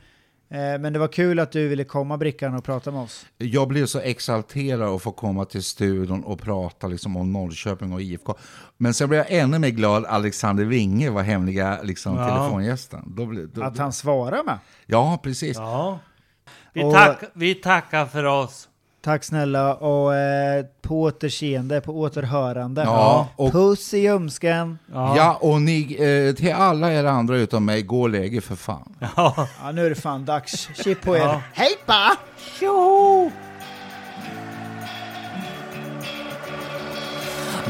eh, 0.58 0.74
eh, 0.74 0.80
men 0.80 0.94
det 0.94 1.00
var 1.00 1.08
kul 1.08 1.40
att 1.40 1.52
du 1.52 1.68
ville 1.68 1.84
komma 1.84 2.18
Brickan 2.18 2.56
och 2.56 2.64
prata 2.64 2.92
med 2.92 3.02
oss. 3.02 3.26
Jag 3.38 3.68
blev 3.68 3.86
så 3.86 4.00
exalterad 4.00 4.90
att 4.96 5.02
få 5.02 5.12
komma 5.12 5.46
till 5.46 5.64
studion 5.64 6.24
och 6.24 6.40
prata 6.42 6.88
liksom 6.88 7.18
om 7.18 7.34
Norrköping 7.34 7.94
och 7.94 8.02
IFK. 8.02 8.36
Men 8.78 8.94
sen 8.94 9.10
blev 9.10 9.18
jag 9.18 9.32
ännu 9.32 9.60
mer 9.60 9.70
glad 9.70 10.06
att 10.06 10.12
Alexander 10.12 10.66
Winge 10.66 11.10
var 11.10 11.24
hemliga 11.24 11.80
liksom, 11.84 12.16
Ja. 12.16 12.28
telefongästen. 12.28 13.14
Då 13.18 13.26
blev, 13.26 13.50
då, 13.54 13.64
Att 13.64 13.78
han 13.78 13.94
svarar 13.94 14.44
med. 14.44 14.58
Ja, 14.86 15.20
precis. 15.24 15.58
Ja. 15.58 16.00
Vi, 16.74 16.84
Och- 16.84 16.94
tack, 16.94 17.20
vi 17.34 17.56
tackar 17.56 18.06
för 18.06 18.24
oss. 18.24 18.66
Tack 19.02 19.24
snälla 19.24 19.74
och 19.76 20.16
eh, 20.16 20.66
på 20.82 21.02
återseende, 21.02 21.82
på 21.82 22.00
återhörande. 22.00 22.82
Ja, 22.84 23.28
och- 23.36 23.52
Puss 23.52 23.94
i 23.94 23.98
ljumsken. 24.00 24.80
Ja. 24.94 25.18
Ja, 25.18 25.38
och 25.42 25.62
ni, 25.62 25.82
eh, 26.00 26.36
till 26.36 26.54
alla 26.54 26.94
er 26.94 27.04
andra 27.04 27.38
utom 27.38 27.66
mig, 27.66 27.82
gå 27.82 28.02
och 28.02 28.10
lägg 28.10 28.36
er 28.36 28.42
för 28.42 28.56
fan. 28.56 28.96
Ja. 29.16 29.48
Ja, 29.64 29.72
nu 29.72 29.86
är 29.86 29.90
det 29.90 29.96
fan 29.96 30.26
dags. 30.26 30.70
Chip 30.84 31.02
på 31.02 31.16
er. 31.16 31.20
Ja. 31.20 31.42
Hej 31.54 31.72
pa! 31.86 32.16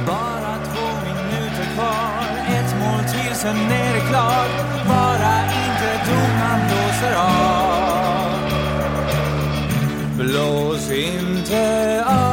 Bara 0.07 0.55
två 0.65 0.87
minuter 1.07 1.67
kvar, 1.75 2.23
ett 2.55 2.75
mål 2.79 2.99
till 3.03 3.35
sen 3.35 3.55
är 3.55 3.93
det 3.93 3.99
klart. 4.09 4.51
Bara 4.87 5.41
inte 5.43 6.11
domaren 6.11 6.59
blåser 6.67 7.15
av. 7.15 7.68
bloß 10.29 10.89
hinterher. 10.89 12.28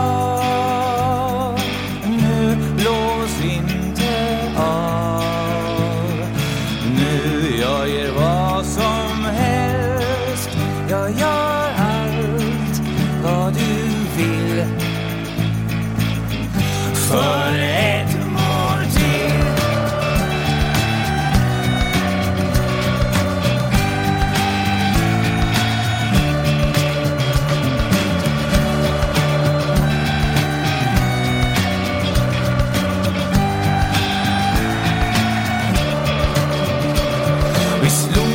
We 37.82 37.88
slow 37.90 38.25